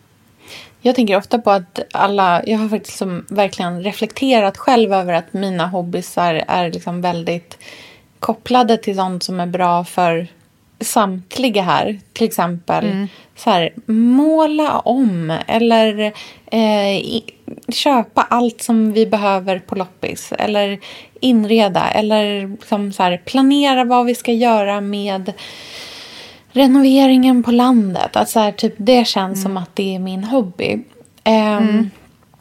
Jag 0.82 0.96
tänker 0.96 1.18
ofta 1.18 1.40
på 1.40 1.52
att 1.52 1.80
alla, 1.92 2.42
jag 2.46 2.58
har 2.58 2.70
faktiskt 2.70 2.94
liksom 2.94 3.26
verkligen 3.30 3.84
reflekterat 3.84 4.58
själv 4.58 4.94
över 4.94 5.14
att 5.14 5.34
mina 5.34 5.68
hobbysar 5.68 6.44
är 6.48 6.72
liksom 6.72 7.02
väldigt 7.02 7.58
kopplade 8.20 8.78
till 8.78 8.96
sånt 8.96 9.24
som 9.24 9.40
är 9.40 9.46
bra 9.46 9.84
för 9.84 10.28
samtliga 10.80 11.62
här. 11.62 12.00
Till 12.14 12.28
exempel 12.28 12.86
mm. 12.86 13.08
så 13.36 13.50
här, 13.50 13.74
måla 13.86 14.80
om 14.80 15.38
eller 15.48 16.14
eh, 16.52 16.98
i, 16.98 17.24
köpa 17.70 18.22
allt 18.22 18.62
som 18.62 18.94
vi 18.94 19.06
behöver 19.06 19.60
på 19.60 19.76
loppis. 19.76 20.34
Eller 20.38 20.80
inreda 21.20 21.90
eller 21.90 22.48
liksom 22.48 22.92
så 22.92 23.04
här, 23.04 23.22
planera 23.26 23.84
vad 23.84 24.06
vi 24.06 24.16
ska 24.16 24.32
göra 24.32 24.82
med 24.82 25.34
renoveringen 26.52 27.44
på 27.44 27.52
landet. 27.52 28.16
Att 28.16 28.30
så 28.30 28.40
här, 28.40 28.52
typ, 28.52 28.74
det 28.78 29.08
känns 29.08 29.40
mm. 29.40 29.44
som 29.44 29.58
att 29.58 29.76
det 29.76 29.96
är 29.96 30.00
min 30.00 30.24
hobby. 30.24 30.80
Um. 31.26 31.90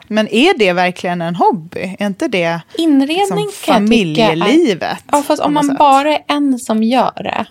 Men 0.08 0.28
är 0.28 0.58
det 0.58 0.72
verkligen 0.72 1.22
en 1.22 1.34
hobby? 1.34 1.96
Är 1.98 2.06
inte 2.06 2.28
det 2.28 2.60
Inredning 2.78 3.46
liksom, 3.46 3.74
familjelivet? 3.74 4.82
Är, 4.82 4.98
ja, 5.12 5.22
fast 5.22 5.42
om 5.42 5.54
man 5.54 5.76
bara 5.78 6.14
är 6.14 6.24
en 6.28 6.58
som 6.58 6.82
gör 6.82 7.22
det. 7.22 7.46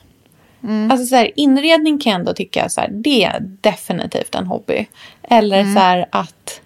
Mm. 0.68 0.92
Alltså 0.92 1.06
så 1.06 1.16
här, 1.16 1.32
inredning 1.36 2.00
kan 2.00 2.12
jag 2.12 2.20
ändå 2.20 2.34
tycka 2.34 2.70
så 2.70 2.82
här, 2.82 2.90
det 2.92 3.24
är 3.24 3.40
definitivt 3.62 4.36
en 4.36 4.48
hobby. 4.48 4.88
Eller 5.24 5.60
mm. 5.60 5.74
så 5.74 5.80
här 5.80 6.06
att 6.10 6.62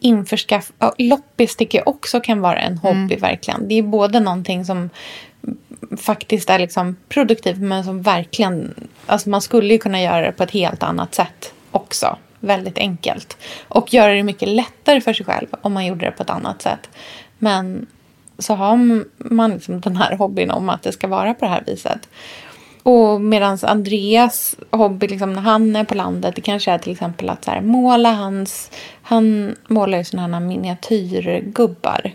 införskaffa... 0.00 0.94
Loppis 0.98 1.56
tycker 1.56 1.78
jag 1.78 1.88
också 1.88 2.20
kan 2.20 2.40
vara 2.40 2.58
en 2.58 2.78
hobby 2.78 3.14
mm. 3.14 3.20
verkligen. 3.20 3.68
Det 3.68 3.74
är 3.74 3.82
både 3.82 4.20
någonting 4.20 4.64
som 4.64 4.90
faktiskt 5.96 6.50
är 6.50 6.58
liksom 6.58 6.96
produktivt 7.08 7.58
men 7.58 7.84
som 7.84 8.02
verkligen... 8.02 8.74
Alltså 9.06 9.30
man 9.30 9.42
skulle 9.42 9.72
ju 9.72 9.78
kunna 9.78 10.02
göra 10.02 10.20
det 10.20 10.32
på 10.32 10.42
ett 10.42 10.50
helt 10.50 10.82
annat 10.82 11.14
sätt 11.14 11.52
också. 11.70 12.16
Väldigt 12.40 12.78
enkelt. 12.78 13.36
Och 13.68 13.94
göra 13.94 14.14
det 14.14 14.22
mycket 14.22 14.48
lättare 14.48 15.00
för 15.00 15.12
sig 15.12 15.26
själv 15.26 15.46
om 15.60 15.72
man 15.72 15.86
gjorde 15.86 16.06
det 16.06 16.10
på 16.10 16.22
ett 16.22 16.30
annat 16.30 16.62
sätt. 16.62 16.88
Men 17.38 17.86
så 18.38 18.54
har 18.54 19.04
man 19.16 19.50
liksom 19.50 19.80
den 19.80 19.96
här 19.96 20.16
hobbyn 20.16 20.50
om 20.50 20.68
att 20.68 20.82
det 20.82 20.92
ska 20.92 21.06
vara 21.06 21.34
på 21.34 21.44
det 21.44 21.50
här 21.50 21.62
viset. 21.66 22.08
Och 22.88 23.20
medan 23.20 23.58
Andreas 23.62 24.56
hobby, 24.70 25.08
liksom, 25.08 25.32
när 25.32 25.40
han 25.40 25.76
är 25.76 25.84
på 25.84 25.94
landet, 25.94 26.34
det 26.34 26.40
kanske 26.40 26.70
är 26.70 26.78
till 26.78 26.92
exempel 26.92 27.28
att 27.28 27.44
så 27.44 27.50
här, 27.50 27.60
måla 27.60 28.12
hans... 28.12 28.70
Han 29.02 29.56
målar 29.68 29.98
ju 29.98 30.04
sådana 30.04 30.38
här 30.38 30.46
miniatyrgubbar. 30.46 32.12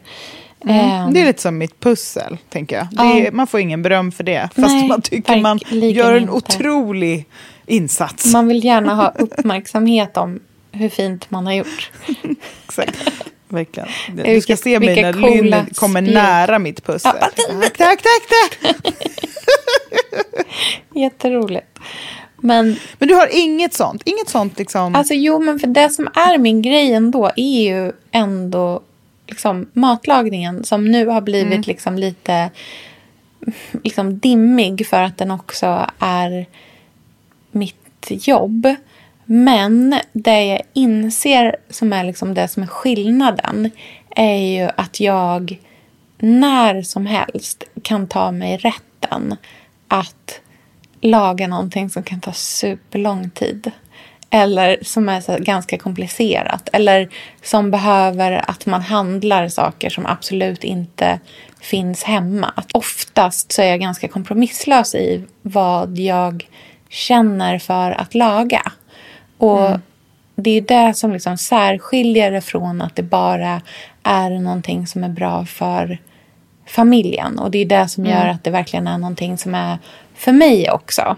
Mm. 0.66 1.06
Um, 1.06 1.14
det 1.14 1.22
är 1.22 1.26
lite 1.26 1.42
som 1.42 1.58
mitt 1.58 1.80
pussel, 1.80 2.38
tänker 2.50 2.76
jag. 2.76 3.18
Är, 3.18 3.32
man 3.32 3.48
får 3.48 3.60
ingen 3.60 3.82
beröm 3.82 4.12
för 4.12 4.24
det, 4.24 4.50
fast 4.56 4.68
nej, 4.68 4.88
man 4.88 5.02
tycker 5.02 5.42
man 5.42 5.60
gör 5.72 6.14
en 6.14 6.22
inte. 6.22 6.34
otrolig 6.34 7.26
insats. 7.66 8.34
Man 8.34 8.48
vill 8.48 8.66
gärna 8.66 8.96
ha 8.96 9.10
uppmärksamhet 9.10 10.18
om 10.18 10.40
hur 10.72 10.90
fint 10.90 11.32
man 11.32 11.46
har 11.46 11.54
gjort. 11.54 11.92
Exakt. 12.66 12.98
Verkligen. 13.54 13.90
Du 14.16 14.42
ska 14.42 14.58
se 14.58 14.80
mig 14.80 15.02
när 15.02 15.14
Lynn 15.14 15.66
kommer 15.76 16.02
nära 16.02 16.60
mitt 16.60 16.86
pussel. 16.86 17.12
Ja, 17.22 17.30
tack, 17.78 17.78
tack, 17.78 18.02
tack, 18.02 18.60
tack. 18.60 18.94
Jätteroligt. 20.96 21.80
Men, 22.38 22.76
men 23.00 23.08
du 23.08 23.16
har 23.16 23.30
inget 23.32 23.74
sånt? 23.74 24.02
Inget 24.06 24.30
sånt 24.30 24.60
liksom? 24.60 24.96
Alltså 24.96 25.14
jo, 25.14 25.40
men 25.40 25.60
för 25.60 25.68
det 25.68 25.90
som 25.90 26.08
är 26.08 26.38
min 26.38 26.62
grej 26.62 26.94
ändå 26.94 27.32
är 27.36 27.64
ju 27.64 27.92
ändå 28.12 28.82
liksom, 29.28 29.70
matlagningen 29.74 30.64
som 30.64 30.92
nu 30.92 31.08
har 31.08 31.22
blivit 31.22 31.54
mm. 31.54 31.64
liksom 31.68 31.98
lite 31.98 32.50
liksom, 33.84 34.20
dimmig 34.20 34.88
för 34.88 35.02
att 35.02 35.18
den 35.18 35.32
också 35.32 35.90
är 36.00 36.46
mitt 37.52 38.08
jobb. 38.10 38.76
Men 39.26 40.00
det 40.14 40.46
jag 40.46 40.62
inser 40.74 41.56
som 41.70 41.94
är 41.94 42.04
liksom 42.04 42.34
det 42.34 42.48
som 42.48 42.64
är 42.64 42.68
skillnaden 42.68 43.72
är 44.16 44.36
ju 44.36 44.70
att 44.76 45.00
jag 45.00 45.60
när 46.18 46.82
som 46.82 47.06
helst 47.06 47.64
kan 47.82 48.08
ta 48.08 48.32
mig 48.32 48.58
rätten 48.58 49.36
att 49.88 50.40
laga 51.02 51.48
någonting 51.48 51.90
som 51.90 52.04
kan 52.04 52.22
ta 52.22 52.34
superlång 52.34 53.30
tid. 53.30 53.72
Eller 54.30 54.78
som 54.82 55.10
är 55.10 55.22
så 55.22 55.38
ganska 55.40 55.78
komplicerat. 55.78 56.70
Eller 56.74 57.10
som 57.44 57.72
behöver 57.72 58.50
att 58.50 58.66
man 58.66 58.82
handlar 58.82 59.48
saker 59.48 59.90
som 59.90 60.06
absolut 60.06 60.64
inte 60.64 61.20
finns 61.62 62.04
hemma. 62.04 62.54
Att 62.56 62.72
oftast 62.72 63.52
så 63.52 63.62
är 63.62 63.66
jag 63.66 63.80
ganska 63.80 64.08
kompromisslös 64.08 64.96
i 64.96 65.24
vad 65.42 65.98
jag 65.98 66.48
känner 66.90 67.60
för 67.60 67.92
att 67.92 68.16
laga. 68.16 68.72
Och 69.44 69.68
mm. 69.68 69.82
det 70.36 70.50
är 70.50 70.62
det 70.62 70.94
som 70.94 71.14
liksom 71.14 71.38
särskiljer 71.38 72.32
det 72.32 72.42
från 72.42 72.82
att 72.82 72.96
det 72.96 73.04
bara 73.04 73.62
är 74.04 74.30
någonting 74.30 74.88
som 74.88 75.04
är 75.04 75.10
bra 75.10 75.46
för 75.46 75.98
familjen. 76.68 77.40
Och 77.40 77.52
det 77.52 77.58
är 77.58 77.66
det 77.66 77.88
som 77.88 78.06
gör 78.06 78.22
mm. 78.22 78.36
att 78.36 78.44
det 78.44 78.50
verkligen 78.50 78.88
är 78.88 78.98
någonting 78.98 79.38
som 79.38 79.56
är 79.56 79.78
för 80.16 80.32
mig 80.32 80.72
också. 80.72 81.18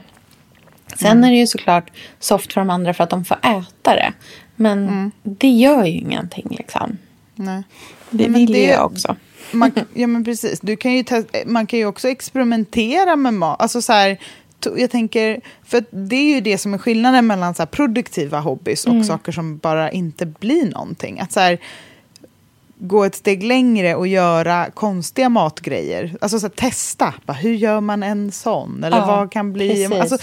Sen 0.96 1.12
mm. 1.12 1.24
är 1.24 1.30
det 1.32 1.38
ju 1.38 1.48
såklart 1.48 1.92
soft 2.20 2.54
för 2.54 2.62
de 2.62 2.70
andra 2.70 2.94
för 2.94 3.04
att 3.04 3.10
de 3.10 3.26
får 3.26 3.38
äta 3.38 3.96
det. 3.96 4.14
Men 4.56 4.88
mm. 4.88 5.12
det 5.24 5.50
gör 5.50 5.86
ju 5.86 5.98
ingenting 5.98 6.48
liksom. 6.50 6.98
Nej. 7.36 7.64
Det 8.10 8.28
vill 8.28 8.54
det, 8.54 8.66
jag 8.66 8.86
också. 8.86 9.16
Man, 9.52 9.72
ja 9.94 10.08
men 10.08 10.24
precis. 10.24 10.60
Du 10.60 10.76
kan 10.76 10.94
ju 10.94 11.04
man 11.46 11.68
kan 11.68 11.80
ju 11.80 11.86
också 11.86 12.08
experimentera 12.10 13.16
med 13.16 13.34
mat. 13.34 13.62
Alltså 13.62 13.82
så 13.82 13.94
här, 13.94 14.18
jag 14.78 14.92
tänker, 14.92 15.42
för 15.64 15.84
det 15.92 16.16
är 16.16 16.36
ju 16.36 16.42
det 16.42 16.58
som 16.58 16.74
är 16.74 16.78
skillnaden 16.78 17.28
mellan 17.28 17.56
så 17.56 17.66
produktiva 17.66 18.40
hobbys 18.40 18.86
och 18.86 18.92
mm. 18.92 19.04
saker 19.04 19.32
som 19.32 19.58
bara 19.58 19.92
inte 19.92 20.26
blir 20.26 20.72
någonting. 20.72 21.20
Att 21.20 21.32
så 21.32 21.40
här, 21.40 21.60
gå 22.78 23.04
ett 23.04 23.16
steg 23.16 23.44
längre 23.44 23.96
och 23.96 24.08
göra 24.08 24.70
konstiga 24.74 25.30
matgrejer. 25.30 26.16
Alltså 26.22 26.40
så 26.40 26.46
här, 26.46 26.54
testa, 26.56 27.14
bara, 27.26 27.34
hur 27.34 27.54
gör 27.54 27.82
man 27.82 28.04
en 28.04 28.32
sån? 28.32 28.84
Eller 28.84 28.98
ja, 28.98 29.06
vad 29.06 29.32
kan 29.32 29.54
bli... 29.54 29.86
Alltså, 29.86 30.18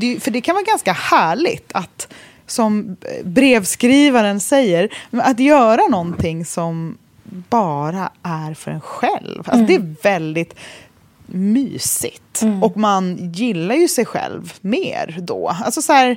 det, 0.00 0.20
för 0.20 0.30
det 0.30 0.40
kan 0.40 0.54
vara 0.54 0.64
ganska 0.64 0.92
härligt 0.92 1.70
att, 1.74 2.08
som 2.46 2.96
brevskrivaren 3.24 4.40
säger, 4.40 4.88
att 5.10 5.40
göra 5.40 5.88
någonting 5.88 6.44
som 6.44 6.98
bara 7.48 8.10
är 8.22 8.54
för 8.54 8.70
en 8.70 8.80
själv. 8.80 9.38
Alltså, 9.38 9.52
mm. 9.54 9.66
Det 9.66 9.74
är 9.74 9.94
väldigt 10.02 10.54
mysigt. 11.28 12.42
Mm. 12.42 12.62
Och 12.62 12.76
man 12.76 13.32
gillar 13.32 13.74
ju 13.74 13.88
sig 13.88 14.06
själv 14.06 14.52
mer 14.60 15.18
då. 15.22 15.48
Alltså 15.48 15.82
så 15.82 15.92
här, 15.92 16.16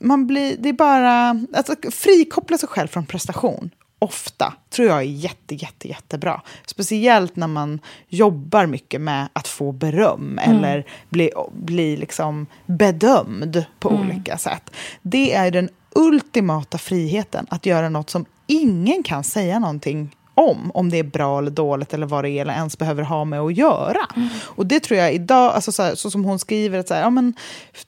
man 0.00 0.26
blir, 0.26 0.56
det 0.58 0.68
är 0.68 0.72
bara... 0.72 1.28
Alltså, 1.56 1.74
frikoppla 1.90 2.58
sig 2.58 2.68
själv 2.68 2.88
från 2.88 3.06
prestation 3.06 3.70
ofta 4.00 4.54
tror 4.70 4.88
jag 4.88 4.98
är 4.98 5.02
jätte, 5.02 5.54
jätte, 5.54 5.88
jättebra. 5.88 6.42
Speciellt 6.66 7.36
när 7.36 7.46
man 7.46 7.80
jobbar 8.08 8.66
mycket 8.66 9.00
med 9.00 9.28
att 9.32 9.48
få 9.48 9.72
beröm 9.72 10.38
mm. 10.38 10.56
eller 10.56 10.86
bli, 11.08 11.30
bli 11.52 11.96
liksom 11.96 12.46
bedömd 12.66 13.64
på 13.78 13.90
mm. 13.90 14.00
olika 14.00 14.38
sätt. 14.38 14.70
Det 15.02 15.34
är 15.34 15.50
den 15.50 15.68
ultimata 15.94 16.78
friheten 16.78 17.46
att 17.50 17.66
göra 17.66 17.88
något 17.88 18.10
som 18.10 18.24
ingen 18.46 19.02
kan 19.02 19.24
säga 19.24 19.58
någonting 19.58 20.16
om, 20.34 20.70
om 20.74 20.90
det 20.90 20.98
är 20.98 21.04
bra 21.04 21.38
eller 21.38 21.50
dåligt 21.50 21.94
eller 21.94 22.06
vad 22.06 22.24
det 22.24 22.30
är 22.30 22.40
eller 22.40 22.54
ens 22.54 22.78
behöver 22.78 23.02
ha 23.02 23.24
med 23.24 23.40
att 23.40 23.56
göra. 23.56 24.06
Och 24.42 24.66
det 24.66 24.80
tror 24.80 25.00
jag 25.00 25.14
idag, 25.14 25.54
alltså 25.54 25.72
så, 25.72 25.82
här, 25.82 25.94
så 25.94 26.10
som 26.10 26.24
hon 26.24 26.38
skriver, 26.38 26.78
att 26.78 26.88
så 26.88 26.94
här, 26.94 27.02
ja, 27.02 27.10
men, 27.10 27.34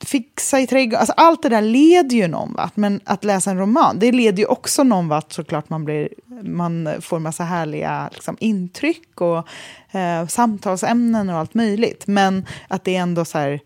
fixa 0.05 0.61
i 0.61 0.67
trädgården, 0.67 1.01
alltså 1.01 1.15
allt 1.17 1.43
det 1.43 1.49
där 1.49 1.63
leder 1.63 2.17
ju 2.17 2.29
någon 2.29 2.53
vart. 2.53 2.77
Men 2.77 3.01
att 3.05 3.25
läsa 3.25 3.51
en 3.51 3.59
roman, 3.59 3.99
det 3.99 4.13
leder 4.13 4.39
ju 4.39 4.47
också 4.47 4.83
någon 4.83 5.09
vart 5.09 5.33
såklart 5.33 5.69
man, 5.69 5.85
blir, 5.85 6.09
man 6.43 6.89
får 7.01 7.19
massa 7.19 7.45
härliga 7.45 8.09
liksom, 8.13 8.37
intryck 8.41 9.21
och 9.21 9.49
eh, 9.97 10.27
samtalsämnen 10.27 11.31
och 11.31 11.37
allt 11.37 11.55
möjligt. 11.55 12.07
Men 12.07 12.47
att 12.69 12.85
det 12.85 12.97
är 12.97 13.01
ändå 13.01 13.25
så 13.25 13.39
här, 13.39 13.61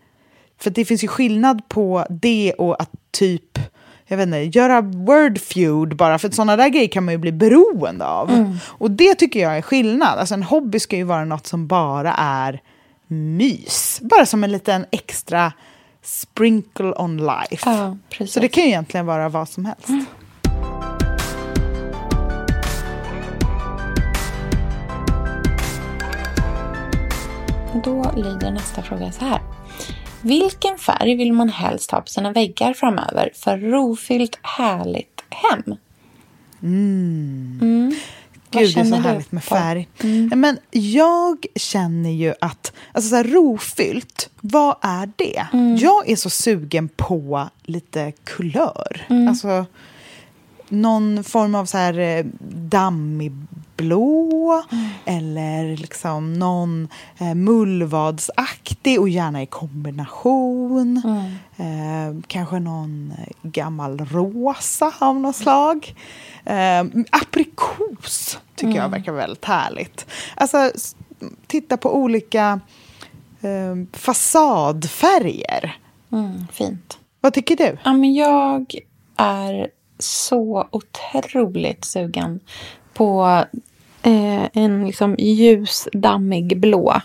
för 0.59 0.69
det 0.69 0.85
finns 0.85 1.03
ju 1.03 1.07
skillnad 1.07 1.69
på 1.69 2.05
det 2.09 2.53
och 2.57 2.81
att 2.81 2.91
typ 3.11 3.59
jag 4.07 4.17
vet 4.17 4.25
inte, 4.27 4.59
göra 4.59 4.81
word 4.81 5.39
feud 5.39 5.95
bara, 5.95 6.19
för 6.19 6.29
sådana 6.29 6.55
där 6.55 6.69
grejer 6.69 6.87
kan 6.87 7.05
man 7.05 7.13
ju 7.13 7.17
bli 7.17 7.31
beroende 7.31 8.07
av. 8.07 8.31
Mm. 8.31 8.57
Och 8.65 8.91
det 8.91 9.15
tycker 9.15 9.39
jag 9.39 9.57
är 9.57 9.61
skillnad. 9.61 10.19
Alltså 10.19 10.33
en 10.33 10.43
hobby 10.43 10.79
ska 10.79 10.95
ju 10.95 11.03
vara 11.03 11.25
något 11.25 11.47
som 11.47 11.67
bara 11.67 12.13
är 12.13 12.61
mys. 13.07 13.99
Bara 14.01 14.25
som 14.25 14.43
en 14.43 14.51
liten 14.51 14.85
extra 14.91 15.53
sprinkle 16.03 16.93
on 16.97 17.17
life. 17.17 17.69
Ja, 17.69 17.97
precis. 18.09 18.33
Så 18.33 18.39
det 18.39 18.47
kan 18.47 18.63
ju 18.63 18.69
egentligen 18.69 19.05
vara 19.05 19.29
vad 19.29 19.49
som 19.49 19.65
helst. 19.65 19.89
Då 27.83 28.11
lyder 28.15 28.51
nästa 28.51 28.81
fråga 28.81 29.11
så 29.11 29.25
här. 29.25 29.41
Vilken 30.21 30.77
färg 30.77 31.15
vill 31.15 31.33
man 31.33 31.49
helst 31.49 31.91
ha 31.91 32.01
på 32.01 32.07
sina 32.07 32.31
väggar 32.31 32.73
framöver 32.73 33.31
för 33.35 33.57
rofyllt 33.57 34.39
härligt 34.41 35.23
hem? 35.29 35.75
Mm. 36.61 37.95
Vad 38.51 38.63
Gud, 38.63 38.75
det 38.75 38.81
är 38.81 38.85
så 38.85 38.95
härligt 38.95 39.31
med 39.31 39.45
på? 39.45 39.55
Mm. 39.55 39.87
färg. 39.99 40.35
Men 40.35 40.57
jag 40.71 41.45
känner 41.55 42.09
ju 42.09 42.33
att, 42.41 42.73
alltså 42.91 43.09
så 43.09 43.15
här, 43.15 43.23
rofyllt, 43.23 44.29
vad 44.41 44.75
är 44.81 45.11
det? 45.15 45.47
Mm. 45.53 45.75
Jag 45.75 46.09
är 46.09 46.15
så 46.15 46.29
sugen 46.29 46.89
på 46.89 47.49
lite 47.63 48.11
kulör. 48.23 49.05
Mm. 49.09 49.27
Alltså 49.27 49.65
någon 50.69 51.23
form 51.23 51.55
av 51.55 51.65
så 51.65 51.77
här 51.77 51.99
eh, 51.99 52.25
dammig 52.53 53.31
blå 53.77 54.63
Mm. 54.71 54.89
eller 55.05 55.77
liksom 55.77 56.33
någon 56.33 56.87
eh, 57.17 57.35
mullvadsaktig 57.35 58.99
och 59.01 59.09
gärna 59.09 59.41
i 59.41 59.45
kombination. 59.45 61.01
Mm. 61.05 62.15
Eh, 62.17 62.21
kanske 62.27 62.59
någon 62.59 63.13
eh, 63.19 63.49
gammal 63.49 63.99
rosa 63.99 64.93
av 64.99 65.15
något 65.19 65.35
slag. 65.35 65.95
Eh, 66.45 66.83
aprikos 67.11 68.39
tycker 68.55 68.71
Mm. 68.71 68.81
jag 68.81 68.89
verkar 68.89 69.11
väldigt 69.11 69.45
härligt. 69.45 70.05
Alltså, 70.35 70.71
titta 71.47 71.77
på 71.77 71.95
olika 71.95 72.59
eh, 73.41 73.75
fasadfärger. 73.93 75.77
Mm, 76.11 76.47
fint. 76.53 76.97
Vad 77.21 77.33
tycker 77.33 77.55
du? 77.55 77.77
Ja, 77.83 77.93
men 77.93 78.13
jag 78.13 78.75
är 79.17 79.67
så 79.99 80.67
otroligt 80.71 81.85
sugen 81.85 82.39
på 82.93 83.43
eh, 84.07 84.49
en 84.53 84.87
liksom 84.87 85.15
ljus, 85.19 85.87
dammig 85.93 86.59
blå. 86.59 87.01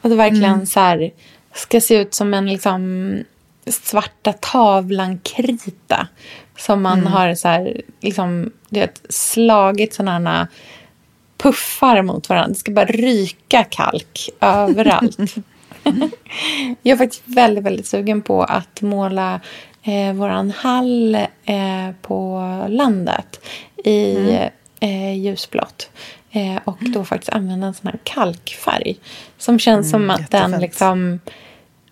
Att 0.00 0.10
det 0.10 0.16
verkligen 0.16 0.66
så 0.66 0.80
här, 0.80 1.10
ska 1.54 1.80
se 1.80 1.94
ut 1.94 2.14
som 2.14 2.34
en 2.34 2.46
liksom 2.46 3.14
svarta 3.66 4.32
tavlan-krita. 4.32 6.08
Som 6.58 6.82
man 6.82 7.06
har 7.06 7.34
så 7.34 7.48
här, 7.48 7.80
liksom, 8.00 8.52
vet, 8.68 9.02
slagit 9.08 9.94
sådana 9.94 10.48
puffar 11.36 12.02
mot 12.02 12.28
varandra. 12.28 12.48
Det 12.48 12.54
ska 12.54 12.72
bara 12.72 12.86
ryka 12.86 13.64
kalk 13.64 14.28
överallt. 14.40 15.18
Jag 16.82 16.92
är 16.92 16.96
faktiskt 16.96 17.22
väldigt, 17.24 17.64
väldigt 17.64 17.86
sugen 17.86 18.22
på 18.22 18.42
att 18.42 18.82
måla 18.82 19.40
eh, 19.82 20.12
våran 20.12 20.50
hall 20.50 21.14
eh, 21.44 21.90
på 22.02 22.40
landet 22.68 23.46
i 23.84 24.16
eh, 24.80 25.18
ljusblått. 25.18 25.90
Eh, 26.30 26.56
och 26.64 26.78
då 26.80 27.04
faktiskt 27.04 27.32
använda 27.32 27.66
en 27.66 27.74
sån 27.74 27.86
här 27.86 27.98
kalkfärg. 28.04 28.96
Som 29.38 29.58
känns 29.58 29.90
som 29.90 30.10
att 30.10 30.30
den 30.30 30.40
jättefint. 30.40 30.62
liksom 30.62 31.20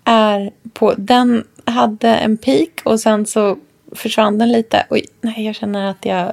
är 0.05 0.51
på... 0.73 0.95
Den 0.97 1.45
hade 1.65 2.15
en 2.15 2.37
peak 2.37 2.71
och 2.85 3.01
sen 3.01 3.27
så 3.27 3.57
försvann 3.93 4.39
den 4.39 4.53
lite. 4.53 4.87
Oj, 4.91 5.07
nej, 5.21 5.47
jag 5.47 5.55
känner 5.55 5.91
att 5.91 6.05
jag 6.05 6.33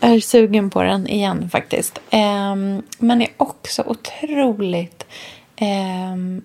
är 0.00 0.20
sugen 0.20 0.70
på 0.70 0.82
den 0.82 1.08
igen 1.08 1.50
faktiskt. 1.50 2.00
Ehm, 2.10 2.82
men 2.98 3.22
är 3.22 3.28
också 3.36 3.82
otroligt 3.86 5.06
ehm, 5.56 6.42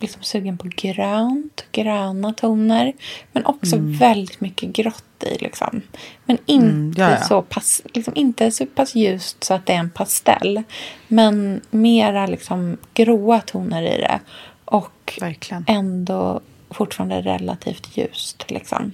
liksom 0.00 0.22
sugen 0.22 0.58
på 0.58 0.68
grönt, 0.76 1.64
gröna 1.72 2.32
toner. 2.32 2.92
Men 3.32 3.46
också 3.46 3.76
väldigt 3.80 4.40
mycket 4.40 4.68
grått 4.72 5.24
i. 5.24 5.38
Liksom. 5.38 5.80
Men 6.24 6.38
inte, 6.46 6.66
Mm, 6.66 6.94
ja, 6.96 7.10
ja. 7.10 7.20
Så 7.20 7.42
pass, 7.42 7.82
liksom, 7.94 8.16
inte 8.16 8.50
så 8.50 8.66
pass 8.66 8.94
ljust 8.94 9.44
så 9.44 9.54
att 9.54 9.66
det 9.66 9.72
är 9.72 9.78
en 9.78 9.90
pastell. 9.90 10.62
Men 11.08 11.60
mera 11.70 12.26
liksom, 12.26 12.76
gråa 12.94 13.40
toner 13.40 13.82
i 13.82 14.00
det. 14.00 14.20
Och 14.64 15.18
Verkligen. 15.20 15.64
ändå 15.68 16.40
fortfarande 16.70 17.20
relativt 17.20 17.96
ljust. 17.96 18.50
Liksom. 18.50 18.92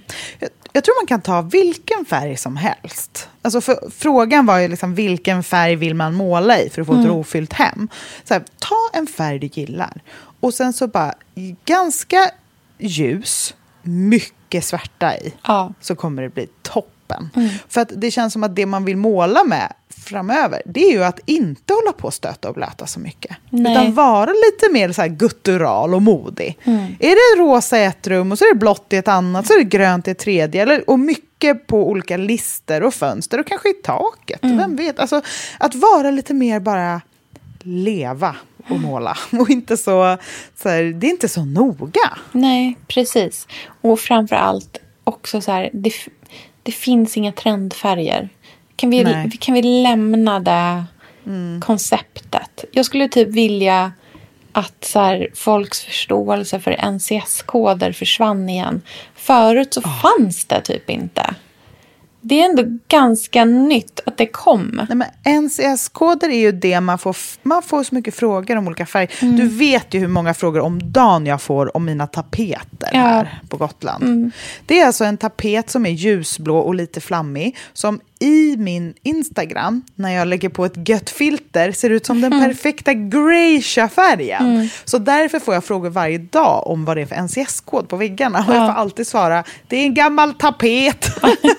Jag, 0.73 0.83
tror 0.83 1.01
man 1.01 1.07
kan 1.07 1.21
ta 1.21 1.41
vilken 1.41 2.05
färg 2.05 2.37
som 2.37 2.57
helst. 2.57 3.29
Alltså 3.41 3.61
för, 3.61 3.89
frågan 3.97 4.45
var 4.45 4.57
ju 4.57 4.67
liksom 4.67 4.95
vilken 4.95 5.43
färg 5.43 5.75
vill 5.75 5.95
man 5.95 6.13
måla 6.13 6.59
i 6.59 6.69
för 6.69 6.81
att 6.81 6.87
få 6.87 6.99
ett 6.99 7.05
rofyllt 7.05 7.53
hem. 7.53 7.89
Så 8.23 8.33
här, 8.33 8.43
ta 8.59 8.89
en 8.93 9.07
färg 9.07 9.39
du 9.39 9.47
gillar 9.47 10.01
och 10.39 10.53
sen 10.53 10.73
så 10.73 10.87
bara 10.87 11.13
ganska 11.65 12.31
ljus, 12.77 13.53
mycket 13.81 14.65
svärta 14.65 15.17
i. 15.17 15.33
Ja. 15.43 15.73
Så 15.81 15.95
kommer 15.95 16.23
det 16.23 16.29
bli 16.29 16.47
toppen. 17.11 17.29
För 17.69 17.81
att 17.81 17.91
det 17.95 18.11
känns 18.11 18.33
som 18.33 18.43
att 18.43 18.55
det 18.55 18.65
man 18.65 18.85
vill 18.85 18.97
måla 18.97 19.43
med 19.43 19.73
framöver, 19.89 20.61
det 20.65 20.83
är 20.83 20.91
ju 20.91 21.03
att 21.03 21.19
inte 21.25 21.73
hålla 21.73 21.91
på 21.91 22.07
och 22.07 22.13
stöta 22.13 22.49
och 22.49 22.55
blöta 22.55 22.87
så 22.87 22.99
mycket. 22.99 23.37
Nej. 23.49 23.71
Utan 23.71 23.93
vara 23.93 24.31
lite 24.31 24.73
mer 24.73 24.91
så 24.91 25.01
här 25.01 25.09
guttural 25.09 25.93
och 25.93 26.01
modig. 26.01 26.57
Är 26.99 27.37
det 27.37 27.41
rosa 27.41 27.79
i 27.79 27.85
ett 27.85 28.07
rum 28.07 28.31
och 28.31 28.37
så 28.37 28.45
är 28.45 28.53
det 28.53 28.59
blått 28.59 28.93
i 28.93 28.97
ett 28.97 29.07
annat, 29.07 29.47
så 29.47 29.53
är 29.53 29.57
det 29.57 29.63
grönt 29.63 30.07
i 30.07 30.11
ett 30.11 30.19
tredje. 30.19 30.61
Eller, 30.61 30.89
och 30.89 30.99
mycket 30.99 31.67
på 31.67 31.89
olika 31.89 32.17
lister 32.17 32.83
och 32.83 32.93
fönster 32.93 33.39
och 33.39 33.47
kanske 33.47 33.69
i 33.69 33.73
taket. 33.73 34.39
Vem 34.41 34.75
vet? 34.75 34.99
Alltså, 34.99 35.21
att 35.57 35.75
vara 35.75 36.11
lite 36.11 36.33
mer 36.33 36.59
bara 36.59 37.01
leva 37.63 38.35
och 38.69 38.79
måla. 38.79 39.17
Och 39.39 39.49
inte 39.49 39.77
så, 39.77 40.17
så 40.55 40.69
här, 40.69 40.83
det 40.83 41.07
är 41.07 41.11
inte 41.11 41.29
så 41.29 41.45
noga. 41.45 42.17
Nej, 42.31 42.77
precis. 42.87 43.47
Och 43.81 43.99
framför 43.99 44.35
allt 44.35 44.77
också 45.03 45.41
så 45.41 45.51
här, 45.51 45.69
det, 45.73 45.93
det 46.63 46.71
finns 46.71 47.17
inga 47.17 47.31
trendfärger. 47.31 48.29
Kan 48.75 48.89
vi, 48.89 49.03
Nej. 49.03 49.31
kan 49.39 49.55
vi 49.55 49.61
lämna 49.61 50.39
det 50.39 50.83
konceptet? 51.61 52.65
Jag 52.71 52.85
skulle 52.85 53.07
typ 53.07 53.27
vilja 53.27 53.91
att 54.51 54.85
så 54.85 54.99
här, 54.99 55.29
folks 55.33 55.81
förståelse 55.81 56.59
för 56.59 56.71
NCS-koder 56.91 57.91
försvann 57.91 58.49
igen. 58.49 58.81
Förut 59.15 59.73
så 59.73 59.81
fanns 59.81 60.45
det 60.45 60.61
typ 60.61 60.89
inte. 60.89 61.35
Det 62.21 62.41
är 62.41 62.49
ändå 62.49 62.63
ganska 62.87 63.45
nytt 63.45 63.99
att 64.05 64.17
det 64.17 64.25
kom. 64.25 64.81
Nej, 64.89 64.97
men 65.23 65.43
NCS-koder 65.43 66.29
är 66.29 66.39
ju 66.39 66.51
det 66.51 66.81
man 66.81 66.97
får, 66.99 67.15
man 67.43 67.61
får 67.63 67.83
så 67.83 67.95
mycket 67.95 68.15
frågor 68.15 68.55
om 68.55 68.67
olika 68.67 68.85
färger. 68.85 69.37
Du 69.37 69.47
vet 69.47 69.93
ju 69.93 69.99
hur 69.99 70.07
många 70.07 70.33
frågor 70.33 70.59
om 70.59 70.91
dagen 70.91 71.25
jag 71.25 71.41
får 71.41 71.77
om 71.77 71.85
mina 71.85 72.07
tapeter 72.07 72.89
Ja. 72.93 72.99
här 72.99 73.41
på 73.49 73.57
Gotland. 73.57 74.31
Det 74.65 74.79
är 74.79 74.85
alltså 74.85 75.03
en 75.05 75.17
tapet 75.17 75.69
som 75.69 75.85
är 75.85 75.89
ljusblå 75.89 76.57
och 76.57 76.75
lite 76.75 77.01
flammig 77.01 77.57
som 77.73 77.99
i 78.21 78.57
min 78.57 78.93
Instagram, 79.03 79.81
när 79.95 80.11
jag 80.11 80.27
lägger 80.27 80.49
på 80.49 80.65
ett 80.65 80.89
gött 80.89 81.09
filter, 81.09 81.71
ser 81.71 81.89
ut 81.89 82.05
som 82.05 82.21
den 82.21 82.31
perfekta 82.31 82.93
graysha 82.93 83.89
färgen. 83.89 84.69
Så 84.85 84.97
därför 84.97 85.39
får 85.39 85.53
jag 85.53 85.63
frågor 85.63 85.89
varje 85.89 86.17
dag 86.17 86.67
om 86.67 86.85
vad 86.85 86.97
det 86.97 87.01
är 87.01 87.05
för 87.05 87.15
NCS-kod 87.15 87.89
på 87.89 87.95
väggarna. 87.95 88.39
Och 88.47 88.55
jag 88.55 88.67
får 88.67 88.79
alltid 88.79 89.07
svara, 89.07 89.43
det 89.67 89.77
är 89.77 89.83
en 89.83 89.93
gammal 89.93 90.33
tapet. 90.33 91.09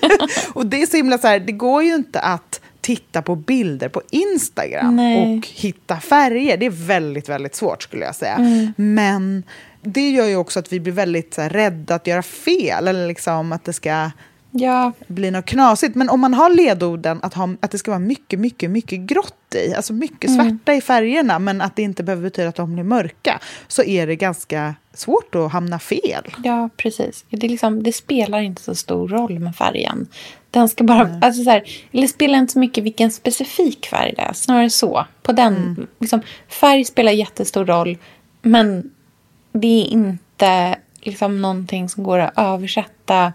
och 0.53 0.65
det 0.65 0.81
är 0.81 0.85
så 0.85 0.97
himla 0.97 1.17
så 1.17 1.27
här, 1.27 1.39
det 1.39 1.51
går 1.51 1.83
ju 1.83 1.95
inte 1.95 2.19
att 2.19 2.61
titta 2.81 3.21
på 3.21 3.35
bilder 3.35 3.89
på 3.89 4.01
Instagram 4.09 4.95
Nej. 4.95 5.37
och 5.37 5.47
hitta 5.47 5.99
färger. 5.99 6.57
Det 6.57 6.65
är 6.65 6.87
väldigt, 6.87 7.29
väldigt 7.29 7.55
svårt 7.55 7.83
skulle 7.83 8.05
jag 8.05 8.15
säga. 8.15 8.37
Men 8.75 9.43
det 9.81 10.09
gör 10.09 10.25
ju 10.25 10.35
också 10.35 10.59
att 10.59 10.73
vi 10.73 10.79
blir 10.79 10.93
väldigt 10.93 11.33
så 11.33 11.41
här, 11.41 11.49
rädda 11.49 11.95
att 11.95 12.07
göra 12.07 12.23
fel. 12.23 12.87
Eller 12.87 13.07
liksom 13.07 13.51
att 13.51 13.63
det 13.63 13.73
ska 13.73 14.11
Ja, 14.55 14.91
bli 15.07 15.31
något 15.31 15.45
knasigt. 15.45 15.95
Men 15.95 16.09
om 16.09 16.19
man 16.19 16.33
har 16.33 16.49
ledorden 16.49 17.19
att, 17.23 17.33
ha, 17.33 17.49
att 17.59 17.71
det 17.71 17.77
ska 17.77 17.91
vara 17.91 17.99
mycket, 17.99 18.39
mycket, 18.39 18.71
mycket 18.71 18.99
grått 18.99 19.55
i, 19.55 19.73
alltså 19.73 19.93
mycket 19.93 20.35
svarta 20.35 20.73
i 20.73 20.81
färgerna, 20.81 21.39
men 21.39 21.61
att 21.61 21.75
det 21.75 21.81
inte 21.81 22.03
behöver 22.03 22.23
betyda 22.23 22.49
att 22.49 22.55
de 22.55 22.73
blir 22.73 22.83
mörka, 22.83 23.39
så 23.67 23.83
är 23.83 24.07
det 24.07 24.15
ganska 24.15 24.75
svårt 24.93 25.35
att 25.35 25.51
hamna 25.51 25.79
fel. 25.79 26.23
Ja, 26.43 26.69
precis. 26.77 27.25
Det, 27.29 27.47
är 27.47 27.49
liksom, 27.49 27.83
det 27.83 27.93
spelar 27.93 28.39
inte 28.41 28.61
så 28.61 28.75
stor 28.75 29.07
roll 29.07 29.39
med 29.39 29.55
färgen. 29.55 30.07
Den 30.51 30.69
ska 30.69 30.83
bara, 30.83 31.19
alltså 31.21 31.43
så 31.43 31.49
här, 31.49 31.63
eller 31.91 32.07
spelar 32.07 32.39
inte 32.39 32.53
så 32.53 32.59
mycket 32.59 32.83
vilken 32.83 33.11
specifik 33.11 33.85
färg 33.85 34.13
det 34.15 34.21
är. 34.21 34.33
Snarare 34.33 34.69
så. 34.69 35.05
På 35.23 35.31
den, 35.31 35.55
Mm. 35.55 35.87
liksom, 35.99 36.21
färg 36.49 36.85
spelar 36.85 37.11
jättestor 37.11 37.65
roll. 37.65 37.97
Men 38.41 38.91
det 39.51 39.81
är 39.81 39.85
inte 39.85 40.75
liksom 41.01 41.41
någonting 41.41 41.89
som 41.89 42.03
går 42.03 42.19
att 42.19 42.33
översätta 42.37 43.33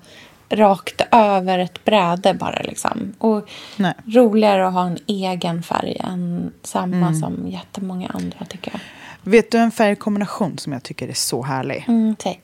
rakt 0.51 1.03
över 1.13 1.59
ett 1.59 1.85
bräde 1.85 2.35
bara. 2.35 2.63
Liksom. 2.63 3.13
Och 3.19 3.49
Nej. 3.77 3.95
roligare 4.07 4.67
att 4.67 4.73
ha 4.73 4.87
en 4.87 4.99
egen 5.07 5.63
färg 5.63 5.97
än 6.01 6.53
samma 6.63 6.97
Mm. 6.97 7.15
som 7.21 7.49
jättemånga 7.49 8.09
andra 8.09 8.45
tycker 8.45 8.71
jag. 8.73 8.81
Vet 9.23 9.51
du 9.51 9.59
en 9.59 9.71
färgkombination 9.71 10.59
som 10.59 10.73
jag 10.73 10.83
tycker 10.83 11.09
är 11.09 11.13
så 11.13 11.43
härlig? 11.43 11.85
Mm, 11.89 12.17
säg. 12.23 12.41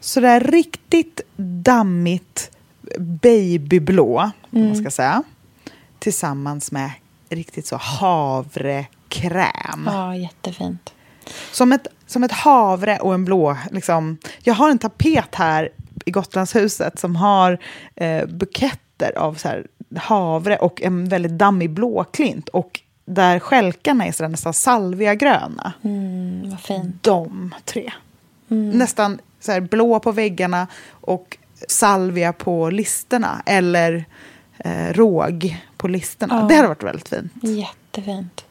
Sådär 0.00 0.40
riktigt 0.40 1.20
dammigt 1.62 2.50
babyblå, 2.98 4.30
om 4.50 4.66
man 4.66 4.76
ska 4.76 4.90
säga. 4.90 5.22
Tillsammans 5.98 6.72
med 6.72 6.90
riktigt 7.28 7.66
så 7.66 7.76
havrekräm. 7.76 9.82
Ja, 9.86 10.16
jättefint. 10.16 10.92
Som, 11.52 11.72
ett, 11.72 11.86
som 12.06 12.24
ett 12.24 12.32
havre 12.32 12.98
och 12.98 13.14
en 13.14 13.24
blå. 13.24 13.56
Liksom. 13.70 14.18
Jag 14.42 14.54
har 14.54 14.70
en 14.70 14.78
tapet 14.78 15.34
här 15.34 15.68
i 16.10 16.12
Gotlandshuset 16.12 16.98
som 16.98 17.16
har 17.16 17.58
eh, 17.96 18.26
buketter 18.26 19.18
av 19.18 19.34
så 19.34 19.48
här, 19.48 19.66
havre 19.96 20.56
och 20.56 20.82
en 20.82 21.08
väldigt 21.08 21.38
dammig 21.38 21.70
blåklint. 21.70 22.48
Och 22.48 22.80
där 23.04 23.38
skälkarna 23.38 24.06
är 24.06 24.12
så 24.12 24.22
där, 24.22 24.30
nästan 24.30 24.52
salviagröna. 24.52 25.72
Mm, 25.82 26.50
vad 26.50 26.60
fint. 26.60 27.02
De 27.02 27.54
tre. 27.64 27.92
Nästan 28.48 29.18
så 29.40 29.52
här, 29.52 29.60
blå 29.60 30.00
på 30.00 30.12
väggarna 30.12 30.66
och 30.90 31.38
salvia 31.68 32.32
på 32.32 32.70
listerna. 32.70 33.42
Eller 33.46 34.04
eh, 34.58 34.92
råg 34.92 35.56
på 35.76 35.88
listerna. 35.88 36.38
Ja. 36.40 36.46
Det 36.48 36.54
hade 36.54 36.68
varit 36.68 36.82
väldigt 36.82 37.08
fint. 37.08 37.32
Jättefint. 37.42 38.44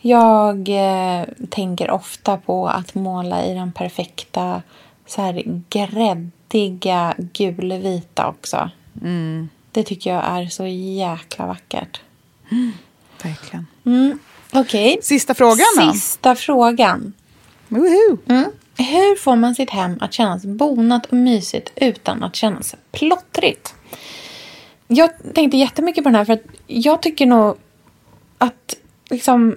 Jag 0.00 0.68
eh, 0.68 1.24
tänker 1.50 1.90
ofta 1.90 2.36
på 2.36 2.68
att 2.68 2.94
måla 2.94 3.44
i 3.44 3.54
den 3.54 3.72
perfekta 3.72 4.62
så 5.10 5.22
här 5.22 5.62
gräddiga 5.70 7.14
gulvita 7.18 8.28
också. 8.28 8.70
Mm. 9.02 9.48
Det 9.72 9.82
tycker 9.82 10.14
jag 10.14 10.24
är 10.24 10.46
så 10.46 10.66
jäkla 10.66 11.46
vackert. 11.46 12.00
Verkligen. 13.22 13.66
Okej. 14.52 14.98
Sista 15.02 15.34
frågan 15.34 15.66
då. 15.76 15.92
Sista 15.92 16.34
frågan. 16.34 17.12
Woho! 17.68 18.18
Mm. 18.28 18.50
Hur 18.76 19.16
får 19.16 19.36
man 19.36 19.54
sitt 19.54 19.70
hem 19.70 19.98
att 20.00 20.12
kännas 20.12 20.44
bonat 20.44 21.06
och 21.06 21.16
mysigt 21.16 21.72
utan 21.76 22.22
att 22.22 22.36
kännas 22.36 22.74
plottrigt? 22.92 23.74
Jag 24.86 25.10
tänkte 25.34 25.56
jättemycket 25.56 26.04
på 26.04 26.08
den 26.08 26.14
här 26.14 26.24
för 26.24 26.32
att 26.32 26.44
jag 26.66 27.02
tycker 27.02 27.26
nog 27.26 27.56
att 28.38 28.76
liksom, 29.10 29.56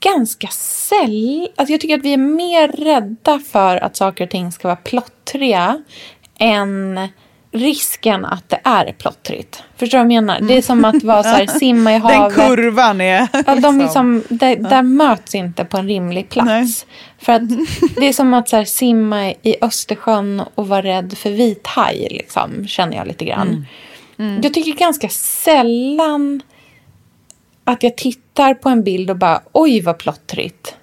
ganska 0.00 0.48
sällan... 0.48 1.48
Alltså 1.56 1.72
jag 1.72 1.80
tycker 1.80 1.94
att 1.94 2.04
vi 2.04 2.12
är 2.12 2.16
mer 2.16 2.68
rädda 2.68 3.38
för 3.38 3.76
att 3.76 3.96
saker 3.96 4.24
och 4.24 4.30
ting 4.30 4.52
ska 4.52 4.68
vara 4.68 4.76
plottriga 4.76 5.82
än 6.38 7.08
risken 7.52 8.24
att 8.24 8.48
det 8.48 8.60
är 8.64 8.92
plottrigt. 8.92 9.62
Förstår 9.76 9.98
du 9.98 10.04
vad 10.04 10.12
jag 10.12 10.22
menar? 10.22 10.40
Det 10.40 10.54
är 10.54 10.62
som 10.62 10.84
att 10.84 11.02
vara 11.02 11.22
så 11.22 11.28
här, 11.28 11.46
simma 11.58 11.92
i 11.92 11.94
Mm. 11.94 12.08
Den 12.08 12.20
havet. 12.20 12.36
kurvan 12.36 13.00
är... 13.00 13.28
Ja, 13.46 13.54
de 13.54 13.78
liksom, 13.78 14.22
där, 14.28 14.56
där 14.56 14.82
möts 14.82 15.34
inte 15.34 15.64
på 15.64 15.76
en 15.76 15.88
rimlig 15.88 16.28
plats. 16.28 16.46
Nej. 16.46 16.66
För 17.18 17.32
att 17.32 17.42
det 17.96 18.08
är 18.08 18.12
som 18.12 18.34
att 18.34 18.48
så 18.48 18.56
här, 18.56 18.64
simma 18.64 19.30
i 19.30 19.56
Östersjön 19.60 20.42
och 20.54 20.68
vara 20.68 20.82
rädd 20.82 21.18
för 21.18 21.30
vithaj, 21.30 22.08
liksom, 22.10 22.66
känner 22.66 22.96
jag 22.96 23.06
lite 23.06 23.24
grann. 23.24 23.66
Mm. 24.18 24.40
Jag 24.42 24.54
tycker 24.54 24.72
ganska 24.72 25.08
sällan 25.08 26.42
att 27.64 27.82
jag 27.82 27.96
tittar 27.96 28.54
på 28.54 28.68
en 28.68 28.82
bild 28.84 29.10
och 29.10 29.16
bara 29.16 29.42
oj 29.52 29.80
vad 29.80 29.98
plottrigt. 29.98 30.74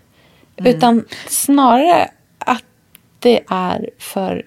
Mm. 0.57 0.75
Utan 0.75 1.05
snarare 1.27 2.11
att 2.39 2.63
det 3.19 3.43
är 3.49 3.89
för 3.99 4.45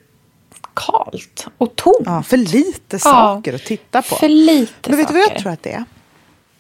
kalt 0.75 1.47
och 1.59 1.77
tomt. 1.77 1.97
Ja, 2.05 2.23
för 2.23 2.37
lite 2.37 2.99
saker 2.99 3.55
att 3.55 3.65
titta 3.65 4.03
på. 4.03 4.15
För 4.17 4.29
lite 4.29 4.91
Men 4.91 4.97
vet 4.99 5.09
du 5.09 5.15
vad 5.15 5.23
jag 5.23 5.29
saker. 5.29 5.41
tror 5.41 5.53
att 5.53 5.63
det 5.63 5.73
är? 5.73 5.85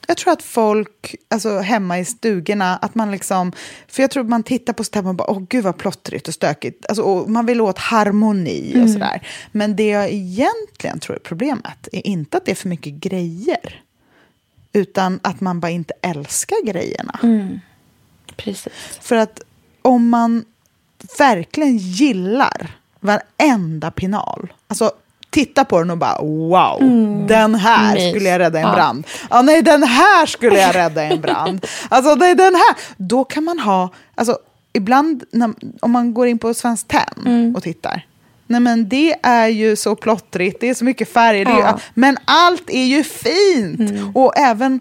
Jag 0.07 0.17
tror 0.17 0.33
att 0.33 0.43
folk, 0.43 1.15
alltså 1.29 1.59
hemma 1.59 1.99
i 1.99 2.05
stugorna, 2.05 2.77
att 2.77 2.95
man 2.95 3.11
liksom... 3.11 3.53
För 3.89 4.03
jag 4.03 4.11
tror 4.11 4.23
att 4.23 4.29
man 4.29 4.43
tittar 4.43 4.73
på 4.73 4.85
sitt 4.85 4.95
hem 4.95 5.07
och 5.07 5.15
bara, 5.15 5.31
åh 5.31 5.43
gud 5.49 5.65
vad 5.65 5.79
plottrigt 5.79 6.29
och 6.29 6.35
stökigt. 6.35 6.87
Alltså, 6.87 7.03
och 7.03 7.31
man 7.31 7.47
vill 7.47 7.61
åt 7.61 7.79
harmoni 7.79 8.71
Mm. 8.75 8.85
och 8.85 8.91
sådär. 8.91 9.27
Men 9.53 9.77
det 9.77 9.89
jag 9.89 10.11
egentligen 10.11 11.01
tror 11.01 11.17
är 11.17 11.21
problemet 11.21 11.89
är 11.93 12.07
inte 12.07 12.37
att 12.37 12.45
det 12.45 12.51
är 12.51 12.55
för 12.57 12.69
mycket 12.69 12.93
grejer. 12.93 13.83
Utan 14.73 15.21
att 15.23 15.41
man 15.41 15.61
bara 15.61 15.71
inte 15.71 15.95
älskar 16.03 16.67
grejerna. 16.67 17.19
Mm. 17.23 17.61
Precis. 18.37 18.73
För 19.01 19.17
att 19.17 19.41
om 19.83 20.09
man 20.09 20.45
verkligen 21.19 21.77
gillar 21.77 22.71
varenda 23.01 23.91
pinal, 23.91 24.53
alltså 24.69 24.93
titta 25.31 25.65
på 25.65 25.79
den 25.79 25.91
och 25.91 25.99
bara 25.99 26.19
wow, 26.23 26.79
den 27.29 27.55
här 27.55 27.95
Mys. 27.95 28.11
skulle 28.11 28.29
jag 28.29 28.39
rädda 28.39 28.59
i 28.59 28.63
en 28.63 28.69
Ja. 28.69 28.75
brand. 28.75 29.07
Ja, 29.31 29.43
nej, 29.43 29.63
den 29.63 29.83
här 29.83 30.27
skulle 30.27 30.61
jag 30.61 30.75
rädda 30.75 31.05
i 31.05 31.13
en 31.13 31.21
brand. 31.21 31.67
Alltså, 31.89 32.15
nej, 32.15 32.35
den 32.35 32.55
här. 32.55 32.77
Då 32.97 33.25
kan 33.25 33.45
man 33.45 33.59
ha, 33.59 33.89
alltså 34.15 34.39
ibland 34.73 35.25
när, 35.33 35.53
om 35.81 35.91
man 35.91 36.15
går 36.15 36.27
in 36.27 36.39
på 36.39 36.55
Svenskt 36.55 36.89
Tenn 36.89 37.55
och 37.57 37.63
tittar, 37.63 38.07
Nej 38.51 38.61
men 38.61 38.89
det 38.89 39.17
är 39.23 39.49
ju 39.49 39.77
så 39.77 39.97
plottrigt, 39.97 40.61
det 40.61 40.69
är 40.69 40.75
så 40.75 40.85
mycket 40.85 41.13
färger. 41.13 41.47
Ju, 41.47 41.59
Ja. 41.59 41.81
men 41.95 42.17
allt 42.25 42.71
är 42.71 42.85
ju 42.85 43.05
fint! 43.05 43.93
Och 44.15 44.39
även 44.39 44.81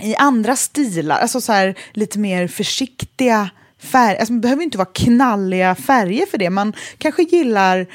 i 0.00 0.16
andra 0.16 0.56
stilar, 0.56 1.18
alltså 1.18 1.40
så 1.40 1.52
här, 1.52 1.74
lite 1.92 2.18
mer 2.18 2.48
försiktiga 2.48 3.50
färger. 3.82 4.18
Alltså, 4.18 4.32
det 4.34 4.40
behöver 4.40 4.62
inte 4.62 4.78
vara 4.78 4.88
knalliga 4.94 5.74
färger 5.74 6.26
för 6.26 6.38
det. 6.38 6.50
Man 6.50 6.72
kanske 6.98 7.22
gillar 7.22 7.86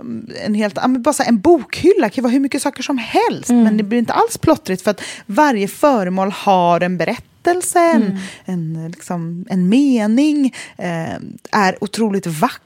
um, 0.00 0.30
en 0.44 0.54
helt, 0.54 0.74
bara 0.98 1.24
en 1.24 1.40
bokhylla 1.40 2.08
kan 2.10 2.24
vara 2.24 2.32
hur 2.32 2.40
mycket 2.40 2.62
saker 2.62 2.82
som 2.82 2.98
helst. 2.98 3.48
Men 3.48 3.76
det 3.76 3.82
blir 3.82 3.98
inte 3.98 4.12
alls 4.12 4.38
plottrigt 4.38 4.82
för 4.82 4.90
att 4.90 5.02
varje 5.26 5.68
föremål 5.68 6.30
har 6.30 6.80
en 6.80 6.96
berättelse, 6.96 7.78
en, 7.80 8.18
en, 8.44 8.90
liksom, 8.90 9.46
en 9.50 9.68
mening, 9.68 10.54
eh, 10.78 11.14
är 11.50 11.76
otroligt 11.84 12.26
vacker. 12.26 12.60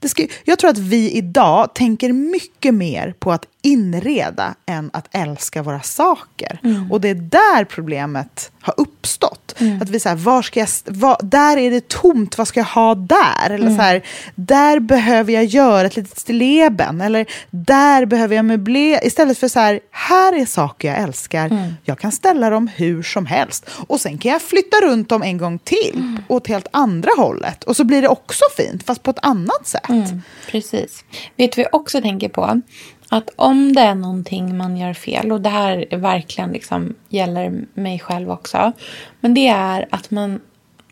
Det 0.00 0.08
ska, 0.08 0.26
jag 0.44 0.58
tror 0.58 0.70
att 0.70 0.78
vi 0.78 1.10
idag 1.12 1.74
tänker 1.74 2.12
mycket 2.12 2.74
mer 2.74 3.14
på 3.18 3.32
att 3.32 3.44
inreda 3.62 4.54
än 4.66 4.90
att 4.92 5.08
älska 5.12 5.62
våra 5.62 5.82
saker. 5.82 6.60
Och 6.90 7.00
det 7.00 7.08
är 7.08 7.14
där 7.14 7.64
problemet 7.64 8.50
har 8.60 8.74
uppstått. 8.76 9.54
Att 9.80 9.88
vi 9.88 10.00
så 10.00 10.08
här, 10.08 10.16
var 10.16 10.42
ska 10.42 10.60
jag, 10.60 10.68
var, 10.84 11.16
där 11.22 11.56
är 11.56 11.70
det 11.70 11.88
tomt, 11.88 12.38
vad 12.38 12.48
ska 12.48 12.60
jag 12.60 12.66
ha 12.66 12.94
där? 12.94 13.50
Eller 13.50 13.70
så 13.76 13.82
här, 13.82 14.02
där 14.34 14.80
behöver 14.80 15.32
jag 15.32 15.44
göra 15.44 15.86
ett 15.86 15.96
litet 15.96 16.18
stilleben. 16.18 17.00
Eller 17.00 17.26
där 17.50 18.06
behöver 18.06 18.36
jag 18.36 18.44
möblera. 18.44 19.02
Istället 19.02 19.38
för 19.38 19.48
så 19.48 19.60
här, 19.60 19.80
här 19.90 20.40
är 20.40 20.46
saker 20.46 20.88
jag 20.88 20.98
älskar. 20.98 21.72
Jag 21.84 21.98
kan 21.98 22.12
ställa 22.12 22.50
dem 22.50 22.70
hur 22.76 23.02
som 23.02 23.26
helst. 23.26 23.70
Och 23.86 24.00
sen 24.00 24.18
kan 24.18 24.32
jag 24.32 24.42
flytta 24.42 24.76
runt 24.82 25.08
dem 25.08 25.22
en 25.22 25.38
gång 25.38 25.58
till. 25.58 26.16
Åt 26.28 26.46
helt 26.46 26.68
andra 26.70 27.10
hållet. 27.16 27.64
Och 27.64 27.76
så 27.76 27.84
blir 27.84 28.02
det 28.02 28.08
också 28.08 28.44
fint, 28.56 28.82
fast 28.86 29.02
på 29.02 29.10
ett 29.10 29.17
annat 29.22 29.66
sätt. 29.66 29.88
Mm, 29.88 30.22
precis. 30.50 31.04
Vet 31.36 31.52
du 31.52 31.62
vad 31.62 31.68
jag 31.72 31.80
också 31.80 32.00
tänker 32.00 32.28
på? 32.28 32.60
Att 33.08 33.30
om 33.36 33.72
det 33.72 33.80
är 33.80 33.94
någonting 33.94 34.56
man 34.56 34.76
gör 34.76 34.92
fel, 34.92 35.32
och 35.32 35.40
det 35.40 35.48
här 35.48 35.86
verkligen 35.96 36.50
liksom 36.50 36.94
gäller 37.08 37.64
mig 37.74 37.98
själv 37.98 38.30
också. 38.30 38.72
Men 39.20 39.34
det 39.34 39.48
är 39.48 39.88
att 39.90 40.10
man 40.10 40.40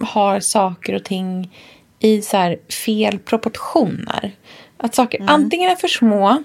har 0.01 0.41
saker 0.41 0.95
och 0.95 1.05
ting 1.05 1.51
i 1.99 2.23
så 2.23 2.57
fel 2.85 3.19
proportioner. 3.19 4.33
Att 4.77 4.95
saker 4.95 5.25
antingen 5.27 5.71
är 5.71 5.77
för 5.77 5.89
små, 5.89 6.43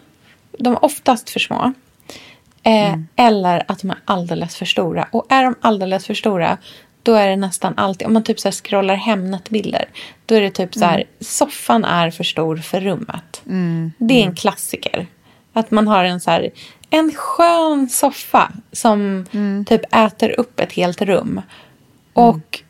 de 0.60 0.74
är 0.74 0.86
oftast 0.86 1.30
för 1.30 1.40
små. 1.40 1.74
Eh, 2.64 2.96
Eller 3.16 3.64
att 3.68 3.80
de 3.82 3.90
är 3.90 4.00
alldeles 4.06 4.56
för 4.56 4.66
stora. 4.66 5.08
Och 5.12 5.26
är 5.30 5.44
de 5.44 5.56
alldeles 5.62 6.06
för 6.06 6.14
stora, 6.14 6.58
då 7.04 7.14
är 7.14 7.30
det 7.30 7.36
nästan 7.36 7.74
alltid, 7.78 8.08
om 8.08 8.14
man 8.14 8.24
typ 8.24 8.40
så 8.40 8.48
här 8.48 8.54
scrollar 8.54 8.96
Hemnet-bilder, 8.96 9.86
då 10.26 10.36
är 10.36 10.42
det 10.42 10.52
typ 10.52 10.74
så 10.74 10.86
här, 10.86 11.04
soffan 11.20 11.86
är 11.86 12.12
för 12.12 12.24
stor 12.24 12.58
för 12.58 12.82
rummet. 12.82 13.42
Det 13.98 14.22
är 14.22 14.26
en 14.26 14.36
klassiker. 14.36 15.08
Att 15.54 15.72
man 15.72 15.88
har 15.88 16.04
en 16.04 16.20
så 16.20 16.32
här, 16.32 16.50
en 16.90 17.12
skön 17.16 17.90
soffa 17.90 18.52
som 18.72 19.26
typ 19.68 19.96
äter 19.96 20.40
upp 20.40 20.60
ett 20.60 20.74
helt 20.74 21.02
rum. 21.02 21.42
Och 22.14 22.64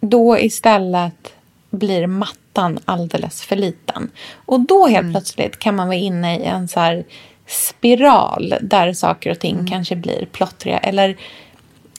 då 0.00 0.38
istället 0.38 1.34
blir 1.70 2.06
mattan 2.06 2.78
alldeles 2.84 3.42
för 3.42 3.56
liten. 3.56 4.10
Och 4.34 4.60
då 4.60 4.86
helt 4.86 5.12
plötsligt 5.12 5.58
kan 5.58 5.76
man 5.76 5.86
vara 5.86 5.96
inne 5.96 6.38
i 6.38 6.44
en 6.44 6.68
så 6.68 6.80
här 6.80 7.04
spiral 7.46 8.54
där 8.60 8.92
saker 8.92 9.30
och 9.30 9.38
ting 9.38 9.66
kanske 9.66 9.96
blir 9.96 10.26
plottriga 10.32 10.78
eller 10.78 11.16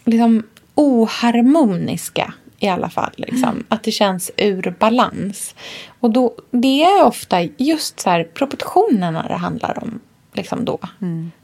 liksom 0.06 0.44
oharmoniska 0.78 2.34
i 2.60 2.68
alla 2.68 2.90
fall. 2.90 3.14
Liksom. 3.18 3.64
Att 3.70 3.84
det 3.84 3.92
känns 3.92 4.32
ur 4.38 4.76
balans. 4.80 5.56
Och 6.00 6.12
då, 6.12 6.36
det 6.52 6.84
är 6.84 7.04
ofta 7.04 7.42
just 7.42 8.00
så 8.00 8.10
här 8.10 8.24
proportionerna 8.24 9.28
det 9.28 9.36
handlar 9.36 9.84
om. 9.84 10.00
Liksom 10.34 10.66
då. 10.66 10.80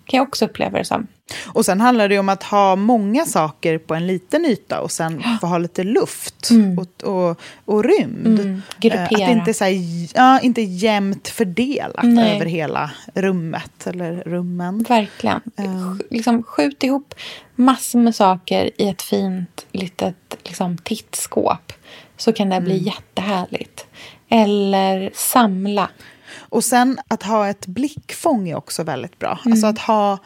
Kan 0.05 0.17
jag 0.17 0.27
också 0.27 0.45
uppleva 0.45 0.77
det 0.77 0.85
som. 0.85 1.07
Och 1.47 1.65
sen 1.65 1.81
handlar 1.81 2.09
det 2.09 2.19
om 2.19 2.29
att 2.29 2.43
ha 2.43 2.75
många 2.75 3.25
saker 3.25 3.77
på 3.77 3.95
en 3.95 4.07
liten 4.07 4.45
yta 4.45 4.81
och 4.81 4.91
sen 4.91 5.23
få 5.41 5.47
ha 5.47 5.57
lite 5.57 5.83
luft 5.83 6.49
och, 6.77 7.09
och, 7.29 7.39
och 7.65 7.83
rymd. 7.83 8.27
Mm. 8.39 8.53
Eh, 8.55 8.59
Gruppera. 8.79 9.03
Att 9.03 9.09
det 9.09 9.31
inte 9.31 9.53
så 9.53 9.63
här, 9.63 9.73
ja, 10.15 10.39
inte 10.39 10.61
jämnt 10.61 11.27
fördelat 11.27 12.03
Nej. 12.03 12.35
över 12.35 12.45
hela 12.45 12.91
rummet 13.13 13.87
eller 13.87 14.23
rummen. 14.25 14.83
Verkligen. 14.89 15.41
Sk- 15.55 16.01
Liksom 16.09 16.43
skjut 16.43 16.83
ihop 16.83 17.13
massor 17.55 17.99
med 17.99 18.15
saker 18.15 18.69
i 18.81 18.89
ett 18.89 19.01
fint 19.01 19.65
litet 19.71 20.37
liksom, 20.43 20.77
tittskåp. 20.77 21.73
Så 22.17 22.33
kan 22.33 22.49
det 22.49 22.61
bli 22.61 22.73
Mm. 22.73 22.85
jättehärligt. 22.85 23.85
Eller 24.29 25.11
samla. 25.13 25.89
Och 26.53 26.63
sen 26.63 26.99
att 27.07 27.23
ha 27.23 27.47
ett 27.47 27.67
blickfång 27.67 28.49
är 28.49 28.55
också 28.55 28.83
väldigt 28.83 29.19
bra. 29.19 29.39
Mm. 29.45 29.53
Alltså 29.53 29.67
att 29.67 29.79
ha 29.79 30.17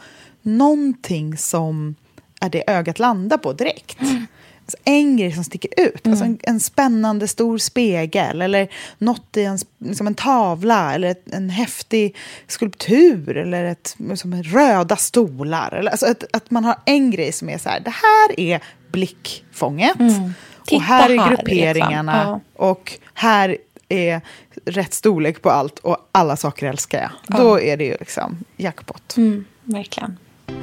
någonting 0.42 1.36
som 1.36 1.94
är 2.40 2.48
det 2.48 2.70
ögat 2.70 2.98
landar 2.98 3.38
på 3.38 3.52
direkt. 3.52 4.00
Mm. 4.00 4.26
Alltså 4.60 4.76
en 4.84 5.16
grej 5.16 5.32
som 5.32 5.44
sticker 5.44 5.70
ut. 5.76 6.06
Alltså 6.06 6.24
en, 6.24 6.38
en 6.42 6.60
spännande 6.60 7.28
stor 7.28 7.58
spegel 7.58 8.42
eller 8.42 8.68
något 8.98 9.36
i 9.36 9.44
en, 9.44 9.58
liksom 9.78 10.06
en 10.06 10.14
tavla 10.14 10.94
eller 10.94 11.08
ett, 11.08 11.32
en 11.32 11.50
häftig 11.50 12.16
skulptur 12.46 13.36
eller 13.36 13.64
ett, 13.64 13.96
som 14.14 14.42
röda 14.42 14.96
stolar. 14.96 15.74
Eller, 15.74 15.90
alltså 15.90 16.06
att, 16.06 16.24
att 16.36 16.50
man 16.50 16.64
har 16.64 16.76
en 16.86 17.10
grej 17.10 17.32
som 17.32 17.48
är 17.48 17.58
så 17.58 17.68
här, 17.68 17.80
det 17.80 17.94
här 17.94 18.40
är 18.40 18.62
blickfånget. 18.92 19.94
Och 19.94 20.00
Mm. 20.00 20.32
Titta 20.66 20.82
här 20.82 21.10
är 21.10 21.18
här, 21.18 21.36
grupperingarna. 21.36 22.12
liksom. 22.18 22.40
Och 22.56 22.92
här 23.14 23.56
är 23.88 24.20
rätt 24.64 24.94
storlek 24.94 25.42
på 25.42 25.50
allt 25.50 25.78
och 25.78 25.96
alla 26.12 26.36
saker 26.36 26.66
älskar 26.66 27.00
jag. 27.00 27.38
Då 27.38 27.60
är 27.60 27.76
det 27.76 27.84
ju 27.84 27.96
liksom 28.00 28.44
jackpot. 28.56 29.16
Mm, 29.16 29.44
verkligen. 29.64 30.18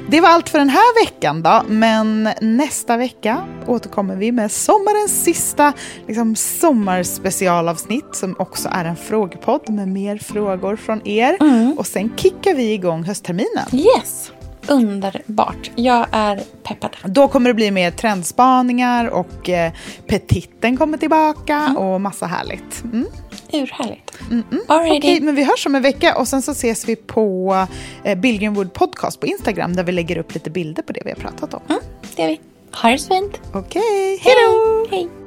Det 0.08 0.20
var 0.20 0.28
allt 0.28 0.48
för 0.48 0.58
den 0.58 0.68
här 0.68 1.04
veckan 1.04 1.42
då, 1.42 1.62
men 1.68 2.28
nästa 2.40 2.96
vecka 2.96 3.46
återkommer 3.66 4.16
vi 4.16 4.32
med 4.32 4.52
sommarens 4.52 5.24
sista 5.24 5.72
liksom, 6.06 6.36
sommarspecialavsnitt 6.36 8.14
som 8.14 8.36
också 8.38 8.68
är 8.72 8.84
en 8.84 8.96
frågepodd 8.96 9.68
med 9.70 9.88
mer 9.88 10.18
frågor 10.18 10.76
från 10.76 11.06
er. 11.08 11.36
Och 11.78 11.86
sen 11.86 12.16
kickar 12.16 12.54
vi 12.54 12.72
igång 12.72 13.04
höstterminen. 13.04 13.66
Yes! 13.72 14.32
Underbart. 14.68 15.70
Jag 15.74 16.06
är 16.12 16.40
peppad. 16.62 16.96
Då 17.04 17.28
kommer 17.28 17.50
det 17.50 17.54
bli 17.54 17.70
mer 17.70 17.90
trendspaningar 17.90 19.06
och 19.08 19.48
eh, 19.48 19.72
petitten 20.06 20.76
kommer 20.76 20.98
tillbaka 20.98 21.74
och 21.78 22.00
massa 22.00 22.26
härligt. 22.26 22.84
Mm. 22.84 23.06
Urhärligt. 23.52 24.10
Okej, 24.26 24.64
Alrighty. 24.68 25.20
men 25.20 25.34
vi 25.34 25.44
hörs 25.44 25.66
om 25.66 25.74
en 25.74 25.82
vecka 25.82 26.16
och 26.18 26.28
sen 26.28 26.42
så 26.42 26.52
ses 26.52 26.88
vi 26.88 26.96
på 26.96 27.66
eh, 28.04 28.18
Billgren 28.18 28.54
Wood 28.54 28.72
Podcast 28.72 29.20
på 29.20 29.26
Instagram 29.26 29.76
där 29.76 29.84
vi 29.84 29.92
lägger 29.92 30.18
upp 30.18 30.34
lite 30.34 30.50
bilder 30.50 30.82
på 30.82 30.92
det 30.92 31.02
vi 31.04 31.10
har 31.10 31.16
pratat 31.18 31.54
om. 31.54 31.60
Mm, 31.68 31.80
det 32.16 32.22
gör 32.22 32.28
vi. 32.28 32.40
Ha 32.82 32.90
det 32.90 32.98
så 32.98 33.08
fint. 33.14 33.40
Okej, 33.52 34.18
hej 34.22 34.34
då! 34.46 34.86
Hej. 34.90 35.25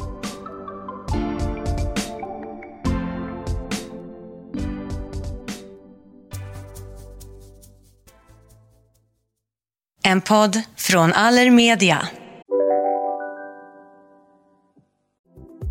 En 10.10 10.22
podd 10.22 10.62
från 10.76 11.14
Allermedia. 11.14 12.08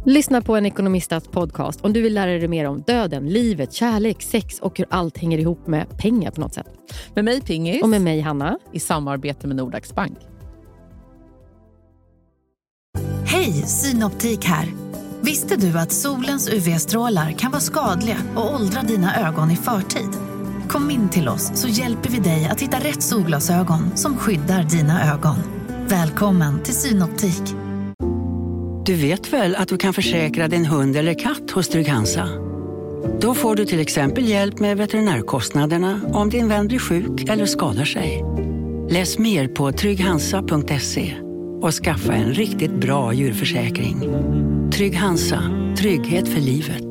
Lyssna 0.06 0.42
på 0.42 0.56
en 0.56 0.66
ekonomistats 0.66 1.28
podcast 1.28 1.80
om 1.80 1.92
du 1.92 2.02
vill 2.02 2.14
lära 2.14 2.30
dig 2.30 2.48
mer 2.48 2.64
om 2.64 2.82
döden, 2.86 3.28
livet, 3.28 3.72
kärlek, 3.72 4.22
sex 4.22 4.58
och 4.58 4.78
hur 4.78 4.86
allt 4.90 5.18
hänger 5.18 5.38
ihop 5.38 5.66
med 5.66 5.98
pengar 5.98 6.30
på 6.30 6.40
något 6.40 6.54
sätt. 6.54 6.66
Med 7.14 7.24
mig 7.24 7.40
Pingis. 7.40 7.82
Och 7.82 7.88
med 7.88 8.02
mig 8.02 8.20
Hanna. 8.20 8.58
I 8.72 8.80
samarbete 8.80 9.46
med 9.46 9.56
Nordax 9.56 9.94
Bank. 9.94 10.18
Hej, 13.24 13.52
Synoptik 13.52 14.44
här. 14.44 14.68
Visste 15.20 15.56
du 15.56 15.78
att 15.78 15.92
solens 15.92 16.48
UV-strålar 16.48 17.32
kan 17.32 17.50
vara 17.50 17.60
skadliga 17.60 18.16
och 18.36 18.54
åldra 18.54 18.82
dina 18.82 19.28
ögon 19.28 19.50
i 19.50 19.56
förtid? 19.56 20.37
Kom 20.68 20.90
in 20.90 21.08
till 21.08 21.28
oss 21.28 21.50
så 21.54 21.68
hjälper 21.68 22.10
vi 22.10 22.18
dig 22.18 22.48
att 22.50 22.60
hitta 22.60 22.76
rätt 22.76 23.02
solglasögon 23.02 23.96
som 23.96 24.16
skyddar 24.16 24.62
dina 24.62 25.14
ögon. 25.14 25.36
Välkommen 25.88 26.62
till 26.62 26.74
Synoptik. 26.74 27.42
Du 28.86 28.94
vet 28.94 29.32
väl 29.32 29.56
att 29.56 29.68
du 29.68 29.76
kan 29.76 29.94
försäkra 29.94 30.48
din 30.48 30.66
hund 30.66 30.96
eller 30.96 31.14
katt 31.14 31.50
hos 31.50 31.68
Trygg-Hansa? 31.68 32.28
Då 33.20 33.34
får 33.34 33.56
du 33.56 33.66
till 33.66 33.80
exempel 33.80 34.28
hjälp 34.28 34.58
med 34.58 34.76
veterinärkostnaderna 34.76 36.00
om 36.12 36.30
din 36.30 36.48
vän 36.48 36.68
blir 36.68 36.78
sjuk 36.78 37.28
eller 37.28 37.46
skadar 37.46 37.84
sig. 37.84 38.24
Läs 38.90 39.18
mer 39.18 39.48
på 39.48 39.72
trygghansa.se 39.72 41.14
och 41.62 41.72
skaffa 41.72 42.12
en 42.12 42.34
riktigt 42.34 42.74
bra 42.74 43.12
djurförsäkring. 43.12 44.00
Trygg 44.72 44.96
Hansa, 44.96 45.42
trygghet 45.78 46.28
för 46.28 46.40
livet. 46.40 46.87